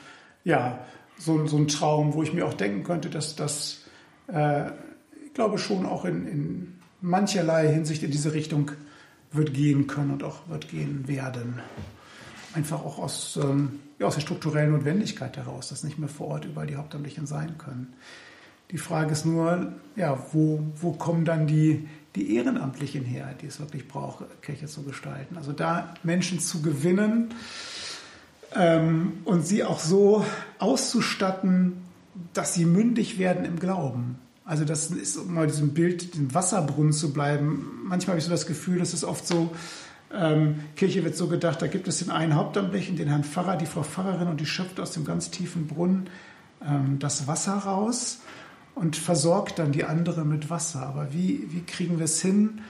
ja, 0.50 0.80
so, 1.18 1.45
so 1.45 1.58
ein 1.58 1.68
Traum, 1.68 2.14
wo 2.14 2.24
ich 2.24 2.34
mir 2.34 2.45
auch 2.45 2.56
denken 2.56 2.84
könnte, 2.84 3.10
dass 3.10 3.36
das, 3.36 3.82
äh, 4.28 4.68
ich 5.26 5.34
glaube, 5.34 5.60
schon 5.60 5.86
auch 5.86 6.06
in, 6.06 6.28
in 6.28 6.74
mancherlei 7.02 7.72
Hinsicht 7.72 8.02
in 8.04 8.12
diese 8.12 8.34
Richtung 8.34 8.72
wird 9.32 9.54
gehen 9.54 9.86
können 9.86 10.12
und 10.12 10.24
auch 10.24 10.50
wird 10.50 10.70
gehen 10.70 11.08
werden. 11.08 11.60
Einfach 12.56 12.84
auch 12.84 12.97
aus, 12.97 13.38
ähm, 13.41 13.80
ja, 14.00 14.08
aus 14.08 14.16
der 14.16 14.22
strukturellen 14.22 14.72
Notwendigkeit 14.72 15.38
heraus, 15.38 15.70
dass 15.70 15.84
nicht 15.84 16.00
mehr 16.00 16.10
vor 16.10 16.28
Ort 16.30 16.45
überall 16.45 16.66
die 16.66 16.78
Hauptamtlichen 16.78 17.28
sein 17.28 17.60
können. 17.60 17.93
Die 18.72 18.80
Frage 18.80 19.12
ist 19.12 19.26
nur, 19.26 19.74
ja, 19.95 20.18
wo, 20.32 20.64
wo 20.76 20.93
kommen 20.93 21.26
dann 21.26 21.45
die, 21.45 21.88
die 22.16 22.36
Ehrenamtlichen 22.36 23.04
her, 23.04 23.36
die 23.39 23.47
es 23.47 23.60
wirklich 23.60 23.88
braucht, 23.88 24.26
Kirche 24.41 24.66
zu 24.66 24.82
gestalten? 24.82 25.38
Also 25.38 25.52
da 25.52 25.93
Menschen 26.04 26.39
zu 26.39 26.64
gewinnen, 26.64 27.30
ähm, 28.56 29.20
und 29.26 29.45
sie 29.45 29.64
auch 29.64 29.80
so 29.80 30.26
auszustatten, 30.60 31.78
dass 32.34 32.54
sie 32.54 32.66
mündig 32.66 33.18
werden 33.18 33.45
im 33.45 33.60
Glauben. 33.60 34.20
Also 34.45 34.66
das 34.66 34.89
ist, 34.89 35.18
um 35.18 35.34
mal 35.34 35.47
diesem 35.47 35.74
Bild, 35.74 36.16
dem 36.16 36.34
Wasserbrunnen 36.34 36.91
zu 36.91 37.14
bleiben. 37.14 37.84
Manchmal 37.86 38.14
habe 38.14 38.20
ich 38.20 38.26
so 38.26 38.32
das 38.32 38.47
Gefühl, 38.47 38.80
das 38.80 38.93
ist 38.93 39.04
oft 39.04 39.28
so, 39.28 39.52
ähm, 40.12 40.62
Kirche 40.76 41.04
wird 41.04 41.16
so 41.16 41.28
gedacht, 41.28 41.62
da 41.62 41.68
gibt 41.68 41.88
es 41.88 42.00
den 42.00 42.10
einen 42.10 42.34
Hauptamtlichen, 42.34 42.95
den 42.95 43.08
Herrn 43.08 43.24
Pfarrer, 43.24 43.58
die 43.58 43.68
Frau 43.68 43.84
Pfarrerin 43.84 44.28
und 44.28 44.39
die 44.39 44.47
schöpft 44.47 44.80
aus 44.80 44.91
dem 44.91 45.06
ganz 45.06 45.30
tiefen 45.30 45.68
Brunnen 45.68 46.10
ähm, 46.68 46.97
das 46.97 47.28
Wasser 47.28 47.54
raus 47.54 48.22
und 48.74 48.95
versorgt 48.95 49.60
dann 49.60 49.72
die 49.72 49.84
andere 49.84 50.26
mit 50.26 50.50
Wasser. 50.50 50.82
Aber 50.82 51.14
wie, 51.14 51.47
wie 51.52 51.62
kriegen 51.62 52.00
wir 52.00 52.06
es 52.06 52.22
hin, 52.22 52.62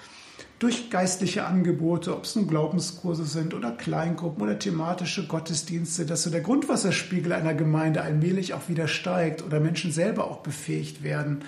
durch 0.59 0.89
geistliche 0.89 1.45
Angebote, 1.45 2.13
ob 2.15 2.25
es 2.25 2.35
nun 2.35 2.47
Glaubenskurse 2.47 3.23
sind 3.23 3.53
oder 3.53 3.71
Kleingruppen 3.71 4.43
oder 4.43 4.59
thematische 4.59 5.25
Gottesdienste, 5.25 6.05
dass 6.05 6.23
so 6.23 6.29
der 6.29 6.41
Grundwasserspiegel 6.41 7.31
einer 7.31 7.53
Gemeinde 7.53 8.01
allmählich 8.01 8.53
auch 8.53 8.67
wieder 8.67 8.89
steigt 8.89 9.41
oder 9.41 9.61
Menschen 9.61 9.93
selber 9.93 10.25
auch 10.25 10.39
befähigt 10.39 11.01
werden, 11.01 11.45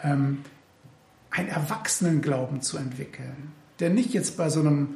ähm, 0.00 0.38
einen 1.30 1.48
Erwachsenenglauben 1.48 2.62
zu 2.62 2.78
entwickeln, 2.78 3.52
der 3.80 3.90
nicht 3.90 4.14
jetzt 4.14 4.36
bei 4.36 4.48
so 4.48 4.60
einem 4.60 4.94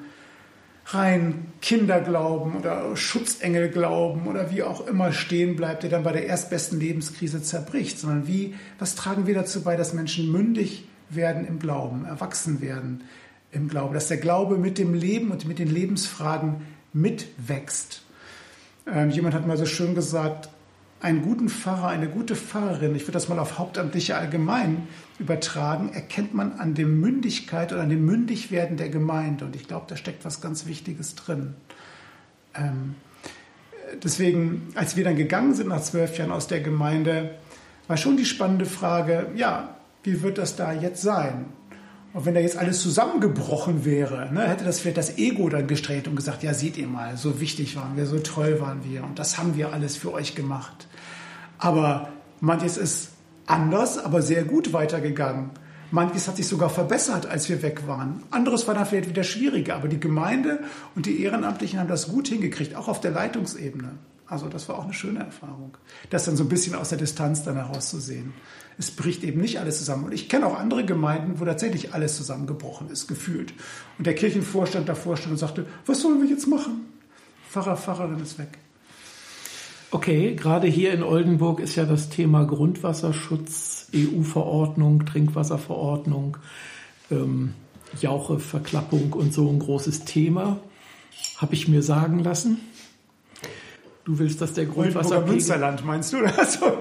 rein 0.86 1.52
Kinderglauben 1.61 2.56
oder 2.56 2.96
Schutzengelglauben 2.96 4.28
oder 4.28 4.52
wie 4.52 4.62
auch 4.62 4.86
immer 4.86 5.12
stehen 5.12 5.56
bleibt, 5.56 5.82
der 5.82 5.90
dann 5.90 6.04
bei 6.04 6.12
der 6.12 6.26
erstbesten 6.26 6.78
Lebenskrise 6.78 7.42
zerbricht, 7.42 7.98
sondern 7.98 8.28
wie, 8.28 8.54
was 8.78 8.94
tragen 8.94 9.26
wir 9.26 9.34
dazu 9.34 9.62
bei, 9.62 9.76
dass 9.76 9.92
Menschen 9.92 10.30
mündig 10.30 10.88
werden 11.11 11.46
im 11.46 11.59
Glauben, 11.59 12.04
erwachsen 12.04 12.61
werden, 12.61 13.02
im 13.53 13.68
Glauben, 13.68 13.94
dass 13.94 14.09
der 14.09 14.18
Glaube 14.18 14.59
mit 14.59 14.78
dem 14.78 14.94
Leben 14.94 15.30
und 15.30 15.46
mit 15.46 15.59
den 15.59 15.68
Lebensfragen 15.68 16.62
mitwächst. 16.92 18.03
Ähm, 18.86 19.11
jemand 19.11 19.34
hat 19.34 19.46
mal 19.46 19.57
so 19.57 19.66
schön 19.66 19.94
gesagt, 19.94 20.49
einen 21.01 21.22
guten 21.22 21.49
Pfarrer, 21.49 21.88
eine 21.88 22.09
gute 22.09 22.34
Pfarrerin, 22.34 22.94
ich 22.94 23.03
würde 23.03 23.12
das 23.12 23.28
mal 23.28 23.38
auf 23.38 23.59
Hauptamtliche 23.59 24.16
allgemein 24.16 24.88
übertragen, 25.18 25.92
erkennt 25.92 26.34
man 26.34 26.59
an 26.59 26.74
der 26.74 26.86
Mündigkeit 26.86 27.72
oder 27.72 27.82
an 27.82 27.88
dem 27.88 28.05
Mündigwerden 28.05 28.76
der 28.76 28.88
Gemeinde. 28.88 29.44
Und 29.44 29.55
ich 29.55 29.68
glaube, 29.68 29.86
da 29.88 29.96
steckt 29.96 30.24
was 30.24 30.40
ganz 30.40 30.66
Wichtiges 30.66 31.14
drin. 31.14 31.55
Ähm, 32.55 32.96
deswegen, 34.03 34.68
als 34.74 34.96
wir 34.96 35.05
dann 35.05 35.16
gegangen 35.16 35.55
sind 35.55 35.68
nach 35.68 35.82
zwölf 35.82 36.18
Jahren 36.18 36.32
aus 36.32 36.49
der 36.49 36.61
Gemeinde, 36.61 37.34
war 37.86 37.96
schon 37.96 38.16
die 38.16 38.26
spannende 38.26 38.66
Frage, 38.66 39.28
ja, 39.36 39.76
wie 40.03 40.22
wird 40.22 40.38
das 40.38 40.57
da 40.57 40.72
jetzt 40.72 41.03
sein? 41.03 41.46
Und 42.14 42.24
wenn 42.24 42.34
da 42.34 42.40
jetzt 42.40 42.56
alles 42.56 42.80
zusammengebrochen 42.80 43.84
wäre, 43.84 44.32
ne, 44.32 44.48
hätte 44.48 44.64
das 44.64 44.80
vielleicht 44.80 44.96
das 44.96 45.18
Ego 45.18 45.48
dann 45.48 45.66
gestreht 45.66 46.09
und 46.09 46.16
gesagt, 46.16 46.42
ja, 46.42 46.54
seht 46.54 46.78
ihr 46.78 46.86
mal, 46.86 47.16
so 47.16 47.40
wichtig 47.40 47.76
waren 47.76 47.96
wir, 47.96 48.06
so 48.06 48.18
toll 48.18 48.61
waren 48.61 48.82
wir 48.84 49.04
und 49.04 49.18
das 49.18 49.36
haben 49.36 49.56
wir 49.56 49.72
alles 49.72 49.96
für 49.96 50.12
euch 50.12 50.34
gemacht. 50.34 50.88
Aber 51.59 52.09
manches 52.40 52.78
ist 52.78 53.11
anders, 53.46 53.98
aber 53.98 54.22
sehr 54.22 54.44
gut 54.44 54.72
weitergegangen. 54.72 55.50
Manches 55.90 56.28
hat 56.28 56.36
sich 56.36 56.46
sogar 56.46 56.70
verbessert, 56.70 57.26
als 57.26 57.48
wir 57.48 57.62
weg 57.62 57.86
waren. 57.86 58.22
Anderes 58.30 58.66
war 58.66 58.74
dann 58.74 58.86
vielleicht 58.86 59.09
wieder 59.09 59.24
schwieriger, 59.24 59.76
aber 59.76 59.88
die 59.88 60.00
Gemeinde 60.00 60.61
und 60.94 61.06
die 61.06 61.22
Ehrenamtlichen 61.22 61.78
haben 61.78 61.88
das 61.88 62.09
gut 62.09 62.28
hingekriegt, 62.28 62.74
auch 62.74 62.88
auf 62.88 63.00
der 63.00 63.11
Leitungsebene. 63.11 63.92
Also 64.26 64.48
das 64.48 64.68
war 64.68 64.78
auch 64.78 64.84
eine 64.84 64.92
schöne 64.92 65.20
Erfahrung, 65.20 65.76
das 66.11 66.24
dann 66.24 66.36
so 66.36 66.44
ein 66.44 66.50
bisschen 66.50 66.74
aus 66.74 66.90
der 66.90 66.98
Distanz 66.98 67.42
dann 67.44 67.56
herauszusehen 67.56 68.34
es 68.79 68.93
bricht 68.93 69.24
eben 69.24 69.41
nicht 69.41 69.59
alles 69.59 69.79
zusammen. 69.79 70.05
Und 70.05 70.12
ich 70.12 70.29
kenne 70.29 70.47
auch 70.47 70.57
andere 70.57 70.85
Gemeinden, 70.85 71.41
wo 71.41 71.45
tatsächlich 71.45 71.95
alles 71.95 72.16
zusammengebrochen 72.16 72.89
ist, 72.91 73.09
gefühlt. 73.09 73.53
Und 73.99 74.07
der 74.07 74.14
Kirchenvorstand 74.14 74.89
davor 74.89 75.16
stand 75.16 75.33
und 75.33 75.39
sagte, 75.39 75.66
was 75.85 76.01
sollen 76.01 76.22
wir 76.22 76.29
jetzt 76.29 76.47
machen? 76.47 76.87
Pfarrer, 77.51 77.76
Pfarrerin 77.76 78.20
ist 78.20 78.39
weg. 78.39 78.59
Okay, 79.91 80.35
gerade 80.35 80.68
hier 80.68 80.93
in 80.93 81.03
Oldenburg 81.03 81.61
ist 81.61 81.74
ja 81.74 81.87
das 81.87 82.09
Thema 82.11 82.45
Grundwasserschutz, 82.45 83.89
EU-Verordnung, 83.95 85.07
Trinkwasserverordnung, 85.07 86.37
ähm, 87.11 87.55
Jaucheverklappung 88.01 89.14
und 89.14 89.33
so 89.33 89.49
ein 89.49 89.59
großes 89.59 90.05
Thema. 90.05 90.61
Habe 91.39 91.55
ich 91.55 91.68
mir 91.68 91.83
sagen 91.83 92.18
lassen. 92.20 92.61
Du 94.09 94.18
willst, 94.18 94.40
dass 94.40 94.54
der 94.54 94.64
Grundwasserpegel... 94.64 95.34
Münsterland 95.34 95.84
meinst 95.84 96.14
du? 96.14 96.24
Also, 96.24 96.64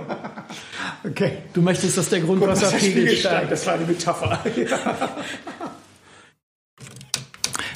okay. 1.03 1.39
Du 1.51 1.61
möchtest, 1.61 1.97
dass 1.97 2.07
der 2.07 2.21
Grundwasserpegel 2.21 3.17
steigt. 3.17 3.51
Das 3.51 3.67
war 3.67 3.73
eine 3.73 3.83
Metapher. 3.83 4.39